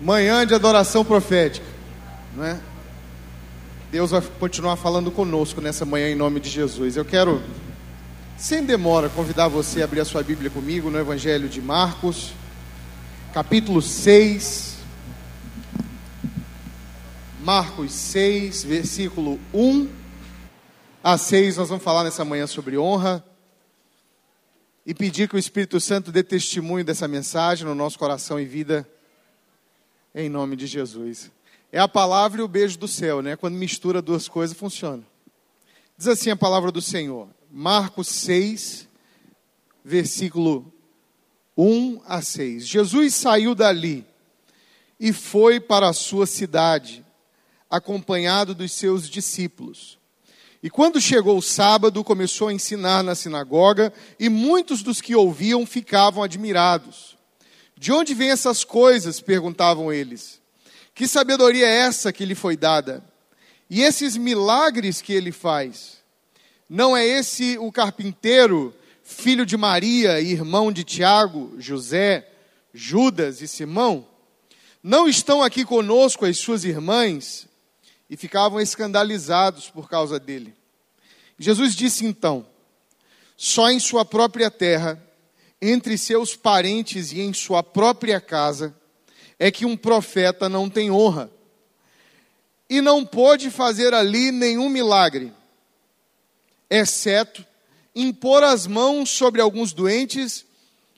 manhã 0.00 0.46
de 0.46 0.54
adoração 0.54 1.04
profética, 1.04 1.66
não 2.34 2.44
é? 2.44 2.60
Deus 3.90 4.10
vai 4.10 4.20
continuar 4.20 4.76
falando 4.76 5.10
conosco 5.10 5.60
nessa 5.60 5.84
manhã 5.84 6.10
em 6.10 6.14
nome 6.14 6.40
de 6.40 6.50
Jesus. 6.50 6.96
Eu 6.96 7.04
quero, 7.04 7.42
sem 8.36 8.64
demora, 8.64 9.08
convidar 9.08 9.48
você 9.48 9.80
a 9.80 9.84
abrir 9.84 10.00
a 10.00 10.04
sua 10.04 10.22
Bíblia 10.22 10.50
comigo 10.50 10.90
no 10.90 10.98
Evangelho 10.98 11.48
de 11.48 11.62
Marcos, 11.62 12.32
capítulo 13.32 13.80
6. 13.80 14.76
Marcos 17.42 17.92
6, 17.92 18.64
versículo 18.64 19.38
1 19.54 19.88
a 21.02 21.16
6. 21.16 21.56
Nós 21.56 21.68
vamos 21.68 21.84
falar 21.84 22.02
nessa 22.02 22.24
manhã 22.24 22.46
sobre 22.46 22.76
honra 22.76 23.24
e 24.84 24.92
pedir 24.92 25.28
que 25.28 25.36
o 25.36 25.38
Espírito 25.38 25.80
Santo 25.80 26.10
dê 26.10 26.24
testemunho 26.24 26.84
dessa 26.84 27.06
mensagem 27.06 27.64
no 27.64 27.74
nosso 27.74 27.98
coração 27.98 28.38
e 28.38 28.44
vida 28.44 28.86
em 30.24 30.30
nome 30.30 30.56
de 30.56 30.66
Jesus. 30.66 31.30
É 31.70 31.78
a 31.78 31.86
palavra 31.86 32.40
e 32.40 32.44
o 32.44 32.48
beijo 32.48 32.78
do 32.78 32.88
céu, 32.88 33.20
né? 33.20 33.36
Quando 33.36 33.54
mistura 33.54 34.00
duas 34.00 34.26
coisas, 34.26 34.56
funciona. 34.56 35.02
Diz 35.96 36.08
assim 36.08 36.30
a 36.30 36.36
palavra 36.36 36.72
do 36.72 36.80
Senhor, 36.80 37.28
Marcos 37.50 38.08
6, 38.08 38.88
versículo 39.84 40.72
1 41.56 42.00
a 42.06 42.22
6. 42.22 42.66
Jesus 42.66 43.14
saiu 43.14 43.54
dali 43.54 44.06
e 44.98 45.12
foi 45.12 45.60
para 45.60 45.88
a 45.88 45.92
sua 45.92 46.26
cidade, 46.26 47.04
acompanhado 47.68 48.54
dos 48.54 48.72
seus 48.72 49.08
discípulos. 49.08 49.98
E 50.62 50.70
quando 50.70 51.00
chegou 51.00 51.36
o 51.36 51.42
sábado, 51.42 52.02
começou 52.02 52.48
a 52.48 52.52
ensinar 52.52 53.02
na 53.02 53.14
sinagoga, 53.14 53.92
e 54.18 54.28
muitos 54.30 54.82
dos 54.82 55.02
que 55.02 55.14
ouviam 55.14 55.66
ficavam 55.66 56.22
admirados. 56.22 57.15
De 57.78 57.92
onde 57.92 58.14
vêm 58.14 58.30
essas 58.30 58.64
coisas? 58.64 59.20
perguntavam 59.20 59.92
eles. 59.92 60.40
Que 60.94 61.06
sabedoria 61.06 61.66
é 61.66 61.76
essa 61.80 62.12
que 62.12 62.24
lhe 62.24 62.34
foi 62.34 62.56
dada? 62.56 63.04
E 63.68 63.82
esses 63.82 64.16
milagres 64.16 65.02
que 65.02 65.12
ele 65.12 65.30
faz? 65.30 65.98
Não 66.68 66.96
é 66.96 67.06
esse 67.06 67.58
o 67.58 67.70
carpinteiro, 67.70 68.74
filho 69.02 69.44
de 69.44 69.56
Maria, 69.56 70.20
irmão 70.20 70.72
de 70.72 70.84
Tiago, 70.84 71.54
José, 71.58 72.26
Judas 72.72 73.42
e 73.42 73.48
Simão? 73.48 74.06
Não 74.82 75.06
estão 75.06 75.42
aqui 75.42 75.64
conosco 75.64 76.24
as 76.24 76.38
suas 76.38 76.64
irmãs? 76.64 77.46
E 78.08 78.16
ficavam 78.16 78.60
escandalizados 78.60 79.68
por 79.68 79.90
causa 79.90 80.18
dele. 80.18 80.54
Jesus 81.38 81.74
disse 81.74 82.06
então: 82.06 82.46
Só 83.36 83.68
em 83.68 83.80
sua 83.80 84.04
própria 84.04 84.50
terra 84.50 85.02
entre 85.60 85.96
seus 85.96 86.36
parentes 86.36 87.12
e 87.12 87.20
em 87.20 87.32
sua 87.32 87.62
própria 87.62 88.20
casa, 88.20 88.76
é 89.38 89.50
que 89.50 89.66
um 89.66 89.76
profeta 89.76 90.48
não 90.48 90.68
tem 90.68 90.90
honra. 90.90 91.30
E 92.68 92.80
não 92.80 93.04
pôde 93.04 93.50
fazer 93.50 93.94
ali 93.94 94.32
nenhum 94.32 94.68
milagre, 94.68 95.32
exceto 96.68 97.44
impor 97.94 98.42
as 98.42 98.66
mãos 98.66 99.08
sobre 99.08 99.40
alguns 99.40 99.72
doentes 99.72 100.44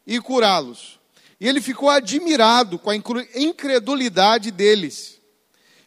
e 0.07 0.21
curá-los. 0.21 0.99
E 1.39 1.47
ele 1.47 1.61
ficou 1.61 1.89
admirado 1.89 2.79
com 2.79 2.91
a 2.91 2.97
incredulidade 2.97 4.51
deles. 4.51 5.21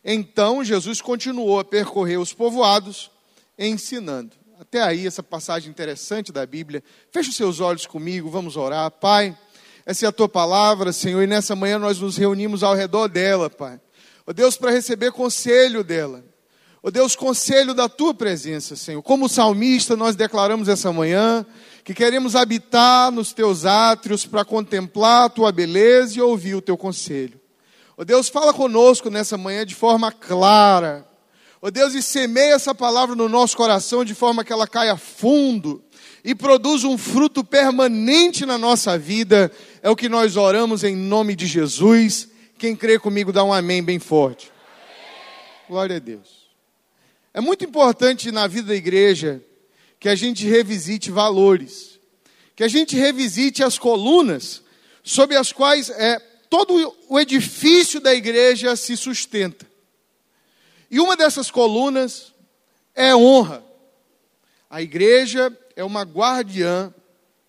Então 0.03 0.63
Jesus 0.63 1.01
continuou 1.01 1.59
a 1.59 1.65
percorrer 1.65 2.17
os 2.17 2.31
povoados, 2.31 3.11
ensinando. 3.57 4.40
Até 4.61 4.79
aí, 4.79 5.07
essa 5.07 5.23
passagem 5.23 5.71
interessante 5.71 6.31
da 6.31 6.45
Bíblia. 6.45 6.83
Feche 7.09 7.31
os 7.31 7.35
seus 7.35 7.59
olhos 7.59 7.87
comigo, 7.87 8.29
vamos 8.29 8.55
orar. 8.55 8.91
Pai, 8.91 9.35
essa 9.87 10.05
é 10.05 10.07
a 10.07 10.11
tua 10.11 10.29
palavra, 10.29 10.93
Senhor, 10.93 11.19
e 11.23 11.25
nessa 11.25 11.55
manhã 11.55 11.79
nós 11.79 11.99
nos 11.99 12.15
reunimos 12.15 12.61
ao 12.61 12.75
redor 12.75 13.07
dela, 13.07 13.49
Pai. 13.49 13.81
Ó 14.19 14.23
oh, 14.27 14.33
Deus, 14.33 14.55
para 14.55 14.69
receber 14.69 15.11
conselho 15.13 15.83
dela. 15.83 16.23
Ó 16.75 16.89
oh, 16.89 16.91
Deus, 16.91 17.15
conselho 17.15 17.73
da 17.73 17.89
tua 17.89 18.13
presença, 18.13 18.75
Senhor. 18.75 19.01
Como 19.01 19.27
salmista, 19.27 19.95
nós 19.95 20.15
declaramos 20.15 20.67
essa 20.67 20.93
manhã 20.93 21.43
que 21.83 21.95
queremos 21.95 22.35
habitar 22.35 23.11
nos 23.11 23.33
teus 23.33 23.65
átrios 23.65 24.27
para 24.27 24.45
contemplar 24.45 25.25
a 25.25 25.29
tua 25.29 25.51
beleza 25.51 26.19
e 26.19 26.21
ouvir 26.21 26.53
o 26.53 26.61
teu 26.61 26.77
conselho. 26.77 27.41
Ó 27.97 28.03
oh, 28.03 28.05
Deus, 28.05 28.29
fala 28.29 28.53
conosco 28.53 29.09
nessa 29.09 29.39
manhã 29.39 29.65
de 29.65 29.73
forma 29.73 30.11
clara 30.11 31.10
Ó 31.63 31.67
oh 31.67 31.71
Deus, 31.71 31.93
e 31.93 32.01
semeia 32.01 32.55
essa 32.55 32.73
palavra 32.73 33.15
no 33.15 33.29
nosso 33.29 33.55
coração 33.55 34.03
de 34.03 34.15
forma 34.15 34.43
que 34.43 34.51
ela 34.51 34.67
caia 34.67 34.97
fundo 34.97 35.83
e 36.23 36.33
produza 36.33 36.87
um 36.87 36.97
fruto 36.97 37.43
permanente 37.43 38.47
na 38.47 38.57
nossa 38.57 38.97
vida. 38.97 39.51
É 39.83 39.87
o 39.87 39.95
que 39.95 40.09
nós 40.09 40.37
oramos 40.37 40.83
em 40.83 40.95
nome 40.95 41.35
de 41.35 41.45
Jesus. 41.45 42.29
Quem 42.57 42.75
crê 42.75 42.97
comigo 42.97 43.31
dá 43.31 43.43
um 43.43 43.53
amém 43.53 43.83
bem 43.83 43.99
forte. 43.99 44.51
Glória 45.69 45.97
a 45.97 45.99
Deus. 45.99 46.49
É 47.31 47.39
muito 47.39 47.63
importante 47.63 48.31
na 48.31 48.47
vida 48.47 48.69
da 48.69 48.75
igreja 48.75 49.39
que 49.99 50.09
a 50.09 50.15
gente 50.15 50.47
revisite 50.47 51.11
valores, 51.11 51.99
que 52.55 52.63
a 52.63 52.67
gente 52.67 52.95
revisite 52.95 53.63
as 53.63 53.77
colunas 53.77 54.63
sobre 55.03 55.37
as 55.37 55.51
quais 55.51 55.91
é, 55.91 56.17
todo 56.49 56.95
o 57.07 57.19
edifício 57.19 57.99
da 57.99 58.15
igreja 58.15 58.75
se 58.75 58.97
sustenta. 58.97 59.70
E 60.91 60.99
uma 60.99 61.15
dessas 61.15 61.49
colunas 61.49 62.33
é 62.93 63.15
honra. 63.15 63.63
A 64.69 64.81
igreja 64.81 65.57
é 65.73 65.83
uma 65.85 66.01
guardiã 66.01 66.93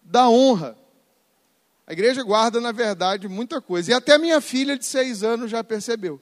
da 0.01 0.29
honra. 0.29 0.79
A 1.85 1.93
igreja 1.93 2.23
guarda, 2.23 2.61
na 2.61 2.71
verdade, 2.71 3.27
muita 3.27 3.61
coisa. 3.61 3.91
E 3.91 3.95
até 3.95 4.17
minha 4.17 4.41
filha 4.41 4.79
de 4.79 4.87
seis 4.87 5.25
anos 5.25 5.51
já 5.51 5.65
percebeu. 5.65 6.21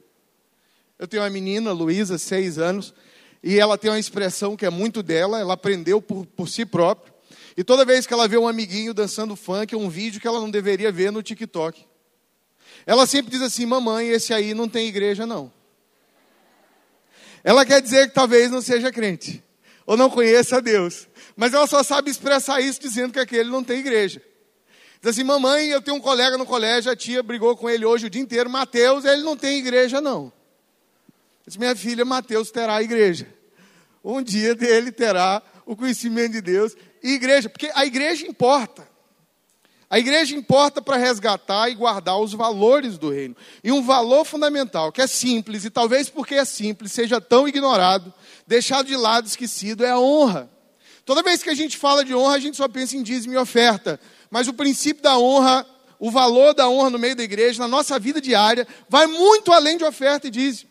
Eu 0.99 1.07
tenho 1.07 1.23
uma 1.23 1.29
menina, 1.29 1.73
Luísa, 1.73 2.17
seis 2.17 2.59
anos, 2.59 2.95
e 3.43 3.59
ela 3.59 3.77
tem 3.77 3.91
uma 3.91 3.99
expressão 3.99 4.57
que 4.57 4.65
é 4.65 4.71
muito 4.71 5.03
dela, 5.03 5.39
ela 5.39 5.55
aprendeu 5.55 6.01
por, 6.01 6.25
por 6.25 6.49
si 6.49 6.65
própria. 6.65 7.13
E 7.55 7.63
toda 7.63 7.85
vez 7.85 8.07
que 8.07 8.15
ela 8.15 8.27
vê 8.27 8.39
um 8.39 8.49
amiguinho 8.49 8.95
dançando 8.95 9.37
funk, 9.37 9.77
um 9.77 9.91
vídeo 9.91 10.21
que 10.21 10.27
ela 10.27 10.41
não 10.41 10.51
deveria 10.51 10.91
ver 10.91 11.13
no 11.13 11.23
TikTok. 11.23 11.85
Ela 12.87 13.07
sempre 13.07 13.31
diz 13.31 13.43
assim: 13.43 13.67
Mamãe, 13.67 14.09
esse 14.09 14.33
aí 14.33 14.55
não 14.55 14.69
tem 14.69 14.89
igreja, 14.89 15.27
não. 15.27 15.53
Ela 17.43 17.65
quer 17.65 17.81
dizer 17.81 18.09
que 18.09 18.15
talvez 18.15 18.51
não 18.51 18.61
seja 18.61 18.93
crente, 18.93 19.43
ou 19.87 19.97
não 19.97 20.11
conheça 20.11 20.61
Deus, 20.61 21.09
mas 21.37 21.55
ela 21.55 21.67
só 21.67 21.83
sabe 21.83 22.11
expressar 22.11 22.61
isso 22.61 22.81
dizendo 22.81 23.13
que 23.13 23.19
aquele 23.19 23.51
não 23.51 23.65
tem 23.65 23.79
igreja. 23.79 24.23
Diz 25.01 25.13
assim, 25.13 25.25
mamãe, 25.25 25.69
eu 25.69 25.81
tenho 25.81 25.97
um 25.97 26.01
colega 26.01 26.37
no 26.37 26.45
colégio, 26.45 26.93
a 26.93 26.97
tia 26.97 27.23
brigou 27.23 27.57
com 27.57 27.71
ele 27.71 27.87
hoje 27.87 28.07
o 28.07 28.11
dia 28.11 28.21
inteiro, 28.21 28.51
Mateus, 28.51 29.05
ele 29.07 29.23
não 29.23 29.37
tem 29.37 29.59
igreja 29.59 30.01
não. 30.01 30.31
Diz, 31.47 31.57
minha 31.57 31.75
filha, 31.75 32.05
Mateus 32.05 32.51
terá 32.51 32.83
igreja. 32.83 33.27
Um 34.05 34.23
dia 34.23 34.57
ele 34.61 34.93
terá 34.93 35.43
o 35.65 35.75
conhecimento 35.75 36.33
de 36.33 36.41
Deus 36.43 36.77
e 37.03 37.13
igreja, 37.13 37.49
porque 37.49 37.71
a 37.75 37.87
igreja 37.87 38.27
importa. 38.27 38.90
A 39.91 39.99
igreja 39.99 40.37
importa 40.37 40.81
para 40.81 40.97
resgatar 40.97 41.69
e 41.69 41.75
guardar 41.75 42.17
os 42.17 42.33
valores 42.33 42.97
do 42.97 43.11
reino. 43.11 43.37
E 43.63 43.73
um 43.73 43.83
valor 43.83 44.25
fundamental, 44.25 44.93
que 44.93 45.03
é 45.03 45.07
simples, 45.09 45.65
e 45.65 45.71
talvez 45.71 46.09
porque 46.09 46.37
é 46.37 46.45
simples, 46.45 46.93
seja 46.93 47.21
tão 47.21 47.49
ignorado, 47.49 48.15
deixado 48.47 48.87
de 48.87 48.97
lado, 48.97 49.27
esquecido, 49.27 49.85
é 49.85 49.91
a 49.91 49.99
honra. 49.99 50.49
Toda 51.05 51.25
vez 51.25 51.43
que 51.43 51.51
a 51.51 51.55
gente 51.55 51.77
fala 51.77 52.05
de 52.05 52.15
honra, 52.15 52.37
a 52.37 52.39
gente 52.39 52.57
só 52.57 52.69
pensa 52.69 52.97
em 52.97 53.03
dízimo 53.03 53.35
e 53.35 53.37
oferta. 53.37 53.99
Mas 54.31 54.47
o 54.47 54.53
princípio 54.53 55.03
da 55.03 55.19
honra, 55.19 55.67
o 55.99 56.09
valor 56.09 56.55
da 56.55 56.69
honra 56.69 56.91
no 56.91 56.99
meio 56.99 57.17
da 57.17 57.25
igreja, 57.25 57.59
na 57.59 57.67
nossa 57.67 57.99
vida 57.99 58.21
diária, 58.21 58.69
vai 58.89 59.09
muito 59.09 59.53
além 59.53 59.77
de 59.77 59.83
oferta 59.83 60.29
e 60.29 60.31
dízimo. 60.31 60.71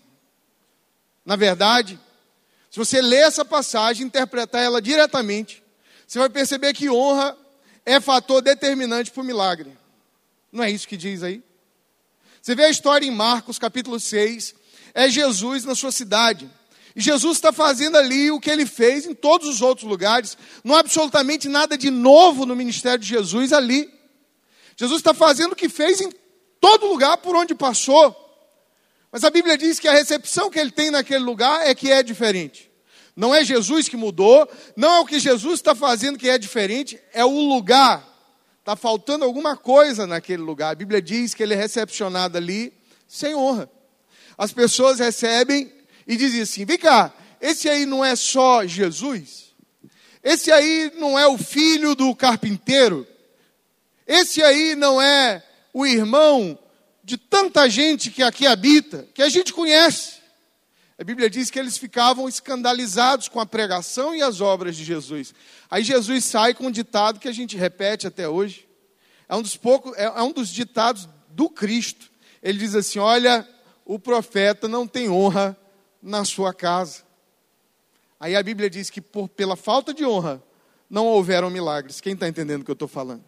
Na 1.25 1.35
verdade, 1.35 1.99
se 2.71 2.77
você 2.77 3.01
ler 3.01 3.23
essa 3.23 3.43
passagem, 3.43 4.05
interpretar 4.05 4.63
ela 4.63 4.81
diretamente, 4.81 5.61
você 6.07 6.19
vai 6.19 6.29
perceber 6.29 6.73
que 6.73 6.89
honra 6.89 7.35
é 7.89 7.99
fator 7.99 8.39
determinante 8.39 9.09
para 9.09 9.23
o 9.23 9.25
milagre. 9.25 9.75
Não 10.51 10.63
é 10.63 10.69
isso 10.69 10.87
que 10.87 10.95
diz 10.95 11.23
aí? 11.23 11.41
Você 12.39 12.53
vê 12.53 12.65
a 12.65 12.69
história 12.69 13.05
em 13.05 13.11
Marcos, 13.11 13.57
capítulo 13.57 13.99
6, 13.99 14.53
é 14.93 15.09
Jesus 15.09 15.65
na 15.65 15.73
sua 15.73 15.91
cidade. 15.91 16.47
E 16.95 17.01
Jesus 17.01 17.37
está 17.37 17.51
fazendo 17.51 17.97
ali 17.97 18.29
o 18.29 18.39
que 18.39 18.49
ele 18.51 18.67
fez 18.67 19.07
em 19.07 19.15
todos 19.15 19.47
os 19.47 19.61
outros 19.61 19.87
lugares. 19.87 20.37
Não 20.63 20.75
há 20.75 20.81
absolutamente 20.81 21.49
nada 21.49 21.75
de 21.75 21.89
novo 21.89 22.45
no 22.45 22.55
ministério 22.55 22.99
de 22.99 23.07
Jesus 23.07 23.51
ali. 23.51 23.91
Jesus 24.77 24.99
está 24.99 25.13
fazendo 25.13 25.53
o 25.53 25.55
que 25.55 25.67
fez 25.67 25.99
em 25.99 26.11
todo 26.61 26.85
lugar 26.85 27.17
por 27.17 27.35
onde 27.35 27.55
passou. 27.55 28.15
Mas 29.11 29.23
a 29.23 29.31
Bíblia 29.31 29.57
diz 29.57 29.79
que 29.79 29.87
a 29.87 29.93
recepção 29.93 30.51
que 30.51 30.59
ele 30.59 30.71
tem 30.71 30.91
naquele 30.91 31.23
lugar 31.23 31.65
é 31.65 31.73
que 31.73 31.91
é 31.91 32.03
diferente. 32.03 32.68
Não 33.19 33.35
é 33.35 33.43
Jesus 33.43 33.89
que 33.89 33.97
mudou, 33.97 34.49
não 34.77 34.95
é 34.95 34.99
o 35.01 35.05
que 35.05 35.19
Jesus 35.19 35.55
está 35.55 35.75
fazendo 35.75 36.17
que 36.17 36.29
é 36.29 36.37
diferente, 36.37 36.97
é 37.11 37.25
o 37.25 37.49
lugar. 37.49 38.07
Está 38.59 38.77
faltando 38.77 39.25
alguma 39.25 39.57
coisa 39.57 40.07
naquele 40.07 40.41
lugar. 40.41 40.71
A 40.71 40.75
Bíblia 40.75 41.01
diz 41.01 41.33
que 41.33 41.43
ele 41.43 41.53
é 41.53 41.57
recepcionado 41.57 42.37
ali 42.37 42.71
sem 43.09 43.35
honra. 43.35 43.69
As 44.37 44.53
pessoas 44.53 44.99
recebem 44.99 45.69
e 46.07 46.15
dizem 46.15 46.43
assim: 46.43 46.63
vem 46.63 46.77
cá, 46.77 47.13
esse 47.41 47.67
aí 47.67 47.85
não 47.85 48.05
é 48.05 48.15
só 48.15 48.65
Jesus? 48.65 49.53
Esse 50.23 50.49
aí 50.49 50.89
não 50.95 51.19
é 51.19 51.27
o 51.27 51.37
filho 51.37 51.95
do 51.95 52.15
carpinteiro? 52.15 53.05
Esse 54.07 54.41
aí 54.41 54.75
não 54.75 55.01
é 55.01 55.43
o 55.73 55.85
irmão 55.85 56.57
de 57.03 57.17
tanta 57.17 57.69
gente 57.69 58.11
que 58.11 58.23
aqui 58.23 58.47
habita, 58.47 59.05
que 59.13 59.21
a 59.21 59.27
gente 59.27 59.51
conhece. 59.51 60.18
A 60.99 61.03
Bíblia 61.05 61.29
diz 61.29 61.49
que 61.49 61.57
eles 61.57 61.77
ficavam 61.77 62.27
escandalizados 62.27 63.29
com 63.29 63.39
a 63.39 63.45
pregação 63.45 64.13
e 64.13 64.21
as 64.21 64.41
obras 64.41 64.75
de 64.75 64.83
Jesus. 64.83 65.33
Aí 65.71 65.81
Jesus 65.81 66.25
sai 66.25 66.53
com 66.53 66.65
um 66.65 66.71
ditado 66.71 67.21
que 67.21 67.29
a 67.29 67.31
gente 67.31 67.55
repete 67.55 68.05
até 68.05 68.27
hoje. 68.27 68.67
É 69.29 69.33
um 69.33 69.41
dos 69.41 69.55
poucos, 69.55 69.97
é, 69.97 70.03
é 70.03 70.21
um 70.21 70.33
dos 70.33 70.49
ditados 70.49 71.07
do 71.29 71.49
Cristo. 71.49 72.11
Ele 72.43 72.57
diz 72.57 72.75
assim: 72.75 72.99
"Olha, 72.99 73.47
o 73.85 73.97
profeta 73.97 74.67
não 74.67 74.85
tem 74.85 75.09
honra 75.09 75.57
na 76.03 76.25
sua 76.25 76.53
casa". 76.53 77.03
Aí 78.19 78.35
a 78.35 78.43
Bíblia 78.43 78.69
diz 78.69 78.89
que 78.89 78.99
por, 78.99 79.29
pela 79.29 79.55
falta 79.55 79.93
de 79.93 80.03
honra 80.03 80.43
não 80.89 81.05
houveram 81.05 81.49
milagres. 81.49 82.01
Quem 82.01 82.11
está 82.11 82.27
entendendo 82.27 82.63
o 82.63 82.65
que 82.65 82.71
eu 82.71 82.73
estou 82.73 82.89
falando? 82.89 83.23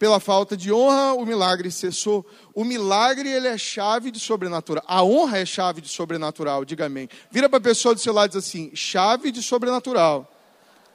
Pela 0.00 0.18
falta 0.18 0.56
de 0.56 0.72
honra, 0.72 1.12
o 1.12 1.26
milagre 1.26 1.70
cessou. 1.70 2.24
O 2.54 2.64
milagre, 2.64 3.28
ele 3.28 3.46
é 3.46 3.58
chave 3.58 4.10
de 4.10 4.18
sobrenatural. 4.18 4.82
A 4.88 5.04
honra 5.04 5.40
é 5.40 5.44
chave 5.44 5.82
de 5.82 5.90
sobrenatural, 5.90 6.64
diga 6.64 6.86
amém. 6.86 7.06
Vira 7.30 7.50
para 7.50 7.58
a 7.58 7.60
pessoa 7.60 7.94
do 7.94 8.00
seu 8.00 8.14
lado 8.14 8.30
e 8.30 8.38
diz 8.38 8.48
assim: 8.48 8.70
chave 8.74 9.30
de 9.30 9.42
sobrenatural 9.42 10.26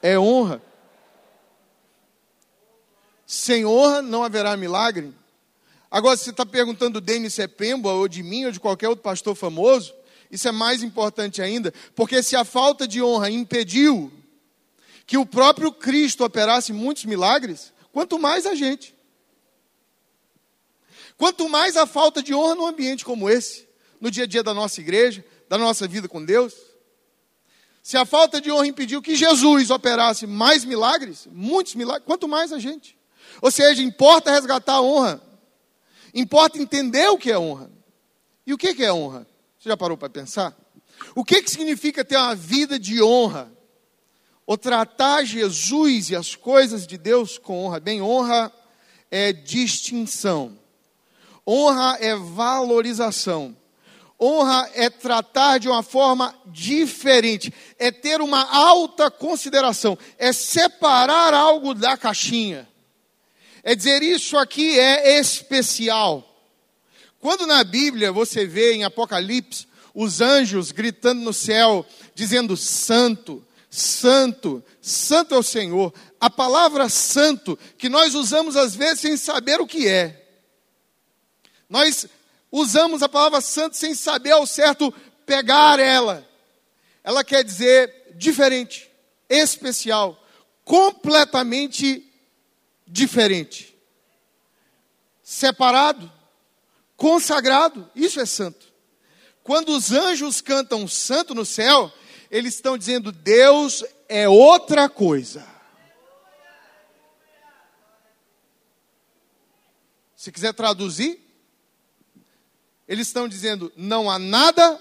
é 0.02 0.18
honra. 0.18 0.60
Sem 3.24 3.64
honra 3.64 4.02
não 4.02 4.24
haverá 4.24 4.56
milagre. 4.56 5.14
Agora, 5.88 6.16
se 6.16 6.24
você 6.24 6.30
está 6.30 6.44
perguntando 6.44 6.94
do 6.94 7.00
Denis 7.00 7.34
Sepemba, 7.34 7.92
ou 7.92 8.08
de 8.08 8.24
mim, 8.24 8.46
ou 8.46 8.50
de 8.50 8.58
qualquer 8.58 8.88
outro 8.88 9.04
pastor 9.04 9.36
famoso, 9.36 9.94
isso 10.32 10.48
é 10.48 10.52
mais 10.52 10.82
importante 10.82 11.40
ainda, 11.40 11.72
porque 11.94 12.24
se 12.24 12.34
a 12.34 12.44
falta 12.44 12.88
de 12.88 13.00
honra 13.00 13.30
impediu 13.30 14.12
que 15.06 15.16
o 15.16 15.24
próprio 15.24 15.70
Cristo 15.70 16.24
operasse 16.24 16.72
muitos 16.72 17.04
milagres, 17.04 17.72
quanto 17.92 18.18
mais 18.18 18.46
a 18.46 18.56
gente. 18.56 18.95
Quanto 21.16 21.48
mais 21.48 21.76
a 21.76 21.86
falta 21.86 22.22
de 22.22 22.34
honra 22.34 22.54
num 22.54 22.66
ambiente 22.66 23.04
como 23.04 23.28
esse, 23.28 23.66
no 24.00 24.10
dia 24.10 24.24
a 24.24 24.26
dia 24.26 24.42
da 24.42 24.52
nossa 24.52 24.80
igreja, 24.80 25.24
da 25.48 25.56
nossa 25.56 25.88
vida 25.88 26.08
com 26.08 26.24
Deus. 26.24 26.54
Se 27.82 27.96
a 27.96 28.04
falta 28.04 28.40
de 28.40 28.50
honra 28.50 28.66
impediu 28.66 29.00
que 29.00 29.14
Jesus 29.14 29.70
operasse 29.70 30.26
mais 30.26 30.64
milagres, 30.64 31.28
muitos 31.30 31.74
milagres, 31.74 32.04
quanto 32.04 32.26
mais 32.28 32.52
a 32.52 32.58
gente. 32.58 32.98
Ou 33.40 33.50
seja, 33.50 33.82
importa 33.82 34.30
resgatar 34.30 34.74
a 34.74 34.82
honra. 34.82 35.22
Importa 36.12 36.58
entender 36.58 37.08
o 37.08 37.18
que 37.18 37.30
é 37.30 37.38
honra. 37.38 37.70
E 38.46 38.52
o 38.52 38.58
que 38.58 38.82
é 38.82 38.92
honra? 38.92 39.26
Você 39.58 39.68
já 39.68 39.76
parou 39.76 39.96
para 39.96 40.10
pensar? 40.10 40.56
O 41.14 41.24
que, 41.24 41.42
que 41.42 41.50
significa 41.50 42.04
ter 42.04 42.16
uma 42.16 42.34
vida 42.34 42.78
de 42.78 43.02
honra? 43.02 43.52
Ou 44.46 44.56
tratar 44.56 45.24
Jesus 45.24 46.10
e 46.10 46.16
as 46.16 46.34
coisas 46.34 46.86
de 46.86 46.96
Deus 46.96 47.38
com 47.38 47.64
honra? 47.64 47.80
Bem, 47.80 48.00
honra 48.00 48.52
é 49.10 49.32
distinção. 49.32 50.58
Honra 51.46 51.98
é 52.00 52.16
valorização. 52.16 53.56
Honra 54.20 54.70
é 54.74 54.88
tratar 54.88 55.58
de 55.58 55.68
uma 55.68 55.82
forma 55.82 56.34
diferente, 56.46 57.52
é 57.78 57.90
ter 57.90 58.22
uma 58.22 58.42
alta 58.50 59.10
consideração, 59.10 59.96
é 60.16 60.32
separar 60.32 61.34
algo 61.34 61.74
da 61.74 61.98
caixinha, 61.98 62.66
é 63.62 63.74
dizer 63.74 64.02
isso 64.02 64.38
aqui 64.38 64.78
é 64.78 65.18
especial. 65.18 66.24
Quando 67.20 67.46
na 67.46 67.62
Bíblia 67.62 68.10
você 68.10 68.46
vê 68.46 68.72
em 68.72 68.84
Apocalipse 68.84 69.66
os 69.94 70.20
anjos 70.22 70.72
gritando 70.72 71.20
no 71.20 71.32
céu, 71.32 71.84
dizendo: 72.14 72.56
Santo, 72.56 73.44
Santo, 73.68 74.64
Santo 74.80 75.34
é 75.34 75.38
o 75.38 75.42
Senhor, 75.42 75.92
a 76.18 76.30
palavra 76.30 76.88
santo, 76.88 77.58
que 77.76 77.88
nós 77.88 78.14
usamos 78.14 78.56
às 78.56 78.74
vezes 78.74 79.00
sem 79.00 79.16
saber 79.16 79.60
o 79.60 79.66
que 79.66 79.86
é, 79.86 80.25
nós 81.68 82.06
usamos 82.50 83.02
a 83.02 83.08
palavra 83.08 83.40
santo 83.40 83.76
sem 83.76 83.94
saber 83.94 84.32
ao 84.32 84.46
certo 84.46 84.92
pegar 85.24 85.78
ela. 85.78 86.26
Ela 87.02 87.24
quer 87.24 87.44
dizer 87.44 88.12
diferente, 88.14 88.90
especial, 89.28 90.20
completamente 90.64 92.10
diferente. 92.86 93.76
Separado, 95.22 96.10
consagrado, 96.96 97.90
isso 97.94 98.20
é 98.20 98.26
santo. 98.26 98.66
Quando 99.42 99.70
os 99.70 99.92
anjos 99.92 100.40
cantam 100.40 100.88
santo 100.88 101.34
no 101.34 101.44
céu, 101.44 101.92
eles 102.30 102.54
estão 102.54 102.76
dizendo 102.76 103.12
Deus 103.12 103.84
é 104.08 104.28
outra 104.28 104.88
coisa. 104.88 105.46
Se 110.16 110.32
quiser 110.32 110.52
traduzir, 110.52 111.25
eles 112.88 113.06
estão 113.06 113.28
dizendo: 113.28 113.72
não 113.76 114.10
há 114.10 114.18
nada 114.18 114.80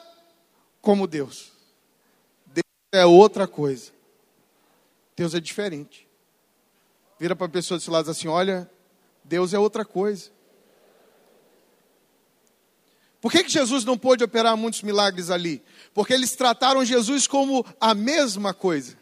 como 0.81 1.07
Deus. 1.07 1.52
Deus 2.46 2.66
é 2.94 3.06
outra 3.06 3.48
coisa. 3.48 3.92
Deus 5.16 5.34
é 5.34 5.40
diferente. 5.40 6.07
Vira 7.19 7.36
para 7.36 7.48
a 7.48 7.50
pessoa 7.50 7.78
desse 7.78 7.90
lado 7.90 8.10
assim: 8.12 8.28
olha, 8.28 8.69
Deus 9.24 9.54
é 9.54 9.60
outra 9.60 9.84
coisa. 9.84 10.30
Por 13.19 13.31
que, 13.31 13.44
que 13.44 13.50
Jesus 13.50 13.84
não 13.84 13.98
pôde 13.98 14.24
operar 14.24 14.56
muitos 14.56 14.84
milagres 14.84 15.31
ali? 15.31 15.63
Porque 15.96 16.13
eles 16.13 16.36
trataram 16.36 16.86
Jesus 16.86 17.25
como 17.25 17.66
a 17.81 17.96
mesma 17.96 18.54
coisa. 18.54 18.96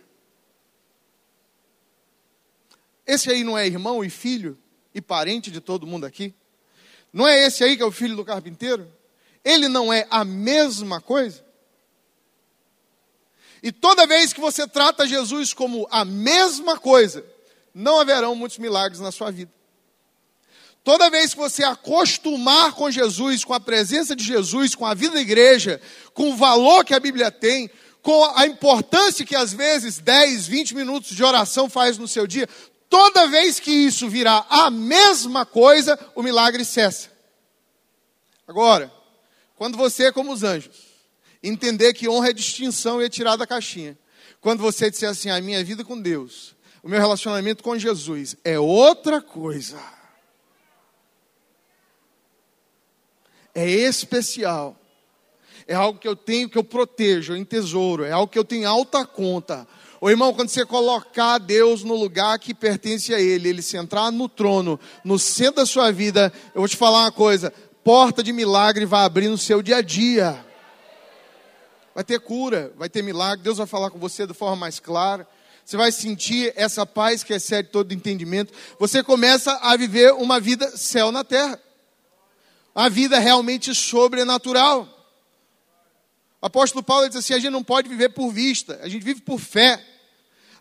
Esse 3.05 3.29
aí 3.29 3.43
não 3.43 3.57
é 3.57 3.67
irmão 3.67 4.01
e 4.01 4.09
filho 4.09 4.57
e 4.95 5.01
parente 5.01 5.51
de 5.51 5.59
todo 5.59 5.85
mundo 5.85 6.05
aqui? 6.05 6.33
Não 7.13 7.27
é 7.27 7.45
esse 7.45 7.63
aí 7.63 7.77
que 7.77 7.83
é 7.83 7.85
o 7.85 7.91
filho 7.91 8.15
do 8.15 8.25
carpinteiro? 8.25 8.91
Ele 9.45 9.67
não 9.67 9.93
é 9.93 10.07
a 10.09 10.25
mesma 10.25 10.99
coisa? 10.99 11.45
E 13.61 13.71
toda 13.71 14.07
vez 14.07 14.33
que 14.33 14.41
você 14.41 14.67
trata 14.67 15.07
Jesus 15.07 15.53
como 15.53 15.87
a 15.91 16.03
mesma 16.03 16.77
coisa, 16.77 17.23
não 17.73 17.99
haverão 17.99 18.35
muitos 18.35 18.57
milagres 18.57 18.99
na 18.99 19.11
sua 19.11 19.31
vida. 19.31 19.51
Toda 20.83 21.09
vez 21.09 21.33
que 21.33 21.39
você 21.39 21.63
acostumar 21.63 22.73
com 22.73 22.91
Jesus, 22.91 23.45
com 23.45 23.53
a 23.53 23.59
presença 23.59 24.15
de 24.15 24.23
Jesus, 24.23 24.75
com 24.75 24.85
a 24.85 24.93
vida 24.93 25.13
da 25.13 25.21
igreja, 25.21 25.79
com 26.13 26.31
o 26.31 26.35
valor 26.35 26.83
que 26.83 26.93
a 26.93 26.99
Bíblia 26.99 27.31
tem, 27.31 27.69
com 28.01 28.25
a 28.35 28.45
importância 28.45 29.25
que 29.25 29.35
às 29.35 29.53
vezes 29.53 29.99
10, 29.99 30.45
20 30.45 30.75
minutos 30.75 31.15
de 31.15 31.23
oração 31.23 31.69
faz 31.69 31.97
no 31.97 32.05
seu 32.05 32.27
dia, 32.27 32.49
toda 32.93 33.27
vez 33.27 33.59
que 33.59 33.71
isso 33.71 34.07
virar 34.07 34.45
a 34.51 34.69
mesma 34.69 35.47
coisa, 35.47 35.99
o 36.13 36.21
milagre 36.21 36.63
cessa. 36.63 37.09
Agora, 38.47 38.93
quando 39.55 39.75
você, 39.75 40.11
como 40.11 40.31
os 40.31 40.43
anjos, 40.43 40.93
entender 41.41 41.93
que 41.93 42.07
honra 42.07 42.29
é 42.29 42.33
distinção 42.33 43.01
e 43.01 43.05
é 43.05 43.09
tirar 43.09 43.35
da 43.35 43.47
caixinha. 43.47 43.97
Quando 44.39 44.61
você 44.61 44.91
disser 44.91 45.09
assim, 45.09 45.31
a 45.31 45.41
minha 45.41 45.63
vida 45.63 45.83
com 45.83 45.99
Deus, 45.99 46.55
o 46.83 46.87
meu 46.87 46.99
relacionamento 46.99 47.63
com 47.63 47.75
Jesus 47.79 48.35
é 48.43 48.59
outra 48.59 49.19
coisa. 49.19 49.81
É 53.55 53.67
especial. 53.67 54.79
É 55.67 55.73
algo 55.73 55.97
que 55.97 56.07
eu 56.07 56.15
tenho, 56.15 56.47
que 56.47 56.59
eu 56.59 56.63
protejo 56.63 57.35
em 57.35 57.43
tesouro. 57.43 58.03
É 58.03 58.11
algo 58.11 58.31
que 58.31 58.37
eu 58.37 58.45
tenho 58.45 58.69
alta 58.69 59.03
conta. 59.03 59.67
Ô 60.03 60.09
irmão, 60.09 60.33
quando 60.33 60.49
você 60.49 60.65
colocar 60.65 61.37
Deus 61.37 61.81
no 61.81 61.95
lugar 61.95 62.37
que 62.37 62.53
pertence 62.53 63.13
a 63.13 63.21
Ele, 63.21 63.47
Ele 63.47 63.61
se 63.61 63.77
entrar 63.77 64.11
no 64.11 64.27
trono, 64.27 64.77
no 65.01 65.17
centro 65.17 65.61
da 65.61 65.65
sua 65.65 65.93
vida, 65.93 66.29
eu 66.53 66.59
vou 66.59 66.67
te 66.67 66.75
falar 66.75 67.03
uma 67.03 67.11
coisa: 67.13 67.53
porta 67.85 68.21
de 68.21 68.33
milagre 68.33 68.85
vai 68.85 69.05
abrir 69.05 69.29
no 69.29 69.37
seu 69.37 69.61
dia 69.61 69.77
a 69.77 69.81
dia. 69.81 70.45
Vai 71.95 72.03
ter 72.03 72.19
cura, 72.19 72.73
vai 72.75 72.89
ter 72.89 73.01
milagre, 73.01 73.45
Deus 73.45 73.59
vai 73.59 73.65
falar 73.65 73.91
com 73.91 73.97
você 73.97 74.27
de 74.27 74.33
forma 74.33 74.57
mais 74.57 74.77
clara. 74.77 75.25
Você 75.63 75.77
vai 75.77 75.89
sentir 75.89 76.51
essa 76.57 76.85
paz 76.85 77.23
que 77.23 77.33
excede 77.33 77.69
todo 77.69 77.93
entendimento. 77.93 78.51
Você 78.77 79.01
começa 79.01 79.57
a 79.61 79.77
viver 79.77 80.11
uma 80.15 80.37
vida 80.37 80.75
céu 80.75 81.13
na 81.13 81.23
terra. 81.23 81.57
Uma 82.75 82.89
vida 82.89 83.19
realmente 83.19 83.73
sobrenatural. 83.73 84.85
O 86.41 86.45
apóstolo 86.45 86.83
Paulo 86.83 87.07
diz 87.07 87.15
assim: 87.15 87.35
a 87.35 87.39
gente 87.39 87.51
não 87.51 87.63
pode 87.63 87.87
viver 87.87 88.09
por 88.09 88.33
vista, 88.33 88.81
a 88.83 88.89
gente 88.89 89.05
vive 89.05 89.21
por 89.21 89.39
fé. 89.39 89.81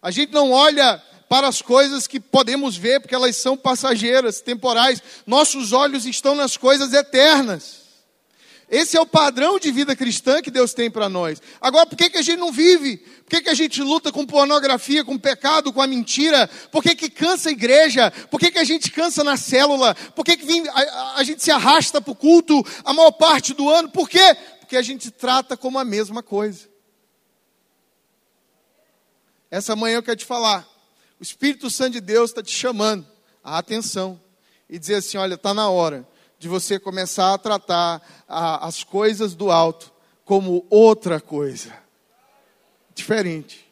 A 0.03 0.11
gente 0.11 0.33
não 0.33 0.51
olha 0.51 1.01
para 1.29 1.47
as 1.49 1.63
coisas 1.63 2.07
que 2.07 2.21
podemos 2.21 2.77
ver, 2.77 3.01
porque 3.01 3.15
elas 3.15 3.37
são 3.37 3.57
passageiras, 3.57 4.41
temporais. 4.41 5.03
Nossos 5.27 5.73
olhos 5.73 6.05
estão 6.05 6.35
nas 6.35 6.57
coisas 6.57 6.93
eternas. 6.93 7.81
Esse 8.69 8.97
é 8.97 9.01
o 9.01 9.07
padrão 9.07 9.59
de 9.59 9.71
vida 9.71 9.95
cristã 9.95 10.43
que 10.43 10.51
Deus 10.51 10.75
tem 10.75 10.91
para 10.91 11.09
nós. 11.09 11.41
Agora, 11.61 11.87
por 11.87 11.95
que, 11.95 12.11
que 12.11 12.19
a 12.19 12.23
gente 12.23 12.39
não 12.39 12.51
vive? 12.51 12.97
Por 12.97 13.31
que, 13.31 13.43
que 13.43 13.51
a 13.51 13.55
gente 13.55 13.83
luta 13.83 14.11
com 14.11 14.27
pornografia, 14.27 15.05
com 15.05 15.19
pecado, 15.19 15.73
com 15.73 15.81
a 15.81 15.87
mentira? 15.87 16.49
Por 16.71 16.83
que, 16.83 16.95
que 16.95 17.11
cansa 17.11 17.51
a 17.51 17.53
igreja? 17.53 18.11
Por 18.31 18.41
que, 18.41 18.51
que 18.51 18.59
a 18.59 18.65
gente 18.65 18.91
cansa 18.91 19.23
na 19.23 19.37
célula? 19.37 19.95
Por 19.95 20.25
que, 20.25 20.39
que 20.39 20.69
a, 20.71 21.15
a 21.17 21.23
gente 21.23 21.43
se 21.43 21.51
arrasta 21.51 22.01
para 22.01 22.13
o 22.13 22.17
culto 22.17 22.65
a 22.83 22.95
maior 22.95 23.13
parte 23.13 23.53
do 23.53 23.69
ano? 23.69 23.91
Por 23.91 24.09
quê? 24.09 24.37
Porque 24.61 24.77
a 24.77 24.83
gente 24.83 25.11
trata 25.11 25.55
como 25.57 25.79
a 25.79 25.85
mesma 25.85 26.23
coisa. 26.23 26.72
Essa 29.53 29.77
manhã 29.77 29.97
eu 29.97 30.03
quero 30.03 30.17
te 30.17 30.25
falar. 30.25 30.67
O 31.21 31.23
Espírito 31.23 31.69
Santo 31.69 31.93
de 31.93 32.01
Deus 32.01 32.31
está 32.31 32.43
te 32.43 32.51
chamando 32.51 33.07
a 33.45 33.59
atenção 33.59 34.19
e 34.67 34.79
dizer 34.79 34.95
assim: 34.95 35.19
olha, 35.19 35.35
está 35.35 35.53
na 35.53 35.69
hora 35.69 36.09
de 36.39 36.49
você 36.49 36.81
começar 36.81 37.35
a 37.35 37.39
tratar 37.39 38.25
a, 38.27 38.67
as 38.67 38.83
coisas 38.83 39.35
do 39.35 39.51
alto 39.51 39.93
como 40.25 40.67
outra 40.71 41.21
coisa. 41.21 41.71
Diferente. 42.95 43.71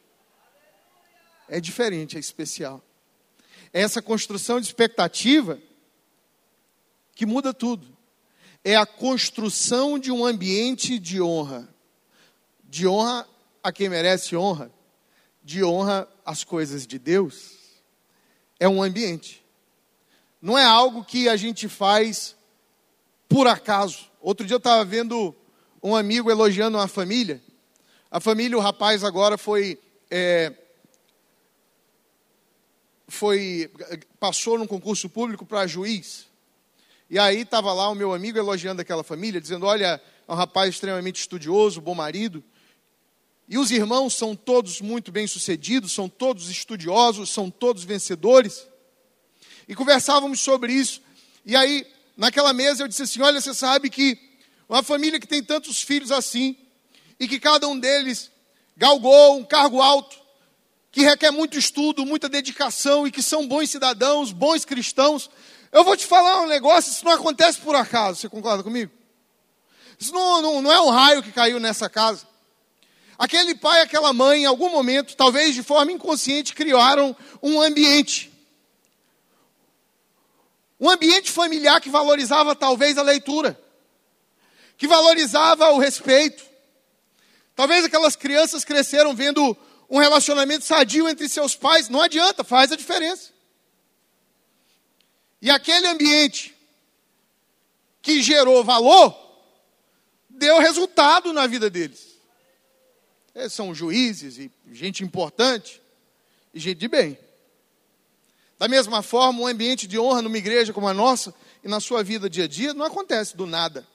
É 1.49 1.59
diferente, 1.59 2.19
é 2.19 2.21
especial. 2.21 2.85
É 3.73 3.81
essa 3.81 4.03
construção 4.03 4.61
de 4.61 4.67
expectativa 4.67 5.59
que 7.15 7.25
muda 7.25 7.55
tudo. 7.55 7.87
É 8.63 8.77
a 8.77 8.85
construção 8.85 9.99
de 9.99 10.13
um 10.13 10.27
ambiente 10.27 10.99
de 10.99 11.23
honra. 11.23 11.67
De 12.65 12.87
honra 12.87 13.27
a 13.63 13.73
quem 13.73 13.89
merece 13.89 14.37
honra, 14.37 14.71
de 15.51 15.65
honra 15.65 16.09
às 16.25 16.45
coisas 16.45 16.87
de 16.87 16.97
Deus. 16.97 17.57
É 18.61 18.69
um 18.69 18.81
ambiente. 18.81 19.45
Não 20.41 20.57
é 20.57 20.65
algo 20.65 21.05
que 21.05 21.29
a 21.29 21.35
gente 21.35 21.69
faz 21.69 22.37
por 23.29 23.49
acaso. 23.49 24.09
Outro 24.21 24.47
dia 24.47 24.55
eu 24.55 24.59
estava 24.59 24.85
vendo 24.85 25.35
um 25.83 25.97
amigo 25.97 26.31
elogiando 26.31 26.79
uma 26.79 26.87
família. 26.87 27.43
A 28.09 28.21
família, 28.21 28.57
o 28.57 28.61
rapaz 28.61 29.03
agora 29.03 29.37
foi. 29.37 29.77
É, 30.09 30.53
foi 33.09 33.69
passou 34.21 34.57
num 34.57 34.69
concurso 34.69 35.09
público 35.09 35.45
para 35.45 35.67
juiz. 35.67 36.27
E 37.09 37.19
aí 37.19 37.41
estava 37.41 37.73
lá 37.73 37.89
o 37.89 37.95
meu 37.97 38.15
amigo 38.15 38.39
elogiando 38.39 38.81
aquela 38.81 39.03
família, 39.03 39.41
dizendo: 39.41 39.67
Olha, 39.67 40.01
é 40.29 40.33
um 40.33 40.37
rapaz 40.37 40.71
extremamente 40.71 41.21
estudioso, 41.21 41.81
bom 41.81 41.95
marido. 41.95 42.41
E 43.51 43.59
os 43.59 43.73
irmãos 43.73 44.15
são 44.15 44.37
todos 44.37 44.81
muito 44.81 45.11
bem-sucedidos, 45.11 45.91
são 45.91 46.09
todos 46.09 46.49
estudiosos, 46.49 47.31
são 47.31 47.51
todos 47.51 47.83
vencedores. 47.83 48.65
E 49.67 49.75
conversávamos 49.75 50.41
sobre 50.41 50.73
isso. 50.73 51.03
E 51.45 51.57
aí, 51.57 51.85
naquela 52.17 52.53
mesa, 52.53 52.85
eu 52.85 52.89
disse 52.89 53.03
assim: 53.03 53.21
Olha, 53.21 53.41
você 53.41 53.53
sabe 53.53 53.91
que 53.91 54.17
uma 54.69 54.85
família 54.85 55.19
que 55.19 55.27
tem 55.27 55.43
tantos 55.43 55.83
filhos 55.83 56.13
assim, 56.13 56.57
e 57.19 57.27
que 57.27 57.41
cada 57.41 57.67
um 57.67 57.77
deles 57.77 58.31
galgou 58.77 59.39
um 59.39 59.45
cargo 59.45 59.83
alto, 59.83 60.17
que 60.93 61.01
requer 61.01 61.33
muito 61.33 61.59
estudo, 61.59 62.07
muita 62.07 62.29
dedicação 62.29 63.05
e 63.05 63.11
que 63.11 63.21
são 63.21 63.49
bons 63.49 63.69
cidadãos, 63.69 64.31
bons 64.31 64.65
cristãos. 64.65 65.29
Eu 65.73 65.83
vou 65.83 65.97
te 65.97 66.07
falar 66.07 66.43
um 66.43 66.47
negócio, 66.47 66.93
isso 66.93 67.05
não 67.05 67.13
acontece 67.13 67.59
por 67.59 67.75
acaso, 67.75 68.21
você 68.21 68.29
concorda 68.29 68.63
comigo? 68.63 68.93
Isso 69.99 70.15
não, 70.15 70.41
não, 70.41 70.63
não 70.63 70.73
é 70.73 70.81
um 70.81 70.89
raio 70.89 71.21
que 71.21 71.33
caiu 71.33 71.59
nessa 71.59 71.91
casa. 71.91 72.30
Aquele 73.21 73.55
pai, 73.55 73.83
aquela 73.83 74.15
mãe, 74.15 74.45
em 74.45 74.47
algum 74.47 74.71
momento, 74.71 75.15
talvez 75.15 75.55
de 75.55 75.63
forma 75.63 75.93
inconsciente, 75.93 76.55
criaram 76.55 77.15
um 77.43 77.61
ambiente. 77.61 78.33
Um 80.81 80.89
ambiente 80.89 81.31
familiar 81.31 81.83
que 81.83 81.91
valorizava 81.91 82.57
talvez 82.57 82.97
a 82.97 83.03
leitura, 83.03 83.61
que 84.79 84.89
valorizava 84.89 85.69
o 85.69 85.79
respeito. 85.79 86.43
Talvez 87.55 87.85
aquelas 87.85 88.17
crianças 88.17 88.65
cresceram 88.65 89.15
vendo 89.15 89.55
um 89.91 89.99
relacionamento 89.99 90.65
sadio 90.65 91.07
entre 91.07 91.29
seus 91.29 91.55
pais. 91.55 91.91
Não 91.91 92.01
adianta, 92.01 92.43
faz 92.43 92.73
a 92.73 92.77
diferença. 92.77 93.35
E 95.43 95.51
aquele 95.51 95.89
ambiente 95.89 96.57
que 98.01 98.23
gerou 98.23 98.65
valor, 98.65 99.15
deu 100.31 100.59
resultado 100.59 101.35
na 101.35 101.47
vida 101.47 101.69
deles. 101.69 102.10
Eles 103.35 103.53
são 103.53 103.75
juízes 103.75 104.39
e 104.39 104.51
gente 104.73 105.05
importante 105.05 105.81
e 106.53 106.61
gente 106.61 106.79
de 106.79 106.89
bem. 106.89 107.19
Da 108.59 108.69
mesma 108.69 109.03
forma, 109.03 109.41
um 109.41 109.47
ambiente 109.47 109.87
de 109.87 109.99
honra 109.99 110.21
numa 110.21 110.37
igreja 110.37 110.73
como 110.73 110.89
a 110.89 110.95
nossa 110.95 111.35
e 111.65 111.69
na 111.69 111.81
sua 111.81 112.03
vida 112.03 112.29
dia 112.29 112.45
a 112.45 112.49
dia 112.49 112.75
não 112.75 112.85
acontece 112.85 113.37
do 113.37 113.47
nada. 113.47 113.87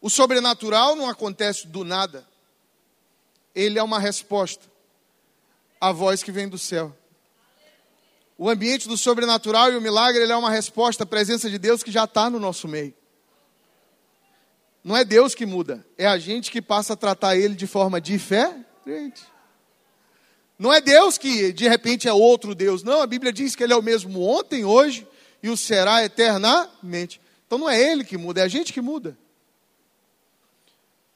O 0.00 0.08
sobrenatural 0.08 0.94
não 0.94 1.08
acontece 1.08 1.66
do 1.66 1.84
nada. 1.84 2.26
Ele 3.54 3.78
é 3.78 3.82
uma 3.82 3.98
resposta 3.98 4.64
à 5.80 5.92
voz 5.92 6.22
que 6.22 6.30
vem 6.30 6.48
do 6.48 6.58
céu. 6.58 6.96
O 8.38 8.48
ambiente 8.48 8.88
do 8.88 8.96
sobrenatural 8.96 9.72
e 9.72 9.76
o 9.76 9.80
milagre 9.80 10.22
ele 10.22 10.32
é 10.32 10.36
uma 10.36 10.50
resposta 10.50 11.04
à 11.04 11.06
presença 11.06 11.50
de 11.50 11.58
Deus 11.58 11.82
que 11.82 11.90
já 11.90 12.04
está 12.04 12.30
no 12.30 12.38
nosso 12.38 12.66
meio. 12.68 12.94
Não 14.82 14.96
é 14.96 15.04
Deus 15.04 15.34
que 15.34 15.44
muda, 15.44 15.86
é 15.98 16.06
a 16.06 16.18
gente 16.18 16.50
que 16.50 16.62
passa 16.62 16.94
a 16.94 16.96
tratar 16.96 17.36
Ele 17.36 17.54
de 17.54 17.66
forma 17.66 18.00
diferente. 18.00 19.22
Não 20.58 20.72
é 20.72 20.80
Deus 20.80 21.18
que 21.18 21.52
de 21.52 21.68
repente 21.68 22.08
é 22.08 22.12
outro 22.12 22.54
Deus, 22.54 22.82
não. 22.82 23.00
A 23.00 23.06
Bíblia 23.06 23.32
diz 23.32 23.54
que 23.54 23.62
Ele 23.62 23.72
é 23.72 23.76
o 23.76 23.82
mesmo 23.82 24.22
ontem, 24.22 24.64
hoje 24.64 25.06
e 25.42 25.48
o 25.48 25.56
será 25.56 26.04
eternamente. 26.04 27.20
Então 27.46 27.58
não 27.58 27.68
é 27.68 27.80
Ele 27.80 28.04
que 28.04 28.16
muda, 28.16 28.40
é 28.40 28.44
a 28.44 28.48
gente 28.48 28.72
que 28.72 28.80
muda. 28.80 29.16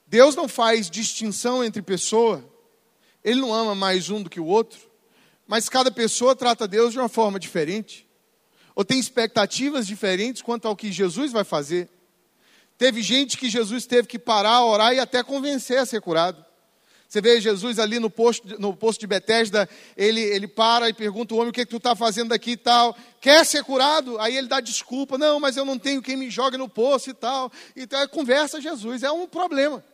Deus 0.06 0.36
não 0.36 0.46
faz 0.46 0.88
distinção 0.90 1.64
entre 1.64 1.82
pessoa, 1.82 2.44
Ele 3.22 3.40
não 3.40 3.52
ama 3.52 3.74
mais 3.74 4.10
um 4.10 4.22
do 4.22 4.30
que 4.30 4.40
o 4.40 4.46
outro, 4.46 4.78
mas 5.46 5.68
cada 5.68 5.90
pessoa 5.90 6.36
trata 6.36 6.68
Deus 6.68 6.92
de 6.92 6.98
uma 6.98 7.08
forma 7.08 7.38
diferente, 7.38 8.06
ou 8.74 8.84
tem 8.84 8.98
expectativas 8.98 9.86
diferentes 9.86 10.42
quanto 10.42 10.68
ao 10.68 10.76
que 10.76 10.92
Jesus 10.92 11.32
vai 11.32 11.44
fazer. 11.44 11.88
Teve 12.76 13.02
gente 13.02 13.36
que 13.36 13.48
Jesus 13.48 13.86
teve 13.86 14.08
que 14.08 14.18
parar, 14.18 14.64
orar 14.64 14.92
e 14.92 14.98
até 14.98 15.22
convencer 15.22 15.78
a 15.78 15.86
ser 15.86 16.00
curado. 16.00 16.44
Você 17.08 17.20
vê 17.20 17.40
Jesus 17.40 17.78
ali 17.78 18.00
no 18.00 18.10
posto, 18.10 18.60
no 18.60 18.74
posto 18.74 18.98
de 18.98 19.06
Betesda, 19.06 19.68
ele, 19.96 20.20
ele 20.20 20.48
para 20.48 20.88
e 20.88 20.92
pergunta 20.92 21.32
o 21.32 21.36
homem 21.36 21.50
o 21.50 21.52
que, 21.52 21.60
é 21.60 21.64
que 21.64 21.70
tu 21.70 21.76
está 21.76 21.94
fazendo 21.94 22.32
aqui 22.32 22.52
e 22.52 22.56
tal. 22.56 22.96
Quer 23.20 23.46
ser 23.46 23.62
curado? 23.62 24.18
Aí 24.18 24.36
ele 24.36 24.48
dá 24.48 24.60
desculpa. 24.60 25.16
Não, 25.16 25.38
mas 25.38 25.56
eu 25.56 25.64
não 25.64 25.78
tenho 25.78 26.02
quem 26.02 26.16
me 26.16 26.28
jogue 26.28 26.56
no 26.56 26.68
poço 26.68 27.10
e 27.10 27.14
tal. 27.14 27.52
Então 27.76 28.00
é 28.00 28.08
conversa 28.08 28.60
Jesus, 28.60 29.04
é 29.04 29.12
um 29.12 29.28
problema. 29.28 29.84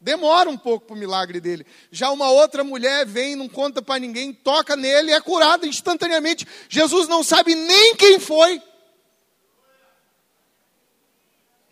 Demora 0.00 0.50
um 0.50 0.58
pouco 0.58 0.86
para 0.86 0.96
o 0.96 0.98
milagre 0.98 1.40
dele. 1.40 1.64
Já 1.92 2.10
uma 2.10 2.28
outra 2.28 2.64
mulher 2.64 3.06
vem, 3.06 3.36
não 3.36 3.48
conta 3.48 3.80
para 3.80 4.00
ninguém, 4.00 4.32
toca 4.32 4.74
nele 4.74 5.12
é 5.12 5.20
curada 5.20 5.64
instantaneamente. 5.64 6.44
Jesus 6.68 7.06
não 7.06 7.22
sabe 7.22 7.54
nem 7.54 7.94
quem 7.94 8.18
foi. 8.18 8.60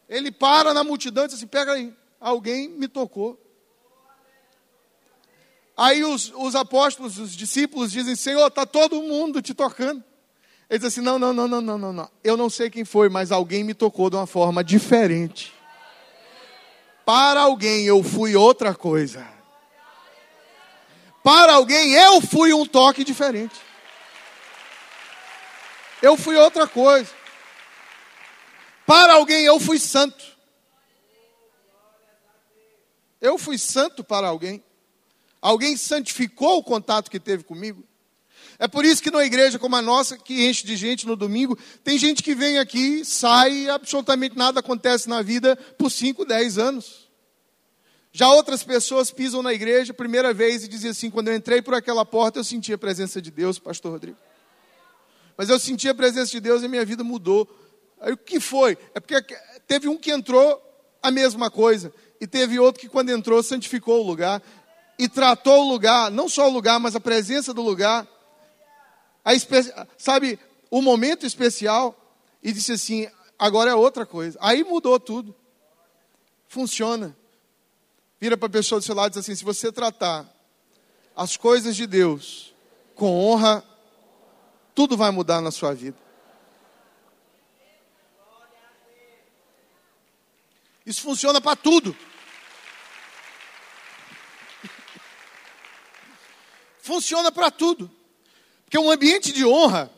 Ele 0.09 0.31
para 0.31 0.75
na 0.75 0.85
multidão 0.85 1.25
e 1.25 1.29
diz 1.29 1.37
assim: 1.37 1.47
pega 1.47 1.73
aí, 1.73 1.93
alguém 2.21 2.69
me 2.69 2.89
tocou. 2.89 3.41
Aí 5.77 6.05
os, 6.05 6.33
os 6.37 6.55
apóstolos, 6.55 7.19
os 7.19 7.35
discípulos 7.35 7.91
dizem: 7.91 8.15
Senhor, 8.15 8.47
está 8.47 8.65
todo 8.65 9.03
mundo 9.03 9.43
te 9.43 9.55
tocando. 9.55 10.03
Ele 10.69 10.79
diz 10.79 10.89
assim: 10.89 11.01
não, 11.01 11.19
não, 11.19 11.33
não, 11.33 11.49
não, 11.49 11.61
não, 11.61 11.79
não, 11.79 11.93
não. 11.93 12.11
Eu 12.23 12.37
não 12.37 12.49
sei 12.49 12.71
quem 12.71 12.85
foi, 12.85 13.09
mas 13.09 13.33
alguém 13.33 13.65
me 13.65 13.75
tocou 13.75 14.09
de 14.09 14.17
uma 14.17 14.27
forma 14.27 14.63
diferente. 14.63 15.53
Para 17.05 17.43
alguém 17.43 17.85
eu 17.85 18.03
fui 18.03 18.35
outra 18.35 18.75
coisa. 18.75 19.27
Para 21.23 21.55
alguém 21.55 21.93
eu 21.93 22.21
fui 22.21 22.53
um 22.53 22.67
toque 22.67 23.03
diferente. 23.03 23.61
Eu 26.01 26.17
fui 26.17 26.37
outra 26.37 26.67
coisa. 26.67 27.11
Para 28.87 29.15
alguém 29.15 29.45
eu 29.45 29.59
fui 29.59 29.79
santo. 29.79 30.25
Eu 33.21 33.39
fui 33.39 33.57
santo 33.57 34.05
para 34.05 34.29
alguém. 34.29 34.63
Alguém 35.41 35.77
santificou 35.77 36.59
o 36.59 36.65
contato 36.65 37.11
que 37.11 37.21
teve 37.21 37.45
comigo. 37.45 37.85
É 38.59 38.69
por 38.69 38.85
isso 38.85 39.03
que 39.03 39.11
numa 39.11 39.25
igreja 39.25 39.59
como 39.59 39.77
a 39.77 39.83
nossa, 39.83 40.17
que 40.17 40.47
enche 40.47 40.67
de 40.67 40.77
gente 40.77 41.07
no 41.07 41.17
domingo, 41.17 41.59
tem 41.83 41.99
gente 41.99 42.23
que 42.23 42.35
vem 42.35 42.59
aqui, 42.59 43.05
sai 43.05 43.53
e 43.53 43.71
absolutamente 43.71 44.37
nada 44.37 44.61
acontece 44.61 45.09
na 45.09 45.23
vida 45.23 45.57
por 45.77 45.91
5, 45.91 46.25
10 46.25 46.59
anos. 46.59 47.09
Já 48.13 48.31
outras 48.31 48.63
pessoas 48.63 49.11
pisam 49.11 49.43
na 49.43 49.53
igreja 49.53 49.93
primeira 49.93 50.33
vez 50.33 50.63
e 50.63 50.69
dizem 50.69 50.91
assim: 50.91 51.11
quando 51.11 51.29
eu 51.29 51.35
entrei 51.35 51.61
por 51.61 51.75
aquela 51.75 52.05
porta, 52.05 52.39
eu 52.39 52.45
senti 52.45 52.73
a 52.73 52.79
presença 52.79 53.21
de 53.21 53.31
Deus, 53.31 53.59
Pastor 53.59 53.91
Rodrigo. 53.91 54.17
Mas 55.37 55.49
eu 55.49 55.59
senti 55.59 55.89
a 55.89 55.95
presença 55.95 56.31
de 56.31 56.41
Deus 56.41 56.63
e 56.63 56.69
minha 56.69 56.85
vida 56.85 57.03
mudou. 57.03 57.49
Aí 58.05 58.13
o 58.13 58.19
que 58.19 58.39
foi? 58.39 58.77
É 58.95 59.01
porque 59.01 59.35
teve 59.67 59.89
um 59.89 59.97
que 59.97 60.13
entrou 60.13 60.63
a 61.03 61.11
mesma 61.11 61.51
coisa, 61.51 61.93
e 62.21 62.27
teve 62.27 62.59
outro 62.59 62.81
que, 62.81 62.89
quando 62.89 63.11
entrou, 63.11 63.43
santificou 63.43 64.01
o 64.01 64.07
lugar 64.07 64.43
e 64.99 65.09
tratou 65.09 65.65
o 65.65 65.69
lugar, 65.69 66.11
não 66.11 66.29
só 66.29 66.49
o 66.49 66.53
lugar, 66.53 66.79
mas 66.79 66.95
a 66.95 67.01
presença 67.01 67.53
do 67.53 67.63
lugar, 67.63 68.07
a 69.25 69.33
sabe, 69.97 70.39
o 70.71 70.81
momento 70.83 71.27
especial, 71.27 71.99
e 72.43 72.53
disse 72.53 72.73
assim: 72.73 73.09
agora 73.39 73.71
é 73.71 73.75
outra 73.75 74.05
coisa. 74.05 74.39
Aí 74.41 74.63
mudou 74.63 75.01
tudo. 75.01 75.35
Funciona. 76.47 77.17
Vira 78.21 78.37
para 78.37 78.47
a 78.47 78.51
pessoa 78.51 78.81
do 78.81 78.85
seu 78.85 78.95
lado 78.95 79.09
e 79.09 79.11
diz 79.13 79.19
assim: 79.19 79.35
se 79.35 79.45
você 79.45 79.73
tratar 79.73 80.31
as 81.17 81.37
coisas 81.37 81.75
de 81.75 81.87
Deus 81.87 82.55
com 82.95 83.19
honra, 83.19 83.65
tudo 84.75 84.97
vai 84.97 85.11
mudar 85.11 85.41
na 85.41 85.51
sua 85.51 85.75
vida. 85.75 86.04
Isso 90.85 91.01
funciona 91.01 91.41
para 91.41 91.57
tudo. 91.57 91.97
Funciona 96.83 97.33
para 97.33 97.51
tudo. 97.51 97.91
Porque 98.65 98.79
um 98.79 98.91
ambiente 98.91 99.33
de 99.33 99.45
honra, 99.45 99.91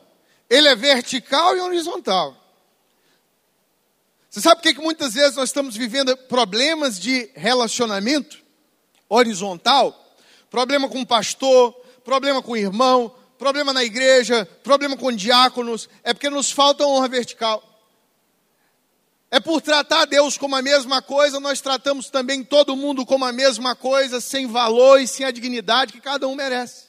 ele 0.49 0.67
é 0.67 0.75
vertical 0.75 1.57
e 1.57 1.59
horizontal. 1.59 2.35
Você 4.29 4.39
sabe 4.39 4.57
por 4.57 4.63
que, 4.63 4.75
que 4.75 4.81
muitas 4.81 5.13
vezes 5.13 5.35
nós 5.35 5.49
estamos 5.49 5.75
vivendo 5.75 6.15
problemas 6.15 6.99
de 6.99 7.29
relacionamento 7.35 8.37
horizontal? 9.09 10.15
Problema 10.49 10.87
com 10.87 11.03
pastor, 11.03 11.73
problema 12.05 12.41
com 12.41 12.55
irmão, 12.55 13.13
problema 13.37 13.73
na 13.73 13.83
igreja, 13.83 14.45
problema 14.63 14.95
com 14.95 15.11
diáconos, 15.11 15.89
é 16.03 16.13
porque 16.13 16.29
nos 16.29 16.51
falta 16.51 16.85
honra 16.85 17.07
vertical. 17.09 17.66
É 19.29 19.39
por 19.39 19.61
tratar 19.61 20.05
Deus 20.05 20.37
como 20.37 20.55
a 20.55 20.61
mesma 20.61 21.01
coisa, 21.01 21.39
nós 21.39 21.59
tratamos 21.59 22.09
também 22.09 22.43
todo 22.43 22.75
mundo 22.75 23.05
como 23.05 23.25
a 23.25 23.33
mesma 23.33 23.75
coisa, 23.75 24.21
sem 24.21 24.47
valor 24.47 25.01
e 25.01 25.07
sem 25.07 25.25
a 25.25 25.31
dignidade 25.31 25.93
que 25.93 25.99
cada 25.99 26.27
um 26.27 26.35
merece. 26.35 26.85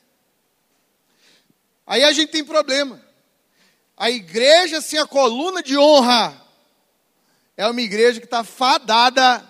Aí 1.87 2.05
a 2.05 2.13
gente 2.13 2.31
tem 2.31 2.45
problema. 2.45 3.03
A 3.97 4.11
igreja 4.11 4.81
sem 4.81 4.99
a 4.99 5.07
coluna 5.07 5.63
de 5.63 5.77
honra 5.77 6.41
é 7.57 7.67
uma 7.67 7.81
igreja 7.81 8.21
que 8.21 8.27
está 8.27 8.45
fadada 8.45 9.45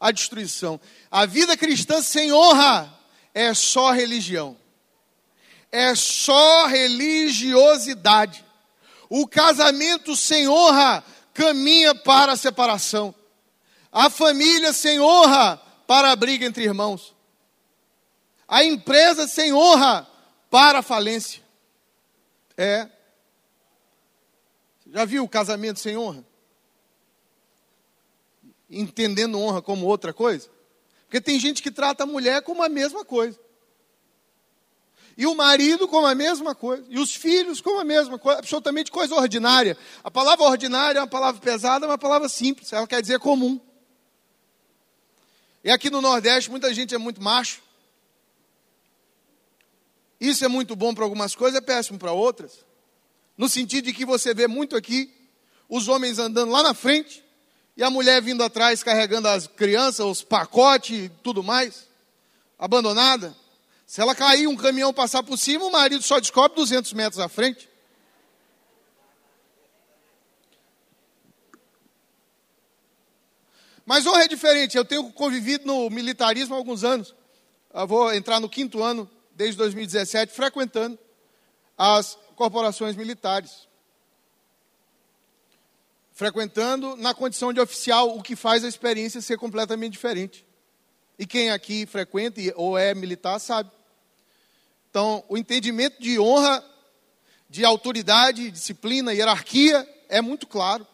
à 0.00 0.10
destruição. 0.10 0.80
A 1.10 1.26
vida 1.26 1.56
cristã 1.56 2.02
sem 2.02 2.32
honra 2.32 2.92
é 3.32 3.54
só 3.54 3.92
religião 3.92 4.56
é 5.74 5.92
só 5.96 6.66
religiosidade. 6.68 8.44
O 9.10 9.26
casamento 9.26 10.14
sem 10.14 10.48
honra 10.48 11.02
caminha 11.34 11.94
para 11.94 12.32
a 12.32 12.36
separação. 12.36 13.14
A 13.92 14.08
família 14.08 14.72
sem 14.72 15.00
honra 15.00 15.60
para 15.86 16.12
a 16.12 16.16
briga 16.16 16.46
entre 16.46 16.64
irmãos. 16.64 17.14
A 18.48 18.64
empresa 18.64 19.26
sem 19.26 19.52
honra 19.52 20.08
para 20.48 20.78
a 20.78 20.82
falência. 20.82 21.42
É. 22.56 22.88
Já 24.86 25.04
viu 25.04 25.24
o 25.24 25.28
casamento 25.28 25.80
sem 25.80 25.96
honra? 25.96 26.24
Entendendo 28.70 29.40
honra 29.40 29.60
como 29.60 29.86
outra 29.86 30.12
coisa? 30.12 30.48
Porque 31.04 31.20
tem 31.20 31.38
gente 31.38 31.62
que 31.62 31.70
trata 31.70 32.04
a 32.04 32.06
mulher 32.06 32.42
como 32.42 32.62
a 32.62 32.68
mesma 32.68 33.04
coisa. 33.04 33.38
E 35.16 35.26
o 35.26 35.34
marido 35.34 35.86
como 35.86 36.06
a 36.06 36.14
mesma 36.14 36.54
coisa. 36.54 36.84
E 36.88 36.98
os 36.98 37.14
filhos 37.14 37.60
como 37.60 37.80
a 37.80 37.84
mesma 37.84 38.18
coisa. 38.18 38.40
Absolutamente 38.40 38.90
coisa 38.90 39.14
ordinária. 39.14 39.76
A 40.02 40.10
palavra 40.10 40.44
ordinária 40.44 40.98
é 40.98 41.02
uma 41.02 41.08
palavra 41.08 41.40
pesada, 41.40 41.86
é 41.86 41.88
uma 41.88 41.98
palavra 41.98 42.28
simples. 42.28 42.72
Ela 42.72 42.86
quer 42.86 43.00
dizer 43.00 43.18
comum. 43.20 43.60
E 45.62 45.70
aqui 45.70 45.88
no 45.88 46.00
Nordeste, 46.00 46.50
muita 46.50 46.74
gente 46.74 46.94
é 46.94 46.98
muito 46.98 47.22
macho. 47.22 47.62
Isso 50.20 50.44
é 50.44 50.48
muito 50.48 50.74
bom 50.74 50.94
para 50.94 51.04
algumas 51.04 51.34
coisas, 51.34 51.58
é 51.58 51.60
péssimo 51.60 51.98
para 51.98 52.12
outras. 52.12 52.64
No 53.36 53.48
sentido 53.48 53.86
de 53.86 53.92
que 53.92 54.04
você 54.04 54.32
vê 54.34 54.46
muito 54.46 54.76
aqui 54.76 55.12
os 55.68 55.88
homens 55.88 56.18
andando 56.18 56.52
lá 56.52 56.62
na 56.62 56.74
frente 56.74 57.24
e 57.76 57.82
a 57.82 57.90
mulher 57.90 58.22
vindo 58.22 58.42
atrás 58.42 58.82
carregando 58.82 59.28
as 59.28 59.46
crianças, 59.46 60.04
os 60.06 60.22
pacotes 60.22 61.06
e 61.06 61.08
tudo 61.22 61.42
mais, 61.42 61.88
abandonada. 62.58 63.34
Se 63.94 64.00
ela 64.00 64.12
cair, 64.12 64.48
um 64.48 64.56
caminhão 64.56 64.92
passar 64.92 65.22
por 65.22 65.38
cima, 65.38 65.66
o 65.66 65.70
marido 65.70 66.02
só 66.02 66.18
descobre 66.18 66.56
200 66.56 66.92
metros 66.94 67.20
à 67.20 67.28
frente. 67.28 67.70
Mas 73.86 74.04
honra 74.04 74.24
é 74.24 74.26
diferente. 74.26 74.76
Eu 74.76 74.84
tenho 74.84 75.12
convivido 75.12 75.64
no 75.64 75.88
militarismo 75.90 76.56
há 76.56 76.58
alguns 76.58 76.82
anos. 76.82 77.14
Eu 77.72 77.86
vou 77.86 78.12
entrar 78.12 78.40
no 78.40 78.48
quinto 78.48 78.82
ano, 78.82 79.08
desde 79.30 79.58
2017, 79.58 80.32
frequentando 80.32 80.98
as 81.78 82.18
corporações 82.34 82.96
militares. 82.96 83.68
Frequentando 86.12 86.96
na 86.96 87.14
condição 87.14 87.52
de 87.52 87.60
oficial, 87.60 88.18
o 88.18 88.24
que 88.24 88.34
faz 88.34 88.64
a 88.64 88.68
experiência 88.68 89.20
ser 89.20 89.38
completamente 89.38 89.92
diferente. 89.92 90.44
E 91.16 91.24
quem 91.24 91.52
aqui 91.52 91.86
frequenta 91.86 92.40
ou 92.56 92.76
é 92.76 92.92
militar 92.92 93.38
sabe. 93.38 93.70
Então, 94.94 95.24
o 95.28 95.36
entendimento 95.36 96.00
de 96.00 96.20
honra, 96.20 96.64
de 97.50 97.64
autoridade, 97.64 98.48
disciplina, 98.48 99.12
hierarquia 99.12 99.84
é 100.08 100.20
muito 100.20 100.46
claro. 100.46 100.86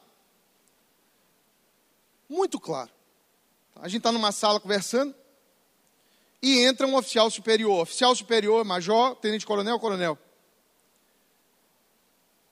Muito 2.26 2.58
claro. 2.58 2.90
A 3.76 3.88
gente 3.88 3.98
está 3.98 4.10
numa 4.10 4.32
sala 4.32 4.58
conversando 4.58 5.14
e 6.40 6.60
entra 6.60 6.86
um 6.86 6.96
oficial 6.96 7.30
superior. 7.30 7.82
Oficial 7.82 8.16
superior, 8.16 8.64
major, 8.64 9.16
tenente 9.16 9.44
coronel, 9.44 9.78
coronel. 9.78 10.18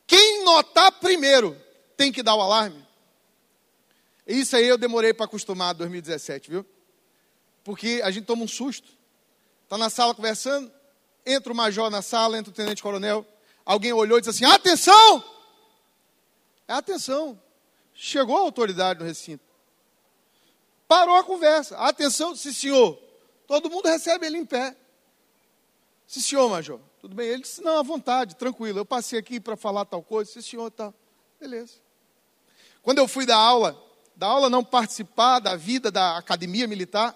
Quem 0.07 0.45
notar 0.45 0.93
primeiro 1.01 1.59
tem 1.97 2.13
que 2.13 2.23
dar 2.23 2.35
o 2.35 2.43
alarme. 2.43 2.87
Isso 4.27 4.55
aí 4.55 4.69
eu 4.69 4.77
demorei 4.77 5.15
para 5.15 5.25
acostumar 5.25 5.75
em 5.75 5.79
2017, 5.79 6.51
viu? 6.51 6.67
Porque 7.65 8.03
a 8.05 8.11
gente 8.11 8.27
toma 8.27 8.45
um 8.45 8.49
susto. 8.49 8.93
Está 9.65 9.79
na 9.79 9.89
sala 9.89 10.15
conversando, 10.15 10.71
entra 11.25 11.53
o 11.53 11.57
major 11.57 11.91
na 11.91 12.03
sala, 12.03 12.39
entra 12.39 12.51
o 12.51 12.55
tenente 12.55 12.83
coronel. 12.83 13.27
Alguém 13.65 13.93
olhou 13.93 14.19
e 14.19 14.21
disse 14.21 14.31
assim: 14.31 14.53
atenção! 14.53 15.25
É 16.67 16.75
atenção. 16.75 17.41
Chegou 17.95 18.37
a 18.37 18.41
autoridade 18.41 19.01
no 19.01 19.07
recinto. 19.07 19.43
Parou 20.87 21.17
a 21.17 21.25
conversa. 21.25 21.77
Atenção, 21.79 22.35
sim 22.37 22.53
senhor. 22.53 22.99
Todo 23.47 23.71
mundo 23.71 23.87
recebe 23.87 24.27
ele 24.27 24.39
em 24.39 24.45
pé. 24.45 24.77
Sim 26.07 26.21
senhor, 26.21 26.49
major. 26.49 26.81
Tudo 27.01 27.15
bem? 27.15 27.27
Ele 27.27 27.43
disse: 27.43 27.63
não, 27.63 27.79
à 27.79 27.83
vontade, 27.83 28.37
tranquilo. 28.37 28.79
Eu 28.79 28.87
passei 28.87 29.19
aqui 29.19 29.41
para 29.41 29.57
falar 29.57 29.85
tal 29.85 30.03
coisa. 30.03 30.31
Sim 30.31 30.43
senhor, 30.43 30.71
tá. 30.71 30.93
Beleza. 31.41 31.75
Quando 32.83 32.99
eu 32.99 33.09
fui 33.09 33.27
dar 33.27 33.37
aula, 33.37 33.79
da 34.17 34.27
aula 34.27 34.49
não 34.49 34.65
participar 34.65 35.41
da 35.41 35.57
vida 35.57 35.91
da 35.91 36.17
academia 36.17 36.67
militar, 36.67 37.15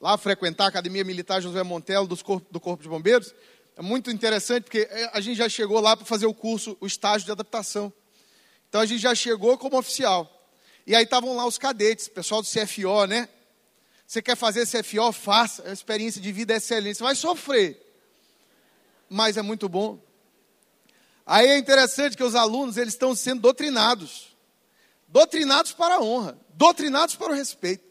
lá 0.00 0.16
frequentar 0.16 0.64
a 0.64 0.68
Academia 0.68 1.04
Militar 1.04 1.40
José 1.40 1.62
Montelo 1.62 2.06
do 2.06 2.16
Corpo, 2.22 2.46
do 2.50 2.60
Corpo 2.60 2.82
de 2.82 2.88
Bombeiros. 2.88 3.34
É 3.76 3.82
muito 3.82 4.10
interessante 4.10 4.64
porque 4.64 4.88
é, 4.90 5.10
a 5.12 5.20
gente 5.20 5.36
já 5.36 5.48
chegou 5.48 5.80
lá 5.80 5.96
para 5.96 6.06
fazer 6.06 6.26
o 6.26 6.34
curso, 6.34 6.76
o 6.80 6.86
estágio 6.86 7.26
de 7.26 7.32
adaptação. 7.32 7.92
Então 8.68 8.80
a 8.80 8.86
gente 8.86 9.00
já 9.00 9.14
chegou 9.14 9.56
como 9.56 9.78
oficial. 9.78 10.34
E 10.86 10.94
aí 10.94 11.04
estavam 11.04 11.36
lá 11.36 11.46
os 11.46 11.58
cadetes, 11.58 12.08
pessoal 12.08 12.42
do 12.42 12.48
CFO, 12.48 13.06
né? 13.06 13.28
Você 14.06 14.22
quer 14.22 14.36
fazer 14.36 14.66
CFO? 14.66 15.12
Faça. 15.12 15.68
A 15.68 15.72
experiência 15.72 16.20
de 16.20 16.32
vida 16.32 16.54
é 16.54 16.56
excelente. 16.56 16.96
Você 16.96 17.04
vai 17.04 17.14
sofrer, 17.14 17.78
mas 19.08 19.36
é 19.36 19.42
muito 19.42 19.68
bom. 19.68 19.98
Aí 21.26 21.46
é 21.46 21.58
interessante 21.58 22.16
que 22.16 22.24
os 22.24 22.34
alunos 22.34 22.78
eles 22.78 22.94
estão 22.94 23.14
sendo 23.14 23.42
doutrinados. 23.42 24.34
Doutrinados 25.06 25.72
para 25.72 25.96
a 25.96 26.00
honra, 26.00 26.38
doutrinados 26.54 27.16
para 27.16 27.32
o 27.32 27.34
respeito. 27.34 27.84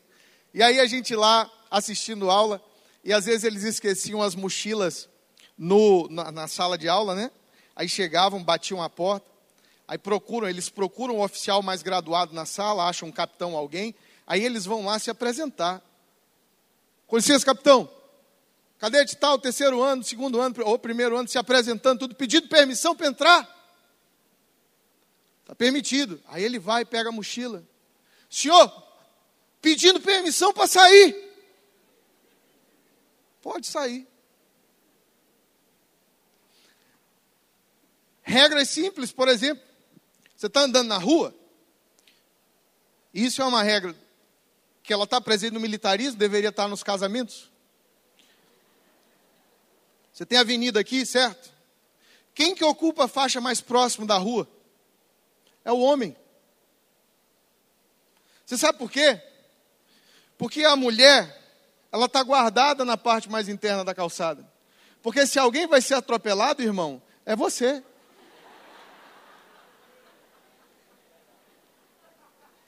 E 0.54 0.63
aí 0.63 0.80
a 0.80 0.88
gente 0.88 1.15
lá 1.15 1.50
assistindo 1.70 2.30
aula 2.30 2.62
e 3.04 3.14
às 3.14 3.26
vezes 3.26 3.44
eles 3.44 3.64
esqueciam 3.64 4.22
as 4.22 4.36
mochilas 4.36 5.08
no, 5.58 6.08
na, 6.10 6.32
na 6.32 6.48
sala 6.48 6.78
de 6.78 6.88
aula, 6.88 7.16
né? 7.16 7.32
Aí 7.76 7.88
chegavam, 7.88 8.44
batiam 8.44 8.82
a 8.82 8.90
porta, 8.90 9.30
aí 9.88 9.98
procuram, 9.98 10.50
eles 10.50 10.70
procuram 10.70 11.18
um 11.18 11.22
oficial 11.22 11.62
mais 11.62 11.82
graduado 11.82 12.34
na 12.34 12.46
sala, 12.46 12.88
acham 12.88 13.10
um 13.10 13.12
capitão, 13.12 13.56
alguém, 13.56 13.96
aí 14.26 14.44
eles 14.44 14.66
vão 14.66 14.86
lá 14.86 15.00
se 15.00 15.10
apresentar. 15.10 15.82
Com 17.06 17.18
licença, 17.18 17.46
capitão. 17.46 17.90
Cadete 18.80 19.16
tal, 19.16 19.40
terceiro 19.40 19.82
ano, 19.82 20.04
segundo 20.04 20.40
ano, 20.40 20.56
ou 20.64 20.78
primeiro 20.78 21.18
ano, 21.18 21.28
se 21.28 21.38
apresentando, 21.38 22.00
tudo, 22.00 22.16
pedindo 22.16 22.48
permissão 22.48 22.96
para 22.96 23.08
entrar. 23.08 23.58
Está 25.42 25.56
permitido. 25.56 26.22
Aí 26.28 26.44
ele 26.44 26.60
vai, 26.60 26.84
pega 26.84 27.10
a 27.10 27.12
mochila. 27.12 27.64
Senhor, 28.30 28.70
pedindo 29.62 30.02
permissão 30.02 30.54
para 30.54 30.68
sair. 30.68 31.27
Pode 33.48 33.66
sair. 33.66 34.06
Regras 38.22 38.68
simples, 38.68 39.14
por 39.14 39.30
exemplo, 39.30 39.64
você 40.36 40.48
está 40.48 40.64
andando 40.64 40.90
na 40.90 40.98
rua, 40.98 41.34
isso 43.14 43.42
é 43.42 43.46
uma 43.46 43.64
regra 43.64 43.96
que 44.84 44.92
ela 44.92 45.06
está 45.06 45.22
presente 45.22 45.54
no 45.54 45.62
militarismo, 45.62 46.20
deveria 46.20 46.50
estar 46.50 46.64
tá 46.64 46.68
nos 46.68 46.84
casamentos. 46.84 47.50
Você 50.12 50.26
tem 50.26 50.38
avenida 50.38 50.82
aqui, 50.82 51.06
certo? 51.06 51.50
Quem 52.36 52.54
que 52.54 52.66
ocupa 52.66 53.06
a 53.06 53.08
faixa 53.08 53.40
mais 53.40 53.62
próxima 53.62 54.06
da 54.06 54.18
rua? 54.18 54.46
É 55.64 55.72
o 55.72 55.80
homem. 55.80 56.18
Você 58.46 58.58
sabe 58.58 58.78
por 58.78 58.92
quê? 58.92 59.22
Porque 60.38 60.66
a 60.66 60.76
mulher 60.76 61.47
ela 61.91 62.06
está 62.06 62.21
guardada 62.23 62.84
na 62.84 62.97
parte 62.97 63.30
mais 63.30 63.47
interna 63.47 63.84
da 63.84 63.95
calçada. 63.95 64.45
Porque 65.02 65.26
se 65.26 65.39
alguém 65.39 65.67
vai 65.67 65.82
ser 65.82 65.93
atropelado, 65.93 66.62
irmão, 66.62 67.02
é 67.26 67.36
você. 67.36 67.84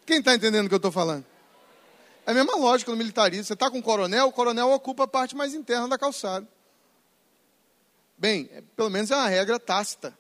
Quem 0.06 0.20
está 0.20 0.34
entendendo 0.34 0.66
o 0.66 0.70
que 0.70 0.76
eu 0.76 0.78
estou 0.78 0.92
falando? 0.92 1.26
É 2.26 2.32
a 2.32 2.34
mesma 2.34 2.56
lógica 2.56 2.92
no 2.92 2.98
militarismo. 2.98 3.44
Você 3.44 3.54
está 3.54 3.70
com 3.70 3.80
o 3.80 3.84
coronel, 3.84 4.28
o 4.28 4.32
coronel 4.32 4.72
ocupa 4.72 5.04
a 5.04 5.08
parte 5.08 5.36
mais 5.36 5.54
interna 5.54 5.88
da 5.88 5.98
calçada. 5.98 6.48
Bem, 8.18 8.50
é, 8.52 8.62
pelo 8.76 8.90
menos 8.90 9.12
é 9.12 9.16
uma 9.16 9.28
regra 9.28 9.60
tácita. 9.60 10.18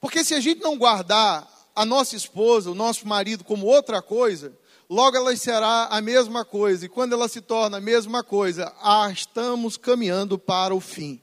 Porque 0.00 0.24
se 0.24 0.34
a 0.34 0.40
gente 0.40 0.60
não 0.60 0.76
guardar 0.76 1.48
a 1.74 1.84
nossa 1.84 2.16
esposa, 2.16 2.70
o 2.70 2.74
nosso 2.74 3.06
marido 3.06 3.44
como 3.44 3.66
outra 3.66 4.02
coisa, 4.02 4.52
logo 4.88 5.16
ela 5.16 5.36
será 5.36 5.86
a 5.86 6.00
mesma 6.00 6.44
coisa. 6.44 6.86
E 6.86 6.88
quando 6.88 7.12
ela 7.12 7.28
se 7.28 7.40
torna 7.40 7.76
a 7.76 7.80
mesma 7.80 8.22
coisa, 8.24 8.72
ah, 8.82 9.10
estamos 9.10 9.76
caminhando 9.76 10.38
para 10.38 10.74
o 10.74 10.80
fim. 10.80 11.20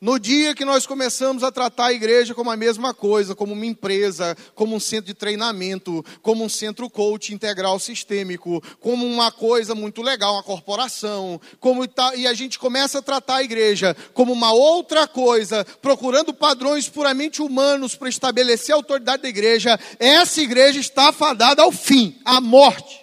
No 0.00 0.16
dia 0.16 0.54
que 0.54 0.64
nós 0.64 0.86
começamos 0.86 1.42
a 1.42 1.50
tratar 1.50 1.86
a 1.86 1.92
igreja 1.92 2.32
como 2.32 2.52
a 2.52 2.56
mesma 2.56 2.94
coisa, 2.94 3.34
como 3.34 3.52
uma 3.52 3.66
empresa, 3.66 4.36
como 4.54 4.76
um 4.76 4.78
centro 4.78 5.06
de 5.06 5.14
treinamento, 5.14 6.04
como 6.22 6.44
um 6.44 6.48
centro 6.48 6.88
coach 6.88 7.34
integral 7.34 7.80
sistêmico, 7.80 8.62
como 8.78 9.04
uma 9.04 9.32
coisa 9.32 9.74
muito 9.74 10.00
legal, 10.00 10.34
uma 10.34 10.42
corporação, 10.44 11.40
como 11.58 11.84
e 12.16 12.28
a 12.28 12.34
gente 12.34 12.60
começa 12.60 13.00
a 13.00 13.02
tratar 13.02 13.36
a 13.36 13.42
igreja 13.42 13.96
como 14.14 14.32
uma 14.32 14.52
outra 14.52 15.08
coisa, 15.08 15.64
procurando 15.82 16.32
padrões 16.32 16.88
puramente 16.88 17.42
humanos 17.42 17.96
para 17.96 18.08
estabelecer 18.08 18.72
a 18.72 18.78
autoridade 18.78 19.24
da 19.24 19.28
igreja, 19.28 19.80
essa 19.98 20.40
igreja 20.40 20.78
está 20.78 21.12
fadada 21.12 21.62
ao 21.62 21.72
fim, 21.72 22.16
à 22.24 22.40
morte. 22.40 23.00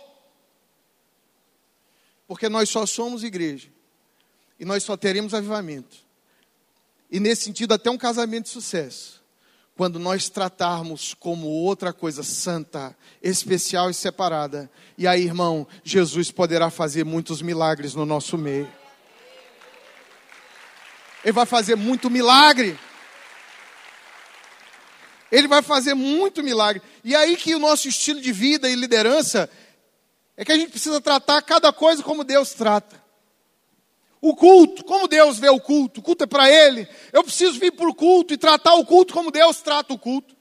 Porque 2.26 2.48
nós 2.48 2.70
só 2.70 2.86
somos 2.86 3.22
igreja 3.22 3.68
e 4.58 4.64
nós 4.64 4.82
só 4.82 4.96
teremos 4.96 5.34
avivamento 5.34 6.05
e 7.16 7.20
nesse 7.22 7.44
sentido 7.44 7.74
até 7.74 7.90
um 7.90 7.98
casamento 7.98 8.44
de 8.44 8.50
sucesso, 8.50 9.24
quando 9.78 9.98
nós 9.98 10.28
tratarmos 10.28 11.14
como 11.14 11.48
outra 11.48 11.94
coisa 11.94 12.24
santa, 12.24 12.94
especial 13.24 13.90
e 13.90 13.94
separada. 13.94 14.70
E 14.98 15.08
aí, 15.08 15.24
irmão, 15.24 15.66
Jesus 15.82 16.30
poderá 16.30 16.70
fazer 16.70 17.06
muitos 17.06 17.42
milagres 17.42 17.94
no 17.94 18.06
nosso 18.06 18.38
meio. 18.38 18.70
Ele 21.24 21.32
vai 21.32 21.46
fazer 21.46 21.78
muito 21.78 22.10
milagre. 22.10 22.78
Ele 25.32 25.48
vai 25.48 25.62
fazer 25.62 25.94
muito 25.94 26.44
milagre. 26.44 26.82
E 27.02 27.16
aí 27.16 27.38
que 27.38 27.56
o 27.56 27.60
nosso 27.60 27.88
estilo 27.88 28.20
de 28.20 28.34
vida 28.34 28.70
e 28.70 28.76
liderança 28.76 29.50
é 30.36 30.44
que 30.44 30.52
a 30.52 30.58
gente 30.58 30.72
precisa 30.72 31.00
tratar 31.00 31.42
cada 31.44 31.72
coisa 31.72 32.04
como 32.04 32.26
Deus 32.26 32.54
trata. 32.54 33.05
O 34.26 34.36
culto, 34.36 34.84
como 34.84 35.08
Deus 35.08 35.38
vê 35.38 35.50
o 35.50 35.60
culto? 35.60 36.00
O 36.00 36.04
culto 36.04 36.24
é 36.24 36.26
para 36.26 36.50
Ele. 36.50 36.88
Eu 37.14 37.24
preciso 37.24 37.60
vir 37.60 37.72
para 37.72 37.88
o 37.88 37.94
culto 37.94 38.34
e 38.34 38.38
tratar 38.38 38.74
o 38.74 38.84
culto 38.84 39.14
como 39.14 39.30
Deus 39.30 39.62
trata 39.62 39.94
o 39.94 40.00
culto. 40.00 40.36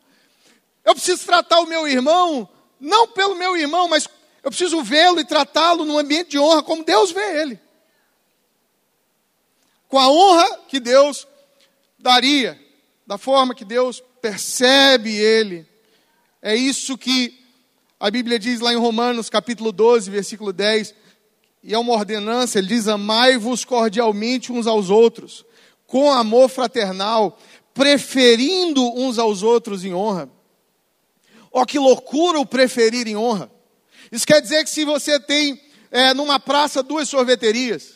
Eu 0.83 0.95
preciso 0.95 1.27
tratar 1.27 1.61
o 1.61 1.67
meu 1.67 1.87
irmão, 1.87 2.49
não 2.81 3.07
pelo 3.07 3.35
meu 3.35 3.55
irmão, 3.55 3.87
mas 3.87 4.09
eu 4.43 4.51
preciso 4.51 4.83
vê-lo 4.83 5.21
e 5.21 5.25
tratá-lo 5.27 5.85
num 5.85 5.99
ambiente 5.99 6.31
de 6.31 6.39
honra 6.39 6.63
como 6.63 6.83
Deus 6.83 7.13
vê 7.13 7.43
ele. 7.43 7.61
Com 9.87 9.99
a 9.99 10.09
honra 10.09 10.61
que 10.67 10.81
Deus 10.81 11.29
daria, 11.99 12.59
da 13.07 13.19
forma 13.19 13.55
que 13.55 13.67
Deus 13.67 14.03
percebe 14.23 15.15
ele. 15.15 15.69
É 16.41 16.57
isso 16.57 16.97
que 16.97 17.39
a 18.01 18.11
Bíblia 18.11 18.39
diz 18.39 18.61
lá 18.61 18.73
em 18.73 18.79
Romanos, 18.79 19.29
capítulo 19.29 19.71
12, 19.71 20.11
versículo 20.11 20.55
10 20.55 21.04
e 21.67 21.73
é 21.73 21.79
uma 21.79 21.95
ordenança, 21.95 22.59
ele 22.59 22.69
diz: 22.69 22.87
amai-vos 22.87 23.65
cordialmente 23.65 24.53
uns 24.53 24.67
aos 24.67 24.91
outros, 24.91 25.47
com 25.87 26.13
amor 26.13 26.51
fraternal, 26.51 27.39
preferindo 27.73 28.83
uns 28.95 29.19
aos 29.19 29.43
outros 29.43 29.83
em 29.83 29.95
honra. 29.95 30.29
Ó, 31.51 31.63
oh, 31.63 31.67
que 31.67 31.79
loucura 31.79 32.39
o 32.39 32.45
preferir 32.45 33.09
em 33.09 33.17
honra. 33.17 33.51
Isso 34.13 34.27
quer 34.27 34.43
dizer 34.43 34.63
que 34.63 34.69
se 34.69 34.85
você 34.85 35.19
tem 35.19 35.59
é, 35.91 36.13
numa 36.13 36.39
praça 36.39 36.83
duas 36.83 37.09
sorveterias, 37.09 37.95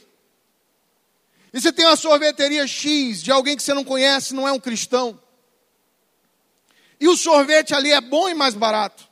e 1.52 1.60
você 1.60 1.70
tem 1.70 1.84
uma 1.84 1.96
sorveteria 1.96 2.66
X 2.66 3.22
de 3.22 3.30
alguém 3.30 3.54
que 3.54 3.62
você 3.62 3.74
não 3.74 3.84
conhece, 3.84 4.34
não 4.34 4.48
é 4.48 4.52
um 4.52 4.58
cristão, 4.58 5.20
e 6.98 7.06
o 7.06 7.16
sorvete 7.16 7.74
ali 7.74 7.92
é 7.92 8.00
bom 8.00 8.30
e 8.30 8.34
mais 8.34 8.54
barato, 8.54 9.06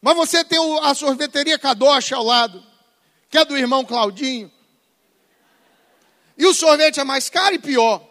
mas 0.00 0.16
você 0.16 0.42
tem 0.42 0.58
a 0.82 0.94
sorveteria 0.94 1.58
Kadosh 1.58 2.12
ao 2.12 2.24
lado, 2.24 2.71
que 3.32 3.38
é 3.38 3.44
do 3.46 3.56
irmão 3.56 3.82
Claudinho. 3.82 4.52
E 6.36 6.44
o 6.44 6.52
sorvete 6.52 7.00
é 7.00 7.04
mais 7.04 7.30
caro 7.30 7.54
e 7.54 7.58
pior. 7.58 8.06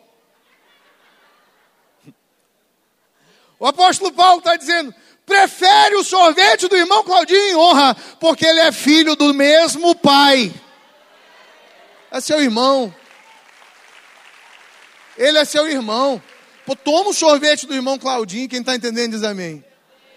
O 3.59 3.67
apóstolo 3.67 4.11
Paulo 4.11 4.39
está 4.39 4.55
dizendo: 4.55 4.93
prefere 5.23 5.95
o 5.95 6.03
sorvete 6.03 6.67
do 6.67 6.75
irmão 6.75 7.03
Claudinho 7.03 7.39
em 7.39 7.55
honra, 7.55 7.95
porque 8.19 8.43
ele 8.43 8.61
é 8.61 8.71
filho 8.71 9.15
do 9.15 9.31
mesmo 9.31 9.93
pai. 9.93 10.51
É 12.09 12.19
seu 12.19 12.41
irmão. 12.41 12.93
Ele 15.15 15.37
é 15.37 15.45
seu 15.45 15.69
irmão. 15.69 16.21
Pô, 16.65 16.75
toma 16.75 17.11
o 17.11 17.13
sorvete 17.13 17.67
do 17.67 17.75
irmão 17.75 17.99
Claudinho, 17.99 18.49
quem 18.49 18.61
está 18.61 18.73
entendendo 18.75 19.11
diz 19.11 19.23
amém. 19.23 19.63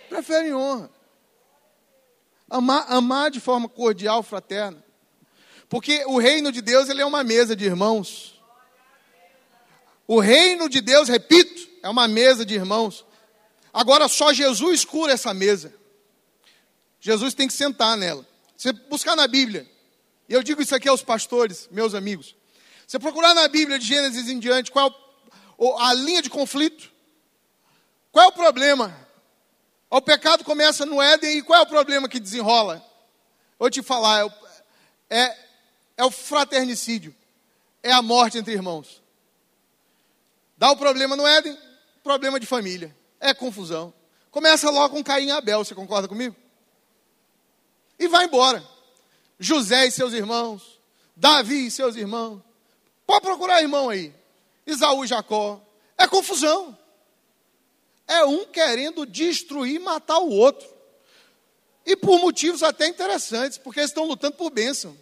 Prefere 0.09 0.49
em 0.49 0.55
honra. 0.55 0.91
Amar, 2.49 2.87
amar 2.89 3.31
de 3.31 3.41
forma 3.41 3.69
cordial, 3.69 4.23
fraterna. 4.23 4.83
Porque 5.75 6.05
o 6.07 6.19
reino 6.19 6.53
de 6.53 6.63
Deus 6.63 6.89
ele 6.89 7.03
é 7.03 7.05
uma 7.05 7.25
mesa 7.25 7.57
de 7.57 7.65
irmãos. 7.65 8.41
O 10.07 10.21
reino 10.21 10.69
de 10.69 10.81
Deus, 10.81 11.09
repito, 11.09 11.69
é 11.83 11.89
uma 11.89 12.07
mesa 12.07 12.47
de 12.47 12.55
irmãos. 12.55 13.05
Agora 13.73 14.07
só 14.07 14.33
Jesus 14.33 14.85
cura 14.85 15.15
essa 15.15 15.35
mesa. 15.35 15.75
Jesus 17.01 17.35
tem 17.35 17.49
que 17.49 17.53
sentar 17.53 17.97
nela. 17.97 18.25
Você 18.57 18.73
buscar 18.73 19.17
na 19.17 19.27
Bíblia, 19.27 19.69
e 20.29 20.33
eu 20.33 20.45
digo 20.45 20.63
isso 20.63 20.77
aqui 20.77 20.89
aos 20.89 21.03
pastores, 21.03 21.69
meus 21.73 21.93
amigos. 21.93 22.37
Você 22.87 22.97
procurar 23.01 23.35
na 23.35 23.49
Bíblia 23.49 23.77
de 23.77 23.85
Gênesis 23.85 24.29
em 24.29 24.39
diante, 24.39 24.71
qual 24.71 24.95
a 25.81 25.93
linha 25.93 26.23
de 26.23 26.31
conflito? 26.31 26.89
Qual 28.13 28.25
é 28.25 28.29
o 28.29 28.33
problema? 28.33 28.97
O 29.91 30.01
pecado 30.01 30.45
começa 30.45 30.87
no 30.87 31.03
Éden 31.03 31.39
e 31.39 31.43
qual 31.43 31.59
é 31.59 31.63
o 31.65 31.67
problema 31.67 32.09
que 32.09 32.21
desenrola? 32.21 32.81
Vou 33.59 33.69
te 33.69 33.83
falar, 33.83 34.25
é, 35.11 35.44
é 35.97 36.05
o 36.05 36.11
fraternicídio, 36.11 37.15
é 37.83 37.93
a 37.93 38.03
morte 38.03 38.39
entre 38.39 38.53
irmãos. 38.53 39.03
Dá 40.57 40.71
o 40.71 40.77
problema 40.77 41.17
no 41.17 41.27
Éden, 41.27 41.57
problema 42.03 42.39
de 42.39 42.47
família, 42.47 42.95
é 43.21 43.33
confusão. 43.35 43.93
Começa 44.31 44.71
logo 44.71 44.97
com 44.97 45.05
Caim 45.05 45.27
e 45.27 45.31
Abel, 45.31 45.65
você 45.65 45.75
concorda 45.75 46.09
comigo? 46.09 46.35
E 47.99 48.09
vai 48.09 48.25
embora. 48.25 48.65
José 49.39 49.87
e 49.87 49.91
seus 49.91 50.13
irmãos, 50.13 50.81
Davi 51.15 51.67
e 51.67 51.71
seus 51.71 51.97
irmãos. 51.97 52.41
Pode 53.07 53.23
procurar 53.23 53.63
irmão 53.63 53.89
aí. 53.89 54.15
Isaú 54.67 55.05
e 55.05 55.09
Jacó. 55.09 55.61
É 55.97 56.07
confusão. 56.07 56.77
É 58.07 58.25
um 58.25 58.45
querendo 58.47 59.07
destruir, 59.07 59.79
matar 59.81 60.19
o 60.19 60.31
outro. 60.31 60.69
E 61.87 61.97
por 61.97 62.19
motivos 62.19 62.63
até 62.63 62.87
interessantes, 62.87 63.59
porque 63.59 63.81
eles 63.81 63.91
estão 63.91 64.05
lutando 64.05 64.37
por 64.37 64.51
bênção. 64.51 64.97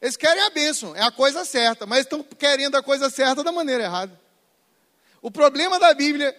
Eles 0.00 0.16
querem 0.16 0.42
a 0.42 0.50
bênção, 0.50 0.96
é 0.96 1.02
a 1.02 1.10
coisa 1.10 1.44
certa, 1.44 1.84
mas 1.86 2.00
estão 2.00 2.22
querendo 2.22 2.76
a 2.76 2.82
coisa 2.82 3.10
certa 3.10 3.44
da 3.44 3.52
maneira 3.52 3.84
errada. 3.84 4.18
O 5.20 5.30
problema 5.30 5.78
da 5.78 5.92
Bíblia 5.92 6.34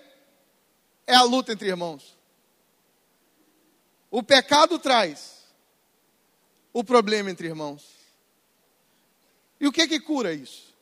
é 1.05 1.13
a 1.13 1.21
luta 1.21 1.53
entre 1.53 1.67
irmãos. 1.67 2.17
O 4.09 4.23
pecado 4.23 4.79
traz 4.79 5.43
o 6.73 6.83
problema 6.83 7.29
entre 7.29 7.47
irmãos. 7.47 7.85
E 9.59 9.67
o 9.67 9.71
que 9.71 9.87
que 9.87 9.99
cura 9.99 10.33
isso? 10.33 10.75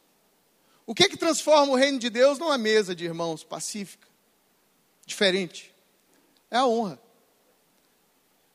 O 0.86 0.96
que 0.96 1.10
que 1.10 1.18
transforma 1.18 1.74
o 1.74 1.76
reino 1.76 2.00
de 2.00 2.10
Deus 2.10 2.40
numa 2.40 2.58
mesa 2.58 2.96
de 2.96 3.04
irmãos 3.04 3.44
pacífica, 3.44 4.08
diferente? 5.06 5.76
É 6.50 6.58
a 6.58 6.66
honra. 6.66 7.00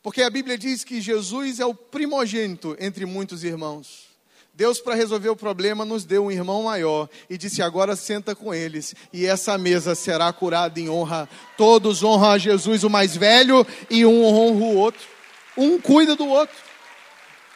Porque 0.02 0.22
a 0.22 0.30
Bíblia 0.30 0.58
diz 0.58 0.82
que 0.82 1.00
Jesus 1.00 1.60
é 1.60 1.66
o 1.66 1.74
primogênito 1.74 2.76
entre 2.80 3.06
muitos 3.06 3.44
irmãos. 3.44 4.13
Deus, 4.56 4.80
para 4.80 4.94
resolver 4.94 5.30
o 5.30 5.36
problema, 5.36 5.84
nos 5.84 6.04
deu 6.04 6.26
um 6.26 6.30
irmão 6.30 6.62
maior 6.62 7.08
e 7.28 7.36
disse: 7.36 7.60
agora 7.60 7.96
senta 7.96 8.36
com 8.36 8.54
eles, 8.54 8.94
e 9.12 9.26
essa 9.26 9.58
mesa 9.58 9.96
será 9.96 10.32
curada 10.32 10.78
em 10.78 10.88
honra. 10.88 11.28
Todos 11.56 12.04
honram 12.04 12.30
a 12.30 12.38
Jesus, 12.38 12.84
o 12.84 12.90
mais 12.90 13.16
velho, 13.16 13.66
e 13.90 14.06
um 14.06 14.24
honra 14.24 14.64
o 14.64 14.76
outro. 14.76 15.08
Um 15.56 15.80
cuida 15.80 16.14
do 16.14 16.26
outro, 16.26 16.56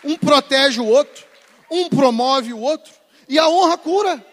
um 0.03 0.17
protege 0.17 0.81
o 0.81 0.87
outro, 0.87 1.25
um 1.71 1.89
promove 1.89 2.53
o 2.53 2.59
outro, 2.59 2.93
e 3.29 3.39
a 3.39 3.49
honra 3.49 3.79
cura. 3.79 4.25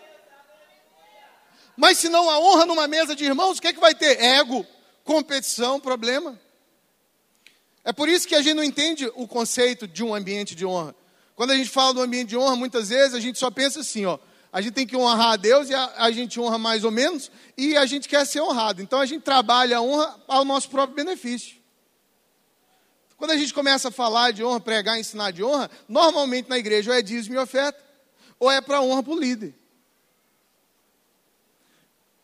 Mas 1.77 1.99
se 1.99 2.09
não 2.09 2.29
a 2.29 2.39
honra 2.39 2.65
numa 2.65 2.87
mesa 2.87 3.15
de 3.15 3.25
irmãos, 3.25 3.57
o 3.57 3.61
que, 3.61 3.67
é 3.67 3.73
que 3.73 3.79
vai 3.79 3.93
ter? 3.93 4.19
Ego, 4.19 4.65
competição, 5.03 5.79
problema. 5.79 6.39
É 7.83 7.93
por 7.93 8.09
isso 8.09 8.27
que 8.27 8.33
a 8.33 8.41
gente 8.41 8.55
não 8.55 8.63
entende 8.63 9.11
o 9.15 9.27
conceito 9.27 9.87
de 9.87 10.03
um 10.03 10.15
ambiente 10.15 10.55
de 10.55 10.65
honra. 10.65 10.95
Quando 11.35 11.51
a 11.51 11.55
gente 11.55 11.69
fala 11.69 11.93
do 11.93 12.01
ambiente 12.01 12.29
de 12.29 12.37
honra, 12.37 12.55
muitas 12.55 12.89
vezes 12.89 13.13
a 13.13 13.19
gente 13.19 13.37
só 13.37 13.51
pensa 13.51 13.81
assim, 13.81 14.05
ó. 14.05 14.17
A 14.51 14.61
gente 14.61 14.73
tem 14.73 14.87
que 14.87 14.95
honrar 14.95 15.33
a 15.33 15.35
Deus 15.35 15.69
e 15.69 15.73
a, 15.73 15.93
a 15.97 16.11
gente 16.11 16.39
honra 16.39 16.57
mais 16.57 16.85
ou 16.85 16.91
menos, 16.91 17.29
e 17.57 17.75
a 17.75 17.85
gente 17.85 18.07
quer 18.07 18.25
ser 18.25 18.41
honrado. 18.41 18.81
Então 18.81 18.99
a 18.99 19.05
gente 19.05 19.21
trabalha 19.21 19.77
a 19.77 19.81
honra 19.81 20.17
ao 20.27 20.45
nosso 20.45 20.69
próprio 20.69 20.95
benefício. 20.95 21.57
Quando 23.17 23.31
a 23.31 23.37
gente 23.37 23.53
começa 23.53 23.89
a 23.89 23.91
falar 23.91 24.31
de 24.31 24.43
honra, 24.43 24.59
pregar, 24.61 24.97
ensinar 24.97 25.31
de 25.31 25.43
honra, 25.43 25.69
normalmente 25.87 26.49
na 26.49 26.57
igreja 26.57 26.91
ou 26.91 26.97
é 26.97 27.01
dízimo 27.01 27.35
e 27.35 27.37
oferta, 27.37 27.83
ou 28.39 28.49
é 28.49 28.61
para 28.61 28.81
honra 28.81 29.03
para 29.03 29.13
o 29.13 29.19
líder. 29.19 29.53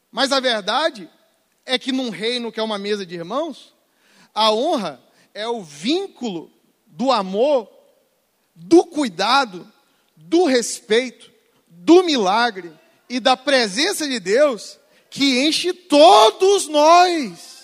Mas 0.10 0.32
a 0.32 0.40
verdade 0.40 1.10
é 1.66 1.78
que 1.78 1.92
num 1.92 2.10
reino 2.10 2.52
que 2.52 2.60
é 2.60 2.64
uma 2.64 2.78
mesa 2.78 3.06
de 3.06 3.16
irmãos, 3.16 3.74
A 4.34 4.52
honra 4.52 5.02
é 5.34 5.48
o 5.48 5.62
vínculo 5.62 6.52
do 6.86 7.12
amor, 7.12 7.70
do 8.56 8.86
cuidado, 8.86 9.72
do 10.16 10.46
respeito, 10.46 11.32
do 11.68 12.04
milagre 12.04 12.72
e 13.10 13.20
da 13.20 13.36
presença 13.36 14.08
de 14.08 14.20
Deus 14.20 14.80
que 15.10 15.46
enche 15.46 15.74
todos 15.74 16.68
nós. 16.68 17.62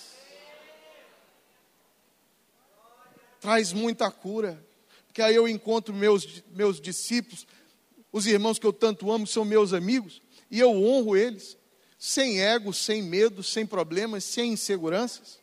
Traz 3.40 3.72
muita 3.72 4.10
cura, 4.10 4.62
porque 5.06 5.22
aí 5.22 5.34
eu 5.34 5.48
encontro 5.48 5.94
meus, 5.94 6.42
meus 6.50 6.80
discípulos, 6.80 7.46
os 8.12 8.26
irmãos 8.26 8.58
que 8.58 8.66
eu 8.66 8.72
tanto 8.72 9.10
amo, 9.10 9.26
são 9.26 9.44
meus 9.44 9.72
amigos, 9.72 10.20
e 10.50 10.60
eu 10.60 10.70
honro 10.70 11.16
eles, 11.16 11.56
sem 11.98 12.40
ego, 12.40 12.72
sem 12.72 13.02
medo, 13.02 13.42
sem 13.42 13.64
problemas, 13.64 14.24
sem 14.24 14.52
inseguranças. 14.52 15.37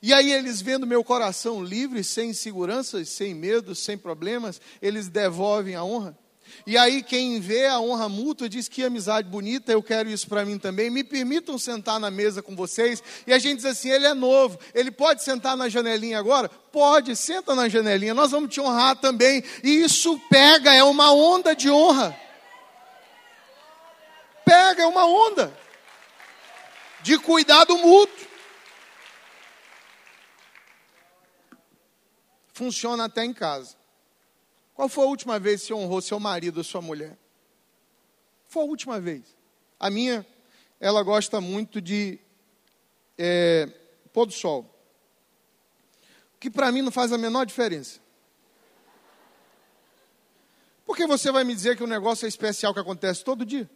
E 0.00 0.12
aí 0.14 0.32
eles 0.32 0.60
vendo 0.60 0.86
meu 0.86 1.02
coração 1.02 1.62
livre, 1.62 2.04
sem 2.04 2.30
inseguranças, 2.30 3.08
sem 3.08 3.34
medo, 3.34 3.74
sem 3.74 3.98
problemas, 3.98 4.60
eles 4.80 5.08
devolvem 5.08 5.74
a 5.74 5.82
honra. 5.82 6.16
E 6.66 6.76
aí 6.78 7.02
quem 7.02 7.40
vê 7.40 7.66
a 7.66 7.80
honra 7.80 8.08
mútua 8.08 8.48
diz 8.48 8.68
que 8.68 8.84
amizade 8.84 9.28
bonita, 9.28 9.72
eu 9.72 9.82
quero 9.82 10.08
isso 10.08 10.28
para 10.28 10.44
mim 10.44 10.58
também. 10.58 10.88
Me 10.88 11.02
permitam 11.02 11.58
sentar 11.58 11.98
na 11.98 12.10
mesa 12.10 12.42
com 12.42 12.54
vocês. 12.54 13.02
E 13.26 13.32
a 13.32 13.38
gente 13.38 13.56
diz 13.56 13.64
assim, 13.64 13.90
ele 13.90 14.06
é 14.06 14.14
novo, 14.14 14.58
ele 14.74 14.90
pode 14.90 15.22
sentar 15.22 15.56
na 15.56 15.68
janelinha 15.68 16.18
agora? 16.18 16.48
Pode, 16.48 17.16
senta 17.16 17.54
na 17.54 17.68
janelinha. 17.68 18.14
Nós 18.14 18.30
vamos 18.30 18.52
te 18.52 18.60
honrar 18.60 18.96
também. 18.96 19.42
E 19.62 19.82
isso 19.82 20.18
pega, 20.30 20.74
é 20.74 20.82
uma 20.82 21.12
onda 21.12 21.54
de 21.54 21.70
honra. 21.70 22.16
Pega, 24.44 24.82
é 24.82 24.86
uma 24.86 25.06
onda 25.06 25.52
de 27.02 27.18
cuidado 27.18 27.76
mútuo. 27.76 28.27
Funciona 32.58 33.04
até 33.04 33.24
em 33.24 33.32
casa. 33.32 33.76
Qual 34.74 34.88
foi 34.88 35.04
a 35.04 35.08
última 35.08 35.38
vez 35.38 35.60
que 35.60 35.68
você 35.68 35.74
honrou 35.74 36.00
seu 36.00 36.18
marido 36.18 36.58
ou 36.58 36.64
sua 36.64 36.82
mulher? 36.82 37.16
Foi 38.48 38.62
a 38.62 38.66
última 38.66 39.00
vez. 39.00 39.36
A 39.78 39.88
minha, 39.88 40.26
ela 40.80 41.02
gosta 41.04 41.40
muito 41.40 41.80
de 41.80 42.18
é, 43.16 43.68
pôr 44.12 44.26
do 44.26 44.32
sol. 44.32 44.68
Que 46.40 46.50
para 46.50 46.72
mim 46.72 46.82
não 46.82 46.90
faz 46.90 47.12
a 47.12 47.18
menor 47.18 47.46
diferença. 47.46 48.00
Porque 50.84 51.06
você 51.06 51.30
vai 51.30 51.44
me 51.44 51.54
dizer 51.54 51.76
que 51.76 51.84
o 51.84 51.86
negócio 51.86 52.26
é 52.26 52.28
especial 52.28 52.74
que 52.74 52.80
acontece 52.80 53.22
todo 53.22 53.44
dia? 53.44 53.70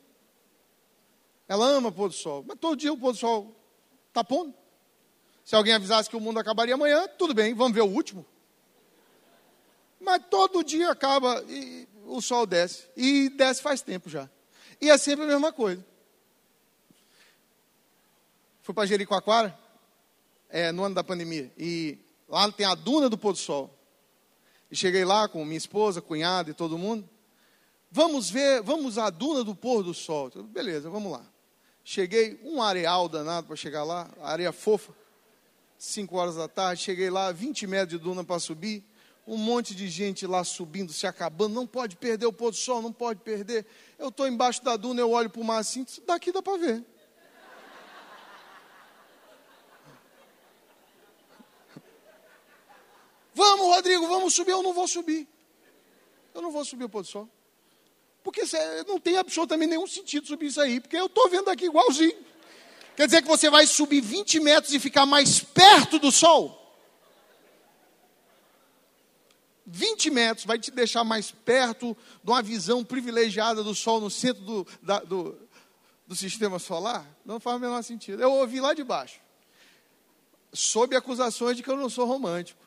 Ela 1.47 1.66
ama 1.66 1.92
pôr 1.92 2.09
do 2.09 2.14
sol, 2.14 2.45
mas 2.47 2.59
todo 2.59 2.77
dia 2.77 2.92
o 2.92 2.99
pôr 2.99 3.12
do 3.12 3.18
sol 3.18 3.55
está 4.09 4.25
pondo. 4.25 4.55
Se 5.45 5.55
alguém 5.55 5.75
avisasse 5.75 6.09
que 6.09 6.16
o 6.16 6.21
mundo 6.21 6.38
acabaria 6.38 6.75
amanhã, 6.75 7.07
tudo 7.18 7.35
bem, 7.35 7.55
vamos 7.55 7.75
ver 7.75 7.83
o 7.83 7.92
último. 7.92 8.25
Mas 10.03 10.23
todo 10.29 10.65
dia 10.65 10.91
acaba 10.91 11.43
e 11.49 11.88
o 12.05 12.21
sol 12.21 12.45
desce. 12.45 12.88
E 12.97 13.29
desce 13.31 13.62
faz 13.62 13.81
tempo 13.81 14.11
já. 14.11 14.29
E 14.81 14.91
é 14.91 14.99
sempre 14.99 15.25
a 15.25 15.29
mesma 15.29 15.53
coisa. 15.53 15.85
Fui 18.62 18.75
para 18.75 18.87
Jericoacoara, 18.87 19.59
é, 20.49 20.73
no 20.73 20.85
ano 20.85 20.95
da 20.95 21.05
pandemia. 21.05 21.53
E 21.57 21.99
lá 22.29 22.51
tem 22.51 22.67
a 22.67 22.75
duna 22.75 23.09
do 23.09 23.17
pôr 23.17 23.33
do 23.33 23.38
sol. 23.38 23.71
E 24.71 24.77
cheguei 24.77 25.05
lá 25.05 25.29
com 25.29 25.45
minha 25.45 25.59
esposa, 25.59 26.01
cunhado 26.01 26.51
e 26.51 26.55
todo 26.55 26.79
mundo. 26.79 27.09
Vamos 27.91 28.31
ver, 28.31 28.62
vamos 28.62 28.99
à 28.99 29.11
duna 29.11 29.45
do 29.45 29.55
pôr 29.55 29.83
do 29.83 29.95
sol. 29.95 30.31
Beleza, 30.45 30.88
vamos 30.88 31.12
lá. 31.12 31.25
Cheguei, 31.85 32.41
um 32.43 32.62
areal 32.62 33.09
danado 33.09 33.47
para 33.47 33.57
chegar 33.57 33.85
lá, 33.85 34.11
areia 34.21 34.53
fofa. 34.53 34.95
5 35.77 36.17
horas 36.17 36.37
da 36.37 36.47
tarde, 36.47 36.81
cheguei 36.81 37.11
lá, 37.11 37.33
20 37.33 37.67
metros 37.67 37.99
de 37.99 37.99
duna 37.99 38.23
para 38.23 38.38
subir 38.38 38.85
um 39.27 39.37
monte 39.37 39.75
de 39.75 39.89
gente 39.89 40.27
lá 40.27 40.45
subindo, 40.45 40.93
se 40.93 41.07
acabando, 41.07 41.55
não 41.55 41.67
pode 41.67 41.97
perder 41.97 42.27
o 42.27 42.33
pôr 42.33 42.51
do 42.51 42.57
sol, 42.57 42.83
não 42.83 42.93
pode 42.93 43.21
perder. 43.21 43.65
Eu 43.99 44.09
estou 44.09 44.27
embaixo 44.27 44.63
da 44.65 44.77
duna, 44.77 45.01
eu 45.01 45.11
olho 45.11 45.31
para 45.31 45.41
o 45.41 45.45
mar 45.45 45.59
assim, 45.59 45.87
daqui 46.07 46.33
dá 46.33 46.43
para 46.43 46.59
ver. 46.59 46.85
Vamos, 53.35 53.67
Rodrigo, 53.67 54.07
vamos 54.07 54.35
subir. 54.35 54.51
Eu 54.51 54.63
não 54.63 54.75
vou 54.75 54.87
subir. 54.89 55.27
Eu 56.35 56.43
não 56.43 56.51
vou 56.51 56.65
subir 56.65 56.85
o 56.85 56.89
pôr 56.89 57.03
do 57.03 57.09
sol. 57.09 57.29
Porque 58.23 58.43
não 58.87 59.01
tem 59.01 59.17
absolutamente 59.17 59.71
nenhum 59.71 59.87
sentido 59.87 60.27
subir 60.27 60.47
isso 60.47 60.61
aí, 60.61 60.81
porque 60.81 60.97
eu 60.97 61.07
estou 61.07 61.29
vendo 61.29 61.49
aqui 61.51 61.67
igualzinho. 61.67 62.17
Quer 62.97 63.07
dizer 63.07 63.23
que 63.23 63.29
você 63.29 63.49
vai 63.49 63.67
subir 63.67 64.01
20 64.01 64.41
metros 64.41 64.75
e 64.75 64.79
ficar 64.79 65.07
mais 65.07 65.41
perto 65.41 65.99
do 65.99 66.13
sol? 66.13 66.62
20 69.73 70.11
metros, 70.11 70.45
vai 70.45 70.59
te 70.59 70.71
deixar 70.71 71.03
mais 71.03 71.31
perto 71.31 71.97
de 72.23 72.31
uma 72.31 72.43
visão 72.43 72.85
privilegiada 72.85 73.65
do 73.65 73.75
Sol 73.75 74.03
no 74.03 74.11
centro 74.11 74.43
do, 74.43 74.67
da, 74.83 75.01
do, 75.01 75.35
do 76.07 76.15
sistema 76.15 76.59
solar? 76.59 77.07
Não 77.25 77.41
faz 77.41 77.57
o 77.57 77.61
menor 77.61 77.83
sentido. 77.83 78.23
Eu 78.23 78.31
ouvi 78.33 78.61
lá 78.61 78.75
de 78.75 78.85
baixo, 78.85 79.19
sob 80.53 80.95
acusações 80.95 81.57
de 81.57 81.63
que 81.63 81.71
eu 81.71 81.77
não 81.77 81.89
sou 81.89 82.07
romântico. 82.07 82.61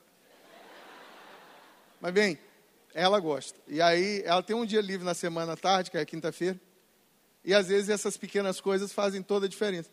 Mas 2.02 2.12
bem, 2.12 2.40
ela 2.92 3.20
gosta. 3.20 3.60
E 3.68 3.80
aí, 3.80 4.24
ela 4.26 4.42
tem 4.42 4.56
um 4.56 4.66
dia 4.66 4.82
livre 4.82 5.06
na 5.06 5.14
semana 5.14 5.54
à 5.54 5.58
tarde, 5.58 5.92
que 5.92 5.98
é 5.98 6.06
quinta-feira. 6.06 6.60
E 7.44 7.54
às 7.54 7.68
vezes 7.68 7.90
essas 7.90 8.18
pequenas 8.18 8.60
coisas 8.60 8.92
fazem 8.92 9.22
toda 9.22 9.46
a 9.46 9.50
diferença. 9.50 9.92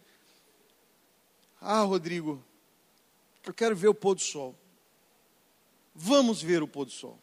Ah, 1.61 1.83
Rodrigo, 1.83 2.43
eu 3.47 3.53
quero 3.53 3.77
ver 3.77 3.89
o 3.89 3.95
pôr 3.95 4.15
do 4.15 4.23
sol. 4.23 4.57
Vamos 5.95 6.43
ver 6.43 6.63
o 6.63 6.69
pôr 6.69 6.85
do 6.87 6.91
sol. 6.91 7.19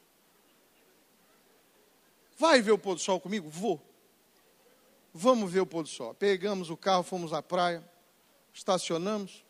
Vai 2.37 2.61
ver 2.61 2.71
o 2.71 2.77
pôr 2.77 2.95
do 2.95 3.01
sol 3.01 3.19
comigo? 3.19 3.49
Vou. 3.49 3.81
Vamos 5.13 5.51
ver 5.51 5.61
o 5.61 5.65
pôr 5.65 5.83
do 5.83 5.89
sol. 5.89 6.13
Pegamos 6.13 6.69
o 6.69 6.77
carro, 6.77 7.03
fomos 7.03 7.33
à 7.33 7.41
praia, 7.41 7.83
estacionamos. 8.53 9.43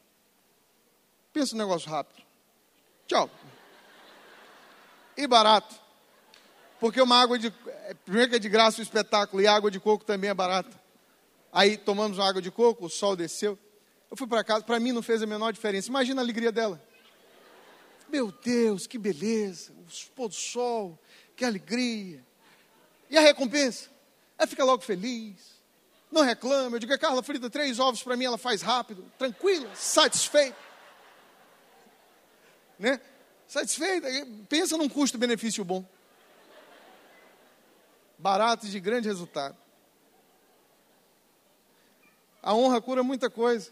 Pensa 1.32 1.55
um 1.55 1.60
negócio 1.60 1.89
rápido. 1.89 2.25
Tchau. 3.08 3.29
E 5.15 5.27
barato. 5.27 5.75
Porque 6.79 7.01
uma 7.01 7.21
água 7.21 7.38
de. 7.38 7.51
Primeiro 8.05 8.29
que 8.29 8.38
é 8.38 8.39
de 8.39 8.49
graça 8.49 8.79
o 8.79 8.84
espetáculo, 8.84 9.41
e 9.41 9.47
água 9.47 9.69
de 9.69 9.79
coco 9.79 10.05
também 10.05 10.29
é 10.29 10.34
barata. 10.34 10.79
Aí 11.51 11.77
tomamos 11.77 12.17
uma 12.17 12.27
água 12.27 12.41
de 12.41 12.49
coco, 12.49 12.86
o 12.86 12.89
sol 12.89 13.15
desceu. 13.15 13.60
Eu 14.10 14.17
fui 14.17 14.27
para 14.27 14.43
casa, 14.43 14.63
para 14.63 14.79
mim 14.79 14.91
não 14.91 15.03
fez 15.03 15.21
a 15.21 15.27
menor 15.27 15.51
diferença. 15.51 15.89
Imagina 15.89 16.21
a 16.21 16.23
alegria 16.23 16.51
dela. 16.51 16.82
Meu 18.10 18.32
Deus, 18.32 18.88
que 18.88 18.98
beleza, 18.98 19.72
o 19.72 20.12
pôr 20.15 20.30
do 20.30 20.36
sol, 20.36 20.98
que 21.36 21.45
alegria. 21.45 22.26
E 23.10 23.17
a 23.17 23.22
recompensa? 23.22 23.89
Ela 24.38 24.48
fica 24.48 24.63
logo 24.63 24.84
feliz, 24.84 25.62
não 26.12 26.24
reclama. 26.24 26.76
Eu 26.76 26.80
digo, 26.80 26.98
Carla, 26.98 27.22
frita 27.22 27.50
três 27.50 27.80
ovos 27.80 28.02
para 28.02 28.17
mim, 28.17 28.26
ela 28.26 28.38
faz 28.38 28.62
rápido, 28.62 29.06
tranquila, 29.17 29.69
satisfeita. 29.76 30.58
Né? 32.78 33.00
Satisfeita, 33.48 34.08
pensa 34.48 34.78
num 34.78 34.89
custo-benefício 34.89 35.63
bom. 35.63 35.86
Barato 38.17 38.65
e 38.65 38.69
de 38.69 38.80
grande 38.80 39.08
resultado. 39.08 39.58
A 42.41 42.54
honra 42.54 42.82
cura 42.82 43.04
muita 43.04 43.30
coisa. 43.30 43.72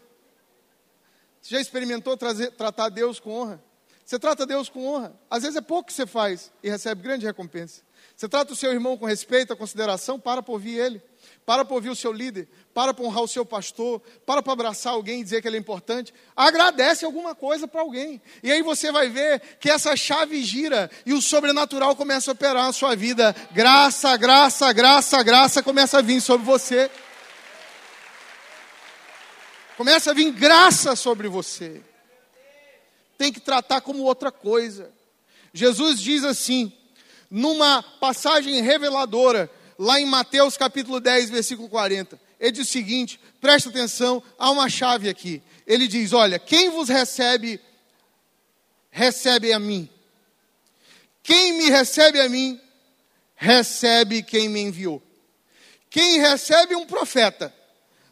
Você 1.40 1.54
já 1.54 1.60
experimentou 1.60 2.16
trazer, 2.16 2.52
tratar 2.52 2.88
Deus 2.88 3.18
com 3.18 3.30
honra? 3.30 3.67
Você 4.08 4.18
trata 4.18 4.46
Deus 4.46 4.70
com 4.70 4.86
honra. 4.86 5.12
Às 5.30 5.42
vezes 5.42 5.58
é 5.58 5.60
pouco 5.60 5.88
que 5.88 5.92
você 5.92 6.06
faz 6.06 6.50
e 6.62 6.70
recebe 6.70 7.02
grande 7.02 7.26
recompensa. 7.26 7.82
Você 8.16 8.26
trata 8.26 8.54
o 8.54 8.56
seu 8.56 8.72
irmão 8.72 8.96
com 8.96 9.04
respeito, 9.04 9.54
consideração, 9.54 10.18
para 10.18 10.42
para 10.42 10.50
ouvir 10.50 10.78
ele. 10.78 11.02
Para 11.44 11.62
para 11.62 11.74
ouvir 11.74 11.90
o 11.90 11.94
seu 11.94 12.10
líder. 12.10 12.48
Para 12.72 12.94
para 12.94 13.04
honrar 13.04 13.22
o 13.22 13.28
seu 13.28 13.44
pastor. 13.44 14.00
Para 14.24 14.42
para 14.42 14.54
abraçar 14.54 14.94
alguém 14.94 15.20
e 15.20 15.24
dizer 15.24 15.42
que 15.42 15.48
ele 15.48 15.58
é 15.58 15.60
importante. 15.60 16.14
Agradece 16.34 17.04
alguma 17.04 17.34
coisa 17.34 17.68
para 17.68 17.82
alguém. 17.82 18.18
E 18.42 18.50
aí 18.50 18.62
você 18.62 18.90
vai 18.90 19.10
ver 19.10 19.42
que 19.60 19.68
essa 19.68 19.94
chave 19.94 20.42
gira 20.42 20.90
e 21.04 21.12
o 21.12 21.20
sobrenatural 21.20 21.94
começa 21.94 22.30
a 22.30 22.32
operar 22.32 22.64
na 22.64 22.72
sua 22.72 22.96
vida. 22.96 23.36
Graça, 23.52 24.16
graça, 24.16 24.72
graça, 24.72 25.22
graça 25.22 25.62
começa 25.62 25.98
a 25.98 26.00
vir 26.00 26.22
sobre 26.22 26.46
você. 26.46 26.90
Começa 29.76 30.12
a 30.12 30.14
vir 30.14 30.32
graça 30.32 30.96
sobre 30.96 31.28
você 31.28 31.82
tem 33.18 33.32
que 33.32 33.40
tratar 33.40 33.80
como 33.80 34.04
outra 34.04 34.30
coisa. 34.30 34.90
Jesus 35.52 36.00
diz 36.00 36.24
assim, 36.24 36.72
numa 37.28 37.82
passagem 37.82 38.62
reveladora, 38.62 39.50
lá 39.78 40.00
em 40.00 40.06
Mateus 40.06 40.56
capítulo 40.56 41.00
10, 41.00 41.30
versículo 41.30 41.68
40. 41.68 42.18
Ele 42.38 42.52
diz 42.52 42.68
o 42.68 42.70
seguinte: 42.70 43.20
presta 43.40 43.68
atenção, 43.68 44.22
há 44.38 44.50
uma 44.50 44.70
chave 44.70 45.08
aqui. 45.08 45.42
Ele 45.66 45.88
diz: 45.88 46.12
Olha, 46.12 46.38
quem 46.38 46.70
vos 46.70 46.88
recebe, 46.88 47.60
recebe 48.90 49.52
a 49.52 49.58
mim. 49.58 49.88
Quem 51.22 51.58
me 51.58 51.68
recebe 51.68 52.20
a 52.20 52.28
mim, 52.28 52.58
recebe 53.34 54.22
quem 54.22 54.48
me 54.48 54.60
enviou. 54.60 55.02
Quem 55.90 56.20
recebe 56.20 56.74
um 56.76 56.86
profeta, 56.86 57.54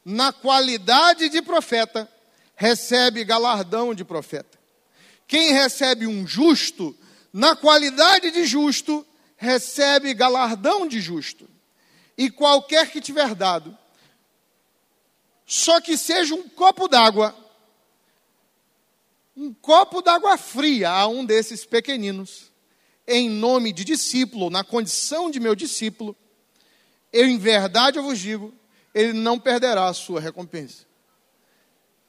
na 0.05 0.33
qualidade 0.33 1.29
de 1.29 1.41
profeta, 1.41 2.11
recebe 2.55 3.25
galardão 3.25 3.95
de 3.95 4.05
profeta. 4.05 4.56
Quem 5.27 5.53
recebe 5.53 6.07
um 6.07 6.27
justo, 6.27 6.97
na 7.33 7.57
qualidade 7.57 8.31
de 8.31 8.45
justo, 8.47 9.07
recebe 9.37 10.15
galardão 10.15 10.87
de 10.87 11.01
justo. 11.01 11.49
E 12.17 12.31
qualquer 12.31 12.91
que 12.91 13.01
tiver 13.01 13.35
dado, 13.35 13.77
só 15.45 15.81
que 15.81 15.97
seja 15.97 16.35
um 16.35 16.49
copo 16.49 16.89
d'água, 16.89 17.37
um 19.37 19.53
copo 19.53 20.01
d'água 20.01 20.39
fria 20.39 20.91
a 20.91 21.07
um 21.07 21.25
desses 21.25 21.67
pequeninos, 21.67 22.51
em 23.07 23.29
nome 23.29 23.73
de 23.73 23.85
discípulo, 23.85 24.49
na 24.49 24.65
condição 24.65 25.31
de 25.31 25.39
meu 25.39 25.55
discípulo, 25.55 26.17
eu 27.13 27.27
em 27.27 27.39
verdade 27.39 27.99
eu 27.99 28.03
vos 28.03 28.19
digo, 28.19 28.53
ele 28.95 29.13
não 29.13 29.39
perderá 29.39 29.89
a 29.89 29.95
sua 29.95 30.21
recompensa. 30.21 30.86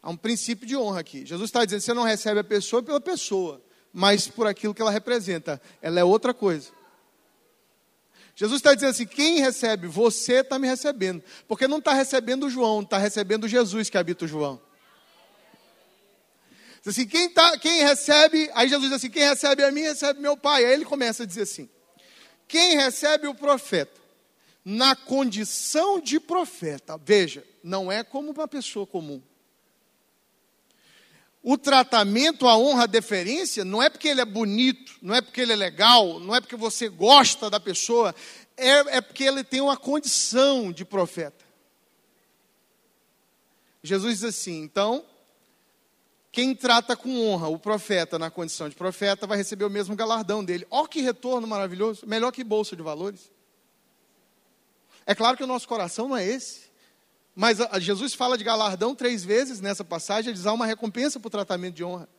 Há 0.08 0.10
um 0.10 0.16
princípio 0.16 0.66
de 0.66 0.78
honra 0.78 1.02
aqui. 1.02 1.26
Jesus 1.26 1.50
está 1.50 1.66
dizendo: 1.66 1.82
você 1.82 1.94
não 1.94 2.04
recebe 2.04 2.40
a 2.40 2.44
pessoa 2.44 2.82
pela 2.82 3.02
pessoa, 3.02 3.62
mas 3.92 4.26
por 4.26 4.48
aquilo 4.48 4.74
que 4.74 4.82
ela 4.82 4.90
representa. 4.90 5.62
Ela 5.82 6.00
é 6.00 6.04
outra 6.06 6.34
coisa. 6.34 6.70
Jesus 8.34 8.60
está 8.60 8.74
dizendo 8.74 8.92
assim: 8.92 9.06
quem 9.06 9.42
recebe 9.42 9.86
você 9.86 10.36
está 10.36 10.58
me 10.58 10.66
recebendo. 10.66 11.22
Porque 11.46 11.68
não 11.68 11.80
está 11.80 11.92
recebendo 11.92 12.46
o 12.46 12.50
João, 12.50 12.84
está 12.84 12.98
recebendo 12.98 13.50
Jesus 13.50 13.90
que 13.90 13.98
habita 13.98 14.24
o 14.24 14.28
João. 14.30 14.62
Assim, 16.86 17.06
quem, 17.06 17.30
tá, 17.30 17.58
quem 17.58 17.84
recebe, 17.84 18.50
aí 18.54 18.70
Jesus 18.70 18.88
diz 18.88 18.96
assim: 18.96 19.10
quem 19.10 19.28
recebe 19.28 19.62
a 19.62 19.74
mim, 19.74 19.82
recebe 19.82 20.22
meu 20.22 20.38
Pai. 20.38 20.64
Aí 20.64 20.72
ele 20.72 20.86
começa 20.86 21.24
a 21.24 21.26
dizer 21.26 21.42
assim: 21.42 21.70
quem 22.48 22.78
recebe 22.78 23.28
o 23.28 23.36
profeta, 23.36 24.00
na 24.64 24.96
condição 24.96 26.00
de 26.00 26.18
profeta, 26.18 26.98
veja, 26.98 27.44
não 27.62 27.92
é 27.92 28.06
como 28.06 28.32
uma 28.32 28.48
pessoa 28.48 28.88
comum. 28.88 29.22
O 31.44 31.58
tratamento, 31.58 32.48
a 32.48 32.58
honra, 32.58 32.84
a 32.84 32.88
deferência, 32.88 33.64
não 33.64 33.82
é 33.82 33.90
porque 33.90 34.08
ele 34.08 34.22
é 34.22 34.26
bonito, 34.26 34.94
não 35.02 35.16
é 35.16 35.22
porque 35.22 35.42
ele 35.42 35.54
é 35.54 35.56
legal, 35.56 36.20
não 36.20 36.36
é 36.36 36.42
porque 36.42 36.56
você 36.56 36.90
gosta 36.90 37.50
da 37.50 37.60
pessoa, 37.60 38.14
é, 38.58 38.98
é 38.98 39.02
porque 39.02 39.24
ele 39.24 39.44
tem 39.44 39.62
uma 39.62 39.78
condição 39.78 40.72
de 40.72 40.84
profeta. 40.84 41.46
Jesus 43.84 44.20
diz 44.20 44.24
assim: 44.24 44.62
então, 44.62 45.06
quem 46.32 46.54
trata 46.54 46.96
com 46.96 47.28
honra 47.28 47.48
o 47.48 47.58
profeta 47.58 48.20
na 48.20 48.30
condição 48.30 48.68
de 48.68 48.76
profeta 48.76 49.26
vai 49.26 49.38
receber 49.38 49.66
o 49.66 49.70
mesmo 49.70 49.96
galardão 49.96 50.44
dele. 50.44 50.68
Ó, 50.70 50.86
que 50.86 51.02
retorno 51.02 51.48
maravilhoso, 51.48 52.06
melhor 52.06 52.32
que 52.32 52.44
bolsa 52.44 52.76
de 52.76 52.84
valores. 52.84 53.32
É 55.06 55.16
claro 55.16 55.38
que 55.38 55.44
o 55.44 55.48
nosso 55.48 55.68
coração 55.68 56.10
não 56.10 56.18
é 56.18 56.26
esse. 56.26 56.67
Mas 57.40 57.60
Jesus 57.82 58.16
fala 58.16 58.36
de 58.36 58.44
galardão 58.44 58.96
três 58.96 59.24
vezes 59.24 59.62
nessa 59.62 59.86
passagem, 59.86 60.30
ele 60.30 60.38
diz 60.38 60.48
há 60.48 60.54
uma 60.54 60.66
recompensa 60.66 61.20
para 61.20 61.28
o 61.28 61.30
tratamento 61.30 61.76
de 61.76 61.84
honra. 61.84 62.10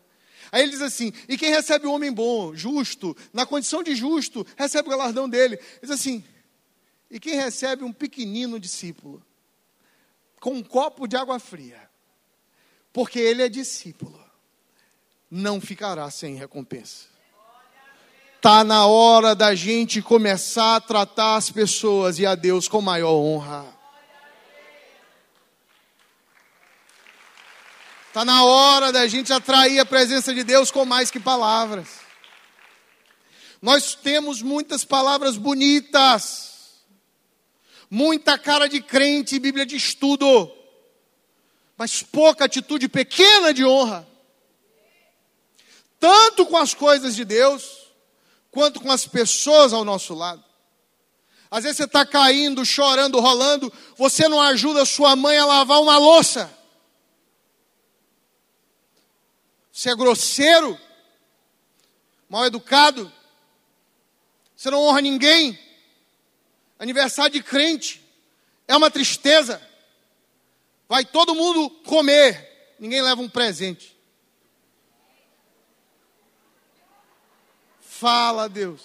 Aí 0.53 0.63
ele 0.63 0.71
diz 0.71 0.81
assim: 0.81 1.13
e 1.29 1.37
quem 1.37 1.51
recebe 1.51 1.89
o 1.89 1.93
homem 1.93 2.13
bom, 2.13 2.55
justo, 2.55 3.17
na 3.33 3.45
condição 3.45 3.83
de 3.83 3.97
justo, 3.97 4.47
recebe 4.57 4.87
o 4.87 4.91
galardão 4.93 5.29
dele. 5.29 5.57
Ele 5.57 5.81
diz 5.83 5.91
assim: 5.91 6.23
e 7.11 7.19
quem 7.19 7.35
recebe 7.35 7.83
um 7.83 7.93
pequenino 7.93 8.61
discípulo, 8.61 9.21
com 10.39 10.53
um 10.53 10.63
copo 10.63 11.09
de 11.09 11.17
água 11.17 11.41
fria, 11.41 11.91
porque 12.93 13.19
ele 13.19 13.43
é 13.43 13.49
discípulo, 13.49 14.25
não 15.29 15.61
ficará 15.61 16.09
sem 16.13 16.37
recompensa. 16.37 17.07
Está 18.37 18.63
na 18.63 18.87
hora 18.87 19.35
da 19.35 19.53
gente 19.53 20.01
começar 20.01 20.77
a 20.77 20.81
tratar 20.81 21.35
as 21.35 21.51
pessoas 21.51 22.21
e 22.21 22.25
a 22.25 22.37
Deus 22.37 22.69
com 22.69 22.81
maior 22.81 23.15
honra. 23.15 23.78
Está 28.19 28.25
na 28.25 28.43
hora 28.43 28.91
da 28.91 29.07
gente 29.07 29.33
atrair 29.33 29.79
a 29.79 29.87
presença 29.87 30.35
de 30.35 30.43
Deus 30.43 30.73
com 30.73 30.85
mais 30.85 31.09
que 31.09 31.21
palavras. 31.21 31.87
Nós 33.63 33.95
temos 33.95 34.43
muitas 34.43 34.85
palavras 34.85 35.37
bonitas, 35.37 36.81
muita 37.89 38.37
cara 38.37 38.69
de 38.69 38.81
crente, 38.81 39.39
Bíblia 39.39 39.65
de 39.65 39.77
estudo, 39.77 40.51
mas 41.77 42.03
pouca 42.03 42.47
atitude 42.47 42.89
pequena 42.89 43.55
de 43.55 43.65
honra. 43.65 44.05
Tanto 46.01 46.45
com 46.45 46.57
as 46.57 46.75
coisas 46.75 47.15
de 47.15 47.25
Deus, 47.25 47.87
quanto 48.51 48.81
com 48.81 48.91
as 48.91 49.07
pessoas 49.07 49.73
ao 49.73 49.85
nosso 49.85 50.13
lado. 50.13 50.43
Às 51.49 51.63
vezes 51.63 51.77
você 51.77 51.85
está 51.85 52.05
caindo, 52.05 52.67
chorando, 52.67 53.21
rolando, 53.21 53.73
você 53.97 54.27
não 54.27 54.41
ajuda 54.41 54.85
sua 54.85 55.15
mãe 55.15 55.39
a 55.39 55.47
lavar 55.47 55.81
uma 55.81 55.99
louça. 55.99 56.58
Você 59.79 59.91
é 59.91 59.95
grosseiro, 59.95 60.77
mal 62.29 62.45
educado, 62.45 63.13
você 64.57 64.73
não 64.73 64.81
honra 64.83 65.01
ninguém. 65.01 65.57
Aniversário 66.81 67.35
de 67.35 67.45
crente 67.45 68.05
é 68.67 68.77
uma 68.77 68.91
tristeza. 68.91 69.65
Vai 70.89 71.05
todo 71.05 71.33
mundo 71.33 71.71
comer, 71.87 72.75
ninguém 72.77 73.01
leva 73.01 73.23
um 73.23 73.29
presente. 73.29 73.97
Fala, 77.81 78.49
Deus. 78.49 78.83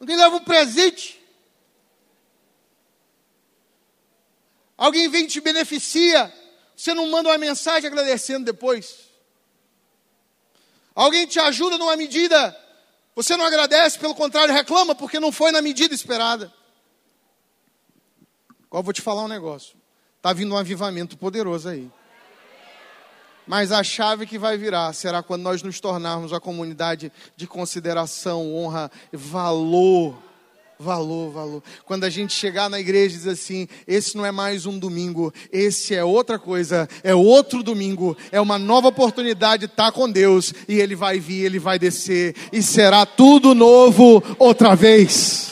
Alguém 0.00 0.16
leva 0.16 0.36
um 0.36 0.44
presente. 0.44 1.17
Alguém 4.78 5.08
vem 5.08 5.24
e 5.24 5.26
te 5.26 5.40
beneficia. 5.40 6.32
Você 6.76 6.94
não 6.94 7.10
manda 7.10 7.28
uma 7.28 7.36
mensagem 7.36 7.88
agradecendo 7.88 8.44
depois. 8.44 9.08
Alguém 10.94 11.26
te 11.26 11.40
ajuda 11.40 11.76
numa 11.76 11.96
medida. 11.96 12.56
Você 13.16 13.36
não 13.36 13.44
agradece, 13.44 13.98
pelo 13.98 14.14
contrário, 14.14 14.54
reclama 14.54 14.94
porque 14.94 15.18
não 15.18 15.32
foi 15.32 15.50
na 15.50 15.60
medida 15.60 15.92
esperada. 15.92 16.54
Agora 18.66 18.84
vou 18.84 18.92
te 18.92 19.02
falar 19.02 19.24
um 19.24 19.28
negócio. 19.28 19.76
Está 20.16 20.32
vindo 20.32 20.54
um 20.54 20.56
avivamento 20.56 21.18
poderoso 21.18 21.68
aí. 21.68 21.90
Mas 23.44 23.72
a 23.72 23.82
chave 23.82 24.26
que 24.26 24.38
vai 24.38 24.56
virar 24.58 24.92
será 24.92 25.22
quando 25.22 25.42
nós 25.42 25.62
nos 25.62 25.80
tornarmos 25.80 26.32
a 26.32 26.38
comunidade 26.38 27.10
de 27.34 27.46
consideração, 27.46 28.54
honra, 28.54 28.90
valor. 29.10 30.27
Valor, 30.80 31.32
valor. 31.32 31.62
Quando 31.84 32.04
a 32.04 32.10
gente 32.10 32.32
chegar 32.32 32.70
na 32.70 32.78
igreja 32.78 33.16
e 33.16 33.18
diz 33.18 33.26
assim: 33.26 33.66
esse 33.84 34.16
não 34.16 34.24
é 34.24 34.30
mais 34.30 34.64
um 34.64 34.78
domingo, 34.78 35.34
esse 35.50 35.92
é 35.92 36.04
outra 36.04 36.38
coisa, 36.38 36.88
é 37.02 37.12
outro 37.12 37.64
domingo, 37.64 38.16
é 38.30 38.40
uma 38.40 38.60
nova 38.60 38.86
oportunidade 38.86 39.66
de 39.66 39.72
estar 39.72 39.90
com 39.90 40.08
Deus, 40.08 40.54
e 40.68 40.78
Ele 40.78 40.94
vai 40.94 41.18
vir, 41.18 41.44
Ele 41.44 41.58
vai 41.58 41.80
descer, 41.80 42.36
e 42.52 42.62
será 42.62 43.04
tudo 43.04 43.56
novo 43.56 44.22
outra 44.38 44.76
vez. 44.76 45.50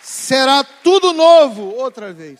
Será 0.00 0.62
tudo 0.62 1.12
novo 1.12 1.74
outra 1.74 2.12
vez. 2.12 2.38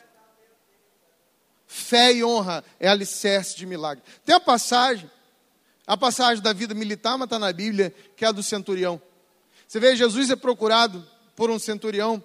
Fé 1.66 2.12
e 2.12 2.22
honra 2.22 2.62
é 2.78 2.88
alicerce 2.88 3.56
de 3.56 3.66
milagre. 3.66 4.04
Tem 4.24 4.36
a 4.36 4.40
passagem, 4.40 5.10
a 5.84 5.96
passagem 5.96 6.40
da 6.40 6.52
vida 6.52 6.72
militar, 6.72 7.18
mas 7.18 7.26
está 7.26 7.36
na 7.36 7.52
Bíblia, 7.52 7.92
que 8.14 8.24
é 8.24 8.28
a 8.28 8.32
do 8.32 8.44
centurião. 8.44 9.02
Você 9.70 9.78
vê, 9.78 9.94
Jesus 9.94 10.28
é 10.30 10.34
procurado 10.34 11.06
por 11.36 11.48
um 11.48 11.56
centurião 11.56 12.20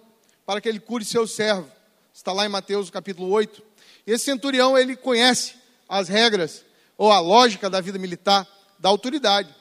para 0.48 0.60
que 0.60 0.68
ele 0.68 0.80
cure 0.80 1.06
seu 1.06 1.28
servo. 1.28 1.72
Está 2.12 2.34
lá 2.34 2.44
em 2.44 2.50
Mateus 2.50 2.90
capítulo 2.90 3.30
8. 3.30 3.62
E 4.08 4.12
esse 4.12 4.26
centurião, 4.26 4.76
ele 4.76 4.96
conhece 4.96 5.54
as 5.88 6.08
regras, 6.08 6.66
ou 6.98 7.12
a 7.12 7.20
lógica 7.20 7.70
da 7.70 7.80
vida 7.80 8.00
militar, 8.00 8.48
da 8.80 8.90
autoridade. 8.90 9.54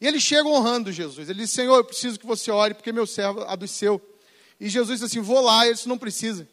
E 0.00 0.08
ele 0.08 0.18
chega 0.18 0.48
honrando 0.48 0.90
Jesus. 0.90 1.28
Ele 1.28 1.42
diz, 1.42 1.52
Senhor, 1.52 1.76
eu 1.76 1.84
preciso 1.84 2.18
que 2.18 2.26
você 2.26 2.50
ore, 2.50 2.74
porque 2.74 2.90
meu 2.90 3.06
servo 3.06 3.42
adoeceu. 3.42 4.02
E 4.58 4.68
Jesus 4.68 4.98
diz 4.98 5.08
assim, 5.08 5.20
vou 5.20 5.40
lá, 5.40 5.64
ele 5.64 5.76
disse, 5.76 5.88
não 5.88 5.98
precisa. 5.98 6.48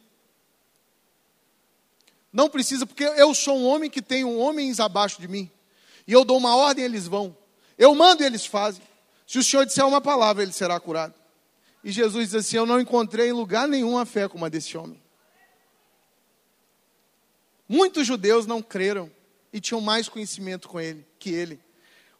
Não 2.31 2.47
precisa, 2.47 2.85
porque 2.85 3.03
eu 3.03 3.33
sou 3.33 3.57
um 3.57 3.65
homem 3.65 3.89
que 3.89 3.99
tem 3.99 4.23
homens 4.23 4.79
abaixo 4.79 5.19
de 5.19 5.27
mim. 5.27 5.49
E 6.05 6.13
eu 6.13 6.23
dou 6.23 6.37
uma 6.37 6.55
ordem, 6.55 6.85
eles 6.85 7.07
vão. 7.07 7.35
Eu 7.79 7.95
mando 7.95 8.21
e 8.21 8.27
eles 8.27 8.45
fazem. 8.45 8.86
Se 9.27 9.37
o 9.37 9.43
Senhor 9.43 9.65
disser 9.65 9.85
uma 9.85 9.99
palavra, 9.99 10.41
ele 10.41 10.53
será 10.53 10.79
curado. 10.79 11.13
E 11.83 11.91
Jesus 11.91 12.29
diz 12.29 12.35
assim: 12.35 12.55
Eu 12.55 12.65
não 12.65 12.79
encontrei 12.79 13.27
em 13.27 13.33
lugar 13.33 13.67
nenhum 13.67 13.97
a 13.97 14.05
fé 14.05 14.29
como 14.29 14.45
a 14.45 14.49
desse 14.49 14.77
homem. 14.77 14.99
Muitos 17.67 18.07
judeus 18.07 18.45
não 18.45 18.61
creram 18.61 19.11
e 19.51 19.59
tinham 19.59 19.81
mais 19.81 20.07
conhecimento 20.07 20.69
com 20.69 20.79
ele 20.79 21.05
que 21.19 21.29
ele. 21.29 21.59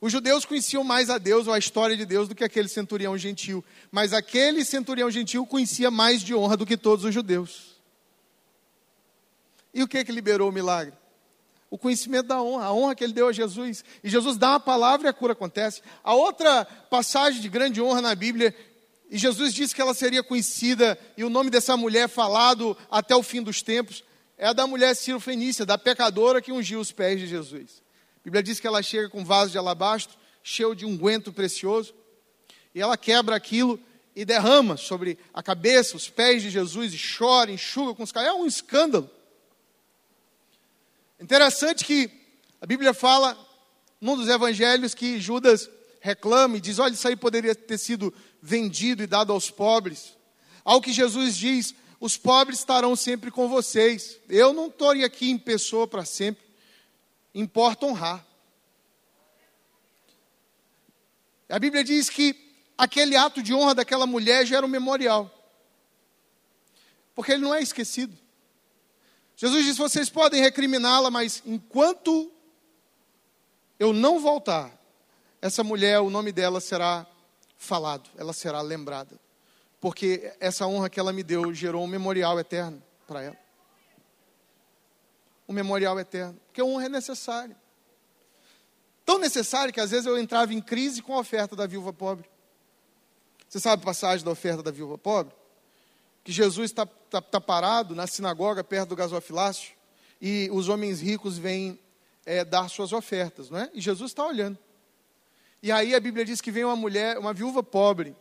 Os 0.02 0.12
judeus 0.12 0.46
conheciam 0.46 0.84
mais 0.84 1.10
a 1.10 1.18
Deus 1.18 1.48
ou 1.48 1.54
a 1.54 1.58
história 1.58 1.96
de 1.96 2.06
Deus 2.06 2.28
do 2.28 2.36
que 2.36 2.44
aquele 2.44 2.68
centurião 2.68 3.18
gentil. 3.18 3.64
Mas 3.90 4.12
aquele 4.12 4.66
centurião 4.66 5.10
gentil 5.10 5.46
conhecia 5.46 5.90
mais 5.90 6.22
de 6.22 6.36
honra 6.36 6.58
do 6.58 6.66
que 6.66 6.76
todos 6.76 7.06
os 7.06 7.14
judeus. 7.14 7.78
E 9.74 9.82
o 9.82 9.88
que 9.88 10.04
que 10.04 10.12
liberou 10.12 10.50
o 10.50 10.52
milagre? 10.52 10.94
O 11.70 11.78
conhecimento 11.78 12.28
da 12.28 12.42
honra, 12.42 12.66
a 12.66 12.74
honra 12.74 12.96
que 12.96 13.04
ele 13.04 13.14
deu 13.14 13.28
a 13.28 13.34
Jesus. 13.34 13.84
E 14.04 14.10
Jesus 14.10 14.38
dá 14.38 14.52
uma 14.52 14.60
palavra 14.60 15.08
e 15.08 15.10
a 15.10 15.14
cura 15.14 15.34
acontece. 15.34 15.82
A 16.04 16.14
outra 16.14 16.66
passagem 16.66 17.42
de 17.42 17.50
grande 17.50 17.82
honra 17.82 18.02
na 18.02 18.16
Bíblia, 18.16 18.56
E 19.10 19.18
Jesus 19.18 19.54
disse 19.54 19.74
que 19.74 19.82
ela 19.82 19.94
seria 19.94 20.22
conhecida 20.22 20.98
e 21.16 21.24
o 21.24 21.30
nome 21.30 21.50
dessa 21.50 21.78
mulher 21.78 22.10
falado 22.10 22.78
até 22.92 23.16
o 23.16 23.24
fim 23.24 23.42
dos 23.42 23.62
tempos 23.62 24.04
é 24.38 24.48
a 24.48 24.54
da 24.54 24.68
mulher 24.68 24.96
Fenícia, 24.96 25.66
da 25.66 25.78
pecadora 25.78 26.42
que 26.42 26.52
ungiu 26.52 26.80
os 26.80 26.92
pés 26.92 27.20
de 27.20 27.28
Jesus. 27.28 27.82
A 28.18 28.24
Bíblia 28.24 28.44
diz 28.44 28.60
que 28.60 28.68
ela 28.68 28.84
chega 28.84 29.10
com 29.10 29.22
um 29.22 29.26
vaso 29.26 29.52
de 29.52 29.58
alabastro 29.58 30.18
cheio 30.44 30.76
de 30.76 30.86
unguento 30.86 31.34
precioso 31.34 31.94
e 32.76 32.82
ela 32.82 32.98
quebra 32.98 33.36
aquilo 33.36 33.80
e 34.16 34.24
derrama 34.24 34.78
sobre 34.78 35.18
a 35.34 35.42
cabeça, 35.42 35.96
os 35.98 36.10
pés 36.10 36.42
de 36.42 36.50
Jesus 36.50 36.94
e 36.94 37.00
chora, 37.18 37.52
enxuga 37.52 37.94
com 37.94 38.04
os 38.04 38.12
cabelos. 38.12 38.38
É 38.38 38.42
um 38.42 38.46
escândalo. 38.46 39.10
Interessante 41.20 41.84
que 41.84 42.10
a 42.62 42.66
Bíblia 42.66 42.94
fala, 42.94 43.38
num 44.00 44.16
dos 44.16 44.28
evangelhos, 44.28 44.94
que 44.94 45.20
Judas 45.20 45.70
reclama 46.00 46.58
e 46.58 46.62
diz: 46.62 46.80
olha, 46.80 46.94
isso 46.94 47.08
aí 47.08 47.16
poderia 47.16 47.56
ter 47.56 47.78
sido 47.78 48.14
vendido 48.42 49.04
e 49.04 49.08
dado 49.08 49.34
aos 49.34 49.50
pobres. 49.50 50.16
Ao 50.64 50.82
que 50.82 50.94
Jesus 50.94 51.36
diz: 51.36 51.74
os 52.00 52.18
pobres 52.18 52.60
estarão 52.60 52.96
sempre 52.96 53.32
com 53.32 53.48
vocês. 53.48 54.20
Eu 54.30 54.54
não 54.54 54.68
estou 54.68 54.92
aqui 54.92 55.30
em 55.30 55.38
pessoa 55.38 55.88
para 55.88 56.06
sempre. 56.06 56.46
Importa 57.34 57.86
honrar. 57.86 58.26
A 61.50 61.58
Bíblia 61.60 61.84
diz 61.84 62.10
que 62.10 62.36
aquele 62.78 63.16
ato 63.16 63.42
de 63.42 63.54
honra 63.54 63.76
daquela 63.76 64.06
mulher 64.06 64.46
gera 64.46 64.66
um 64.66 64.70
memorial. 64.70 65.34
Porque 67.16 67.32
ele 67.32 67.42
não 67.42 67.56
é 67.56 67.62
esquecido. 67.62 68.16
Jesus 69.38 69.64
disse: 69.64 69.78
vocês 69.78 70.10
podem 70.10 70.42
recriminá-la, 70.42 71.12
mas 71.12 71.44
enquanto 71.46 72.30
eu 73.80 73.94
não 73.94 74.20
voltar, 74.20 74.76
essa 75.40 75.64
mulher, 75.64 76.00
o 76.00 76.10
nome 76.10 76.32
dela 76.32 76.60
será 76.60 77.06
falado, 77.56 78.10
ela 78.18 78.34
será 78.34 78.60
lembrada. 78.62 79.18
Porque 79.80 80.34
essa 80.40 80.66
honra 80.66 80.90
que 80.90 81.00
ela 81.00 81.14
me 81.14 81.22
deu 81.22 81.54
gerou 81.54 81.84
um 81.84 81.88
memorial 81.88 82.40
eterno 82.40 82.82
para 83.06 83.22
ela. 83.22 83.38
Um 85.48 85.54
memorial 85.54 86.00
eterno. 86.00 86.40
Porque 86.48 86.60
a 86.60 86.66
honra 86.66 86.88
é 86.88 86.90
necessária. 86.90 87.56
Tão 89.06 89.20
necessária 89.20 89.72
que 89.72 89.80
às 89.80 89.92
vezes 89.92 90.08
eu 90.08 90.18
entrava 90.18 90.52
em 90.52 90.60
crise 90.60 91.02
com 91.04 91.14
a 91.14 91.20
oferta 91.20 91.56
da 91.56 91.68
viúva 91.68 91.94
pobre. 91.94 92.28
Você 93.48 93.60
sabe 93.60 93.84
a 93.84 93.86
passagem 93.86 94.26
da 94.26 94.32
oferta 94.32 94.64
da 94.64 94.72
viúva 94.72 94.98
pobre? 94.98 95.34
Que 96.28 96.34
Jesus 96.34 96.72
está 96.72 96.86
tá, 96.86 97.22
tá 97.22 97.40
parado 97.40 97.96
na 97.96 98.06
sinagoga 98.06 98.62
perto 98.62 98.90
do 98.90 98.98
gasofilácio 98.98 99.72
e 100.20 100.50
os 100.52 100.68
homens 100.68 101.00
ricos 101.00 101.38
vêm 101.38 101.80
é, 102.26 102.44
dar 102.44 102.70
suas 102.70 102.92
ofertas, 102.92 103.50
não 103.50 103.60
é? 103.60 103.72
E 103.74 103.80
Jesus 103.80 104.12
está 104.12 104.28
olhando. 104.28 104.58
E 105.64 105.72
aí 105.72 105.96
a 105.96 106.00
Bíblia 106.02 106.26
diz 106.26 106.42
que 106.42 106.52
vem 106.52 106.66
uma 106.66 106.76
mulher, 106.76 107.18
uma 107.18 107.34
viúva 107.34 107.64
pobre, 107.64 108.14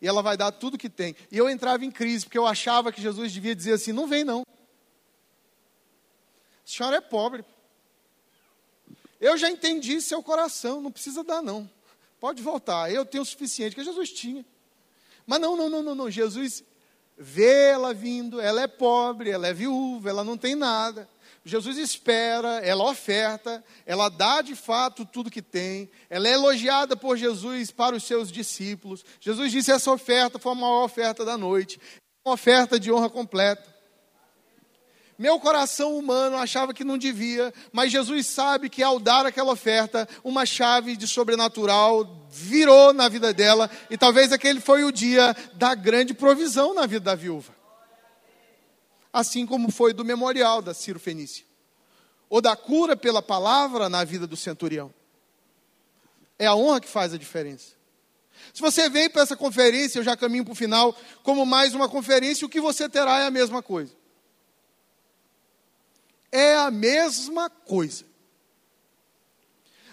e 0.00 0.06
ela 0.06 0.22
vai 0.22 0.36
dar 0.36 0.52
tudo 0.52 0.78
que 0.78 0.88
tem. 0.88 1.16
E 1.28 1.36
eu 1.36 1.50
entrava 1.50 1.84
em 1.84 1.90
crise, 1.90 2.24
porque 2.24 2.38
eu 2.38 2.46
achava 2.46 2.92
que 2.92 3.02
Jesus 3.02 3.32
devia 3.32 3.52
dizer 3.52 3.72
assim: 3.72 3.90
não 3.90 4.06
vem 4.06 4.22
não. 4.22 4.46
A 4.46 4.56
senhora 6.64 6.98
é 6.98 7.00
pobre. 7.00 7.44
Eu 9.20 9.36
já 9.36 9.50
entendi 9.50 10.00
seu 10.00 10.22
coração, 10.22 10.80
não 10.80 10.92
precisa 10.92 11.24
dar 11.24 11.42
não. 11.42 11.68
Pode 12.20 12.40
voltar, 12.44 12.92
eu 12.92 13.04
tenho 13.04 13.24
o 13.24 13.26
suficiente, 13.26 13.74
que 13.74 13.82
Jesus 13.82 14.12
tinha. 14.12 14.46
Mas 15.26 15.40
não, 15.40 15.56
não, 15.56 15.68
não, 15.68 15.82
não, 15.82 15.94
não. 15.96 16.08
Jesus 16.08 16.62
vê 17.22 17.68
ela 17.68 17.92
vindo, 17.92 18.40
ela 18.40 18.62
é 18.62 18.66
pobre, 18.66 19.30
ela 19.30 19.46
é 19.46 19.52
viúva, 19.52 20.08
ela 20.08 20.24
não 20.24 20.38
tem 20.38 20.54
nada. 20.54 21.06
Jesus 21.44 21.76
espera, 21.76 22.60
ela 22.60 22.90
oferta, 22.90 23.62
ela 23.84 24.08
dá 24.08 24.40
de 24.40 24.54
fato 24.54 25.04
tudo 25.04 25.30
que 25.30 25.42
tem, 25.42 25.90
ela 26.08 26.26
é 26.26 26.32
elogiada 26.32 26.96
por 26.96 27.16
Jesus 27.16 27.70
para 27.70 27.94
os 27.94 28.04
seus 28.04 28.32
discípulos. 28.32 29.04
Jesus 29.20 29.52
disse: 29.52 29.70
essa 29.70 29.92
oferta 29.92 30.38
foi 30.38 30.52
a 30.52 30.54
maior 30.54 30.84
oferta 30.84 31.24
da 31.24 31.36
noite, 31.36 31.78
uma 32.24 32.34
oferta 32.34 32.80
de 32.80 32.90
honra 32.90 33.10
completa. 33.10 33.79
Meu 35.20 35.38
coração 35.38 35.96
humano 35.96 36.36
achava 36.36 36.72
que 36.72 36.82
não 36.82 36.96
devia, 36.96 37.52
mas 37.70 37.92
Jesus 37.92 38.26
sabe 38.26 38.68
que 38.68 38.82
ao 38.82 38.98
dar 38.98 39.26
aquela 39.26 39.52
oferta, 39.52 40.08
uma 40.24 40.46
chave 40.46 40.96
de 40.96 41.06
sobrenatural 41.06 42.26
virou 42.30 42.92
na 42.92 43.08
vida 43.08 43.32
dela, 43.32 43.70
e 43.90 43.98
talvez 43.98 44.32
aquele 44.32 44.60
foi 44.60 44.82
o 44.82 44.90
dia 44.90 45.36
da 45.54 45.74
grande 45.74 46.14
provisão 46.14 46.74
na 46.74 46.86
vida 46.86 47.04
da 47.04 47.14
viúva 47.14 47.60
assim 49.12 49.46
como 49.46 49.70
foi 49.70 49.92
do 49.92 50.04
memorial 50.04 50.62
da 50.62 50.72
Ciro 50.72 51.00
Fenícia, 51.00 51.44
ou 52.28 52.40
da 52.40 52.54
cura 52.54 52.96
pela 52.96 53.20
palavra 53.20 53.88
na 53.88 54.04
vida 54.04 54.26
do 54.26 54.36
centurião. 54.36 54.92
É 56.38 56.46
a 56.46 56.54
honra 56.54 56.80
que 56.80 56.88
faz 56.88 57.12
a 57.12 57.18
diferença. 57.18 57.72
Se 58.54 58.62
você 58.62 58.88
vem 58.88 59.10
para 59.10 59.22
essa 59.22 59.36
conferência, 59.36 59.98
eu 59.98 60.04
já 60.04 60.16
caminho 60.16 60.44
para 60.44 60.52
o 60.52 60.56
final, 60.56 60.96
como 61.22 61.44
mais 61.44 61.74
uma 61.74 61.88
conferência, 61.88 62.46
o 62.46 62.50
que 62.50 62.60
você 62.60 62.88
terá 62.88 63.20
é 63.20 63.26
a 63.26 63.30
mesma 63.30 63.62
coisa. 63.62 63.99
É 66.32 66.56
a 66.56 66.70
mesma 66.70 67.50
coisa. 67.50 68.04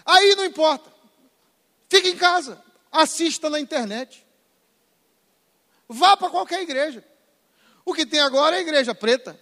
Aí 0.04 0.34
não 0.36 0.44
importa. 0.44 0.92
Fique 1.88 2.08
em 2.08 2.16
casa, 2.16 2.62
assista 2.90 3.50
na 3.50 3.58
internet. 3.58 4.26
Vá 5.88 6.16
para 6.16 6.30
qualquer 6.30 6.62
igreja. 6.62 7.04
O 7.84 7.94
que 7.94 8.04
tem 8.04 8.20
agora 8.20 8.56
é 8.56 8.58
a 8.58 8.62
igreja 8.62 8.94
preta. 8.94 9.38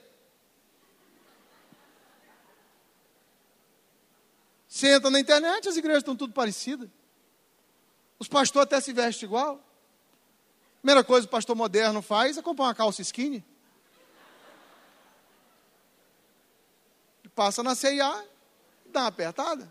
Você 4.68 4.90
entra 4.90 5.10
na 5.10 5.18
internet, 5.18 5.68
as 5.68 5.76
igrejas 5.76 6.02
estão 6.02 6.14
tudo 6.14 6.32
parecidas. 6.32 6.88
Os 8.18 8.28
pastores 8.28 8.66
até 8.66 8.80
se 8.80 8.92
vestem 8.92 9.26
igual. 9.26 9.60
Primeira 10.80 11.02
coisa 11.02 11.26
que 11.26 11.30
o 11.30 11.36
pastor 11.36 11.56
moderno 11.56 12.00
faz 12.02 12.36
é 12.36 12.42
comprar 12.42 12.66
uma 12.66 12.74
calça 12.74 13.02
skinny. 13.02 13.44
Passa 17.36 17.62
na 17.62 17.74
CIA, 17.74 18.26
dá 18.86 19.02
uma 19.02 19.06
apertada. 19.08 19.68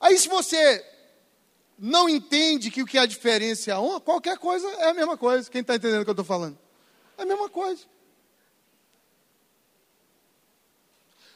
Aí 0.00 0.16
se 0.16 0.28
você 0.28 0.86
não 1.76 2.08
entende 2.08 2.70
que 2.70 2.80
o 2.80 2.86
que 2.86 2.96
é 2.96 3.00
a 3.00 3.06
diferença 3.06 3.72
é 3.72 3.74
a 3.74 4.00
qualquer 4.00 4.38
coisa 4.38 4.66
é 4.74 4.90
a 4.90 4.94
mesma 4.94 5.16
coisa. 5.16 5.50
Quem 5.50 5.60
está 5.60 5.74
entendendo 5.74 6.02
o 6.02 6.04
que 6.04 6.10
eu 6.10 6.12
estou 6.12 6.24
falando? 6.24 6.56
É 7.18 7.22
a 7.22 7.26
mesma 7.26 7.48
coisa. 7.48 7.82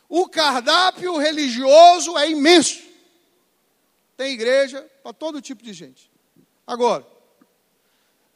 O 0.09 0.28
cardápio 0.28 1.18
religioso 1.18 2.16
é 2.16 2.30
imenso. 2.30 2.85
Tem 4.16 4.33
igreja 4.33 4.89
para 5.03 5.12
todo 5.12 5.43
tipo 5.43 5.61
de 5.61 5.72
gente. 5.72 6.09
Agora, 6.64 7.05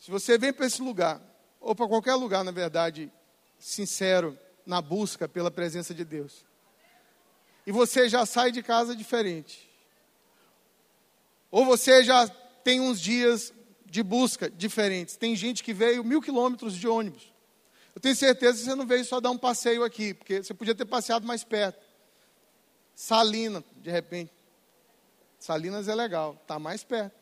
se 0.01 0.11
você 0.11 0.37
vem 0.37 0.53
para 0.53 0.67
esse 0.67 0.83
lugar, 0.83 1.21
ou 1.61 1.73
para 1.73 1.87
qualquer 1.87 2.17
lugar, 2.17 2.43
na 2.43 2.51
verdade, 2.51 3.13
sincero, 3.61 4.37
na 4.67 4.83
busca 4.83 5.29
pela 5.29 5.51
presença 5.51 5.95
de 5.95 6.05
Deus, 6.05 6.45
e 7.67 7.73
você 7.73 8.09
já 8.09 8.27
sai 8.27 8.51
de 8.51 8.63
casa 8.63 8.95
diferente, 8.95 9.71
ou 11.51 11.65
você 11.65 12.03
já 12.05 12.29
tem 12.63 12.81
uns 12.81 13.01
dias 13.01 13.53
de 13.85 14.03
busca 14.03 14.51
diferentes. 14.51 15.17
Tem 15.17 15.35
gente 15.37 15.63
que 15.63 15.73
veio 15.73 16.05
mil 16.05 16.21
quilômetros 16.21 16.75
de 16.75 16.87
ônibus. 16.89 17.33
Eu 17.95 18.01
tenho 18.01 18.15
certeza 18.15 18.59
que 18.59 18.65
você 18.65 18.75
não 18.75 18.87
veio 18.87 19.05
só 19.05 19.21
dar 19.21 19.31
um 19.31 19.39
passeio 19.39 19.83
aqui, 19.83 20.13
porque 20.13 20.43
você 20.43 20.53
podia 20.53 20.75
ter 20.75 20.85
passeado 20.85 21.25
mais 21.25 21.45
perto. 21.45 21.83
Salina, 22.95 23.65
de 23.77 23.91
repente. 23.91 24.33
Salinas 25.39 25.89
é 25.89 25.95
legal, 25.95 26.39
está 26.43 26.59
mais 26.59 26.83
perto. 26.83 27.15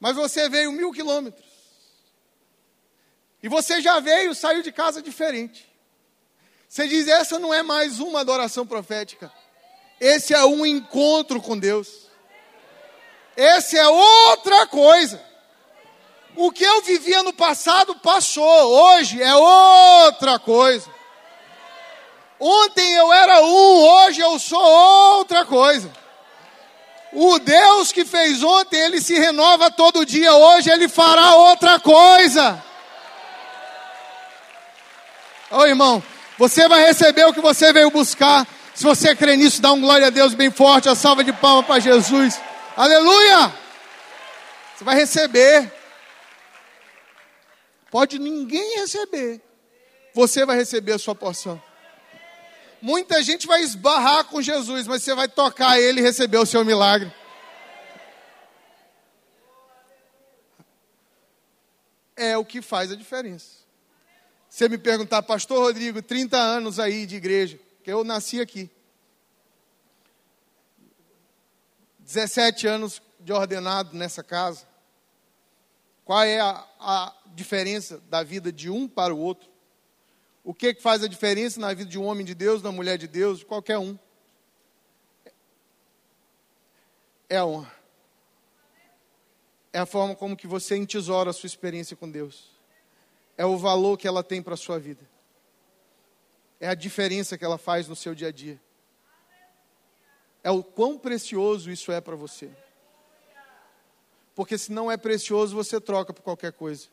Mas 0.00 0.16
você 0.16 0.48
veio 0.48 0.72
mil 0.72 0.92
quilômetros. 0.92 1.46
E 3.42 3.48
você 3.48 3.80
já 3.80 4.00
veio, 4.00 4.34
saiu 4.34 4.62
de 4.62 4.72
casa 4.72 5.00
diferente. 5.00 5.68
Você 6.68 6.86
diz: 6.88 7.08
essa 7.08 7.38
não 7.38 7.52
é 7.52 7.62
mais 7.62 8.00
uma 8.00 8.20
adoração 8.20 8.66
profética. 8.66 9.32
Esse 10.00 10.34
é 10.34 10.44
um 10.44 10.66
encontro 10.66 11.40
com 11.40 11.58
Deus. 11.58 11.88
Essa 13.36 13.78
é 13.78 13.88
outra 13.88 14.66
coisa. 14.66 15.22
O 16.34 16.52
que 16.52 16.64
eu 16.64 16.82
vivia 16.82 17.22
no 17.22 17.32
passado 17.32 17.94
passou, 17.96 18.44
hoje 18.44 19.22
é 19.22 19.34
outra 19.34 20.38
coisa. 20.38 20.94
Ontem 22.38 22.92
eu 22.94 23.10
era 23.10 23.42
um, 23.42 23.84
hoje 23.84 24.20
eu 24.20 24.38
sou 24.38 24.60
outra 24.60 25.46
coisa. 25.46 25.90
O 27.12 27.38
Deus 27.38 27.92
que 27.92 28.04
fez 28.04 28.42
ontem, 28.42 28.78
ele 28.78 29.00
se 29.00 29.18
renova 29.18 29.70
todo 29.70 30.04
dia, 30.04 30.34
hoje 30.34 30.70
ele 30.70 30.86
fará 30.88 31.34
outra 31.34 31.80
coisa. 31.80 32.62
Ô 35.50 35.64
irmão, 35.64 36.02
você 36.38 36.68
vai 36.68 36.84
receber 36.84 37.24
o 37.24 37.32
que 37.32 37.40
você 37.40 37.72
veio 37.72 37.90
buscar. 37.90 38.46
Se 38.74 38.84
você 38.84 39.14
crê 39.14 39.36
nisso, 39.36 39.62
dá 39.62 39.72
um 39.72 39.80
glória 39.80 40.06
a 40.06 40.10
Deus 40.10 40.34
bem 40.34 40.50
forte, 40.50 40.88
a 40.88 40.94
salva 40.94 41.24
de 41.24 41.32
palmas 41.32 41.66
para 41.66 41.80
Jesus. 41.80 42.40
Aleluia! 42.76 43.52
Você 44.76 44.84
vai 44.84 44.96
receber. 44.96 45.72
Pode 47.90 48.18
ninguém 48.18 48.80
receber. 48.80 49.40
Você 50.14 50.44
vai 50.44 50.56
receber 50.56 50.92
a 50.92 50.98
sua 50.98 51.14
porção. 51.14 51.62
Muita 52.82 53.22
gente 53.22 53.46
vai 53.46 53.62
esbarrar 53.62 54.24
com 54.24 54.42
Jesus, 54.42 54.86
mas 54.86 55.02
você 55.02 55.14
vai 55.14 55.28
tocar 55.28 55.80
ele 55.80 56.00
e 56.00 56.02
receber 56.02 56.38
o 56.38 56.46
seu 56.46 56.64
milagre. 56.64 57.10
é 62.16 62.36
o 62.36 62.44
que 62.44 62.62
faz 62.62 62.90
a 62.90 62.96
diferença. 62.96 63.65
Você 64.56 64.70
me 64.70 64.78
perguntar, 64.78 65.22
Pastor 65.22 65.58
Rodrigo, 65.58 66.00
30 66.00 66.38
anos 66.38 66.80
aí 66.80 67.04
de 67.04 67.16
igreja, 67.16 67.60
que 67.84 67.92
eu 67.92 68.02
nasci 68.02 68.40
aqui. 68.40 68.70
17 71.98 72.66
anos 72.66 73.02
de 73.20 73.34
ordenado 73.34 73.94
nessa 73.94 74.24
casa. 74.24 74.66
Qual 76.06 76.22
é 76.22 76.40
a, 76.40 76.66
a 76.80 77.14
diferença 77.34 78.02
da 78.08 78.22
vida 78.22 78.50
de 78.50 78.70
um 78.70 78.88
para 78.88 79.14
o 79.14 79.18
outro? 79.18 79.46
O 80.42 80.54
que, 80.54 80.72
que 80.72 80.80
faz 80.80 81.04
a 81.04 81.06
diferença 81.06 81.60
na 81.60 81.74
vida 81.74 81.90
de 81.90 81.98
um 81.98 82.06
homem 82.06 82.24
de 82.24 82.34
Deus, 82.34 82.62
da 82.62 82.72
mulher 82.72 82.96
de 82.96 83.06
Deus, 83.06 83.40
de 83.40 83.44
qualquer 83.44 83.76
um? 83.76 83.98
É 87.28 87.36
a 87.36 87.44
honra. 87.44 87.74
É 89.70 89.80
a 89.80 89.84
forma 89.84 90.16
como 90.16 90.34
que 90.34 90.46
você 90.46 90.78
entesoura 90.78 91.28
a 91.28 91.34
sua 91.34 91.46
experiência 91.46 91.94
com 91.94 92.10
Deus. 92.10 92.55
É 93.36 93.44
o 93.44 93.56
valor 93.56 93.96
que 93.98 94.08
ela 94.08 94.22
tem 94.22 94.42
para 94.42 94.54
a 94.54 94.56
sua 94.56 94.78
vida. 94.78 95.08
É 96.58 96.68
a 96.68 96.74
diferença 96.74 97.36
que 97.36 97.44
ela 97.44 97.58
faz 97.58 97.86
no 97.86 97.94
seu 97.94 98.14
dia 98.14 98.28
a 98.28 98.32
dia. 98.32 98.60
É 100.42 100.50
o 100.50 100.62
quão 100.62 100.96
precioso 100.96 101.70
isso 101.70 101.92
é 101.92 102.00
para 102.00 102.16
você. 102.16 102.50
Porque 104.34 104.56
se 104.56 104.70
não 104.70 104.90
é 104.90 104.96
precioso, 104.96 105.54
você 105.54 105.80
troca 105.80 106.12
por 106.12 106.22
qualquer 106.22 106.52
coisa. 106.52 106.88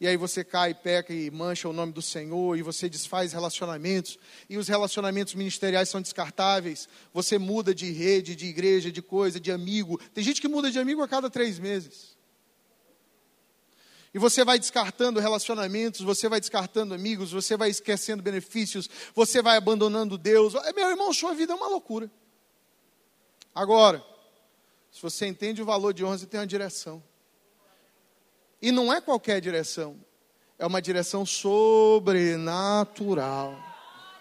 E 0.00 0.06
aí 0.06 0.16
você 0.16 0.44
cai, 0.44 0.74
peca 0.74 1.12
e 1.12 1.30
mancha 1.30 1.68
o 1.68 1.72
nome 1.72 1.92
do 1.92 2.02
Senhor, 2.02 2.56
e 2.56 2.62
você 2.62 2.88
desfaz 2.88 3.32
relacionamentos, 3.32 4.18
e 4.48 4.58
os 4.58 4.68
relacionamentos 4.68 5.34
ministeriais 5.34 5.88
são 5.88 6.02
descartáveis. 6.02 6.88
Você 7.14 7.38
muda 7.38 7.74
de 7.74 7.90
rede, 7.92 8.36
de 8.36 8.46
igreja, 8.46 8.92
de 8.92 9.00
coisa, 9.00 9.40
de 9.40 9.50
amigo. 9.50 9.98
Tem 10.12 10.22
gente 10.22 10.40
que 10.40 10.48
muda 10.48 10.70
de 10.70 10.78
amigo 10.78 11.02
a 11.02 11.08
cada 11.08 11.30
três 11.30 11.58
meses. 11.58 12.15
E 14.16 14.18
você 14.18 14.44
vai 14.46 14.58
descartando 14.58 15.20
relacionamentos, 15.20 16.00
você 16.00 16.26
vai 16.26 16.40
descartando 16.40 16.94
amigos, 16.94 17.32
você 17.32 17.54
vai 17.54 17.68
esquecendo 17.68 18.22
benefícios, 18.22 18.88
você 19.14 19.42
vai 19.42 19.58
abandonando 19.58 20.16
Deus. 20.16 20.54
Meu 20.74 20.88
irmão, 20.88 21.12
sua 21.12 21.34
vida 21.34 21.52
é 21.52 21.54
uma 21.54 21.68
loucura. 21.68 22.10
Agora, 23.54 24.02
se 24.90 25.02
você 25.02 25.26
entende 25.26 25.60
o 25.60 25.66
valor 25.66 25.92
de 25.92 26.02
honra, 26.02 26.16
você 26.16 26.24
tem 26.24 26.40
uma 26.40 26.46
direção. 26.46 27.04
E 28.62 28.72
não 28.72 28.90
é 28.90 29.02
qualquer 29.02 29.38
direção, 29.38 30.02
é 30.58 30.64
uma 30.64 30.80
direção 30.80 31.26
sobrenatural. 31.26 33.54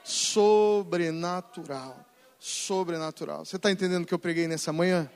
Sobrenatural. 0.04 2.06
Sobrenatural. 2.38 3.46
Você 3.46 3.56
está 3.56 3.72
entendendo 3.72 4.04
o 4.04 4.06
que 4.06 4.14
eu 4.14 4.20
preguei 4.20 4.46
nessa 4.46 4.74
manhã? 4.74 5.10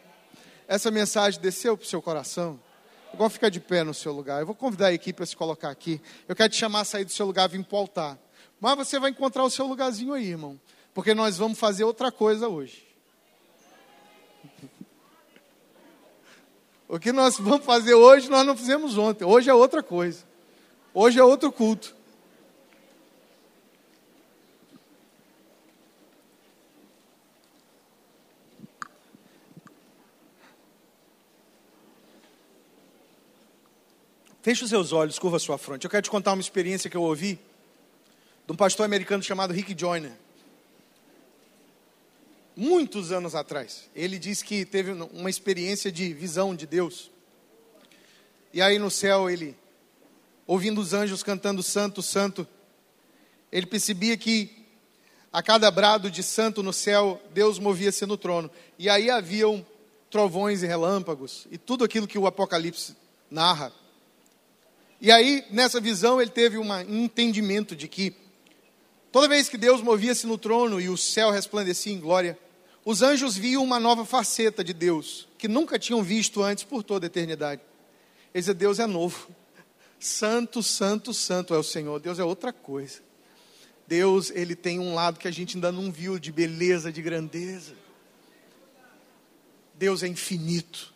Essa 0.70 0.90
mensagem 0.90 1.42
desceu 1.42 1.76
para 1.76 1.84
o 1.84 1.90
seu 1.90 2.02
coração? 2.02 2.69
Igual 3.14 3.30
ficar 3.30 3.50
de 3.50 3.60
pé 3.60 3.84
no 3.84 3.94
seu 3.94 4.14
lugar. 4.14 4.40
Eu 4.40 4.46
vou 4.46 4.56
convidar 4.56 4.88
a 4.88 4.94
equipe 4.94 5.18
para 5.18 5.26
se 5.26 5.36
colocar 5.36 5.70
aqui. 5.70 6.02
Eu 6.28 6.36
quero 6.36 6.50
te 6.50 6.58
chamar 6.58 6.82
a 6.82 6.86
sair 6.86 7.06
do 7.06 7.12
seu 7.12 7.26
lugar 7.26 7.50
e 7.50 7.58
vir 7.58 7.66
para 7.66 7.76
o 7.76 7.80
altar. 7.80 8.18
Mas 8.60 8.78
você 8.78 9.00
vai 9.00 9.10
encontrar 9.10 9.44
o 9.44 9.50
seu 9.50 9.66
lugarzinho 9.66 10.14
aí, 10.14 10.28
irmão. 10.30 10.60
Porque 10.94 11.14
nós 11.14 11.38
vamos 11.38 11.58
fazer 11.58 11.84
outra 11.84 12.12
coisa 12.12 12.48
hoje. 12.48 12.88
O 16.88 16.98
que 17.00 17.12
nós 17.12 17.38
vamos 17.38 17.64
fazer 17.64 17.94
hoje, 17.94 18.30
nós 18.30 18.46
não 18.46 18.58
fizemos 18.58 18.98
ontem. 18.98 19.24
Hoje 19.24 19.50
é 19.50 19.54
outra 19.54 19.84
coisa. 19.84 20.26
Hoje 20.94 21.20
é 21.20 21.24
outro 21.24 21.52
culto. 21.52 21.96
Feche 34.42 34.64
os 34.64 34.70
seus 34.70 34.92
olhos, 34.92 35.20
curva 35.20 35.38
a 35.38 35.40
sua 35.40 35.58
fronte. 35.58 35.84
Eu 35.84 35.90
quero 35.90 36.04
te 36.04 36.10
contar 36.10 36.34
uma 36.34 36.42
experiência 36.42 36.90
que 36.90 36.98
eu 36.98 37.04
ouvi 37.04 37.40
de 38.46 38.54
um 38.54 38.56
pastor 38.56 38.86
americano 38.86 39.22
chamado 39.22 39.54
Rick 39.54 39.76
Joyner 39.78 40.14
muitos 42.60 43.14
anos 43.14 43.36
atrás. 43.36 43.90
Ele 43.96 44.20
diz 44.20 44.44
que 44.44 44.66
teve 44.66 44.92
uma 44.92 45.30
experiência 45.30 45.90
de 45.90 46.14
visão 46.14 46.54
de 46.54 46.68
Deus. 46.68 47.10
E 48.54 48.62
aí 48.62 48.78
no 48.78 48.92
céu 48.92 49.30
ele, 49.30 49.56
ouvindo 50.46 50.82
os 50.82 50.94
anjos 50.94 51.24
cantando 51.24 51.64
Santo, 51.64 52.02
Santo, 52.02 52.46
ele 53.50 53.66
percebia 53.66 54.18
que 54.18 54.68
a 55.32 55.42
cada 55.42 55.72
brado 55.72 56.12
de 56.12 56.22
santo 56.22 56.62
no 56.62 56.74
céu, 56.74 57.22
Deus 57.34 57.60
movia-se 57.60 58.06
no 58.06 58.18
trono. 58.18 58.52
E 58.78 58.90
aí 58.90 59.10
haviam 59.10 59.66
trovões 60.10 60.62
e 60.62 60.68
relâmpagos 60.68 61.48
e 61.50 61.58
tudo 61.58 61.86
aquilo 61.86 62.08
que 62.08 62.20
o 62.20 62.28
Apocalipse 62.28 62.94
narra. 63.32 63.72
E 65.02 65.12
aí, 65.12 65.46
nessa 65.50 65.80
visão, 65.80 66.22
ele 66.22 66.30
teve 66.30 66.58
um 66.58 66.74
entendimento 67.04 67.76
de 67.76 67.88
que 67.88 68.14
toda 69.12 69.30
vez 69.30 69.48
que 69.48 69.58
Deus 69.58 69.82
movia-se 69.82 70.28
no 70.28 70.38
trono 70.38 70.80
e 70.82 70.90
o 70.90 70.98
céu 70.98 71.32
resplandecia 71.32 71.94
em 71.94 72.00
glória, 72.00 72.38
os 72.84 73.02
anjos 73.02 73.38
viam 73.38 73.64
uma 73.64 73.80
nova 73.80 74.06
faceta 74.06 74.64
de 74.64 74.74
Deus, 74.74 75.28
que 75.38 75.48
nunca 75.48 75.80
tinham 75.80 76.04
visto 76.04 76.42
antes 76.44 76.64
por 76.64 76.84
toda 76.84 77.06
a 77.06 77.08
eternidade. 77.08 77.62
Eles 78.34 78.46
diziam, 78.46 78.58
Deus 78.58 78.80
é 78.80 78.86
novo. 78.86 79.30
Santo, 80.00 80.64
santo, 80.64 81.14
santo 81.14 81.54
é 81.54 81.58
o 81.58 81.64
Senhor. 81.64 82.00
Deus 82.00 82.20
é 82.20 82.24
outra 82.24 82.54
coisa. 82.54 83.02
Deus, 83.88 84.32
ele 84.32 84.56
tem 84.56 84.80
um 84.80 84.94
lado 84.94 85.20
que 85.20 85.28
a 85.28 85.32
gente 85.32 85.56
ainda 85.58 85.72
não 85.72 85.92
viu 85.92 86.20
de 86.20 86.32
beleza, 86.32 86.92
de 86.92 87.02
grandeza. 87.02 87.74
Deus 89.74 90.04
é 90.04 90.08
infinito. 90.08 90.94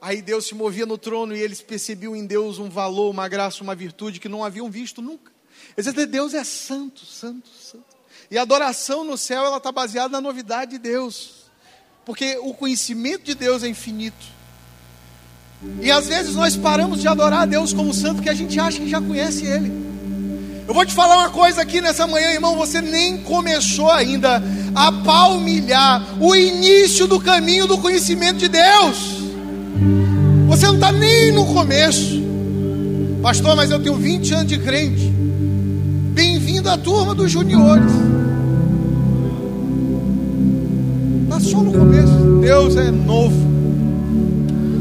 Aí 0.00 0.22
Deus 0.22 0.46
se 0.46 0.54
movia 0.54 0.86
no 0.86 0.96
trono 0.96 1.36
e 1.36 1.40
eles 1.40 1.60
percebiam 1.60 2.16
em 2.16 2.24
Deus 2.24 2.58
um 2.58 2.70
valor, 2.70 3.10
uma 3.10 3.28
graça, 3.28 3.62
uma 3.62 3.74
virtude 3.74 4.18
que 4.18 4.28
não 4.28 4.42
haviam 4.42 4.70
visto 4.70 5.02
nunca. 5.02 5.30
Deus 6.08 6.32
é 6.32 6.42
santo, 6.42 7.04
santo, 7.04 7.48
santo. 7.48 7.84
E 8.30 8.38
a 8.38 8.42
adoração 8.42 9.04
no 9.04 9.18
céu 9.18 9.44
ela 9.44 9.58
está 9.58 9.70
baseada 9.70 10.08
na 10.08 10.20
novidade 10.20 10.72
de 10.72 10.78
Deus, 10.78 11.44
porque 12.04 12.38
o 12.42 12.54
conhecimento 12.54 13.24
de 13.24 13.34
Deus 13.34 13.62
é 13.62 13.68
infinito. 13.68 14.26
E 15.82 15.90
às 15.90 16.08
vezes 16.08 16.34
nós 16.34 16.56
paramos 16.56 17.00
de 17.00 17.08
adorar 17.08 17.42
a 17.42 17.46
Deus 17.46 17.72
como 17.74 17.92
santo 17.92 18.22
que 18.22 18.30
a 18.30 18.34
gente 18.34 18.58
acha 18.58 18.78
que 18.78 18.88
já 18.88 19.00
conhece 19.00 19.46
Ele. 19.46 19.70
Eu 20.66 20.72
vou 20.72 20.86
te 20.86 20.94
falar 20.94 21.18
uma 21.18 21.30
coisa 21.30 21.60
aqui 21.60 21.80
nessa 21.80 22.06
manhã, 22.06 22.30
irmão. 22.30 22.56
Você 22.56 22.80
nem 22.80 23.22
começou 23.24 23.90
ainda 23.90 24.40
a 24.74 24.92
palmilhar 25.04 26.22
o 26.22 26.34
início 26.34 27.06
do 27.06 27.20
caminho 27.20 27.66
do 27.66 27.76
conhecimento 27.76 28.38
de 28.38 28.48
Deus. 28.48 29.19
Você 30.48 30.66
não 30.66 30.74
está 30.74 30.92
nem 30.92 31.32
no 31.32 31.46
começo, 31.46 32.22
pastor. 33.22 33.56
Mas 33.56 33.70
eu 33.70 33.78
tenho 33.78 33.96
20 33.96 34.34
anos 34.34 34.46
de 34.46 34.58
crente. 34.58 35.12
Bem-vindo 36.14 36.68
à 36.68 36.76
turma 36.76 37.14
dos 37.14 37.30
juniores. 37.30 37.92
só 41.40 41.62
no 41.62 41.72
começo. 41.72 42.40
Deus 42.40 42.76
é 42.76 42.90
novo, 42.90 43.36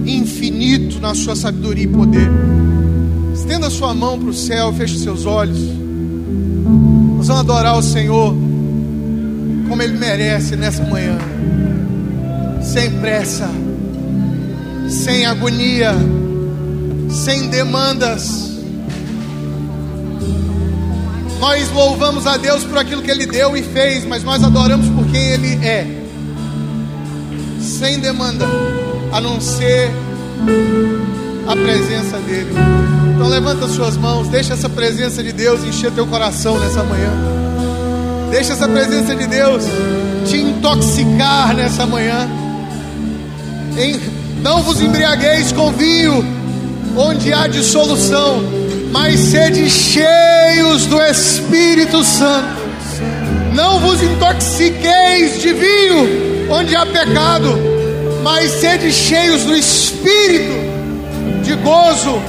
infinito 0.05 0.99
na 0.99 1.15
sua 1.15 1.35
sabedoria 1.35 1.85
e 1.85 1.87
poder. 1.87 2.29
Estenda 3.33 3.69
sua 3.69 3.93
mão 3.93 4.19
para 4.19 4.29
o 4.29 4.33
céu, 4.33 4.73
feche 4.73 4.99
seus 4.99 5.25
olhos. 5.25 5.59
Nós 7.17 7.27
vamos 7.27 7.41
adorar 7.41 7.77
o 7.77 7.81
Senhor 7.81 8.35
como 9.67 9.81
Ele 9.81 9.97
merece 9.97 10.55
nessa 10.55 10.83
manhã, 10.83 11.17
sem 12.61 12.91
pressa, 12.99 13.49
sem 14.89 15.25
agonia, 15.25 15.93
sem 17.09 17.47
demandas. 17.49 18.49
Nós 21.39 21.71
louvamos 21.71 22.27
a 22.27 22.35
Deus 22.37 22.63
por 22.63 22.77
aquilo 22.77 23.01
que 23.01 23.09
Ele 23.09 23.25
deu 23.25 23.55
e 23.55 23.63
fez, 23.63 24.03
mas 24.05 24.23
nós 24.23 24.43
adoramos 24.43 24.87
por 24.89 25.05
quem 25.07 25.27
Ele 25.27 25.65
é 25.65 25.99
sem 27.79 27.99
demanda, 27.99 28.45
a 29.11 29.21
não 29.21 29.39
ser 29.39 29.89
a 31.47 31.55
presença 31.55 32.17
dEle. 32.19 32.51
Então 33.15 33.27
levanta 33.27 33.67
suas 33.67 33.95
mãos, 33.95 34.27
deixa 34.27 34.53
essa 34.53 34.69
presença 34.69 35.23
de 35.23 35.31
Deus 35.31 35.63
encher 35.63 35.91
teu 35.91 36.05
coração 36.05 36.59
nessa 36.59 36.83
manhã. 36.83 37.11
Deixa 38.31 38.53
essa 38.53 38.67
presença 38.67 39.15
de 39.15 39.27
Deus 39.27 39.63
te 40.25 40.37
intoxicar 40.37 41.55
nessa 41.55 41.85
manhã. 41.85 42.27
Não 44.41 44.63
vos 44.63 44.81
embriagueis 44.81 45.51
com 45.51 45.71
vinho, 45.71 46.25
onde 46.95 47.33
há 47.33 47.47
dissolução, 47.47 48.41
mas 48.91 49.19
sede 49.19 49.69
cheios 49.69 50.85
do 50.85 51.01
Espírito 51.01 52.03
Santo. 52.03 52.59
Não 53.53 53.79
vos 53.79 54.01
intoxiqueis 54.01 55.41
de 55.41 55.53
vinho, 55.53 56.49
onde 56.49 56.75
há 56.75 56.85
pecado, 56.85 57.57
mas 58.23 58.51
sede 58.51 58.91
cheios 58.91 59.43
do 59.43 59.55
Espírito, 59.55 60.53
de 61.43 61.55
gozo, 61.55 62.21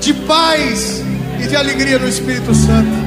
de 0.00 0.12
paz 0.12 1.02
e 1.42 1.46
de 1.46 1.56
alegria 1.56 1.98
no 1.98 2.08
Espírito 2.08 2.54
Santo. 2.54 3.05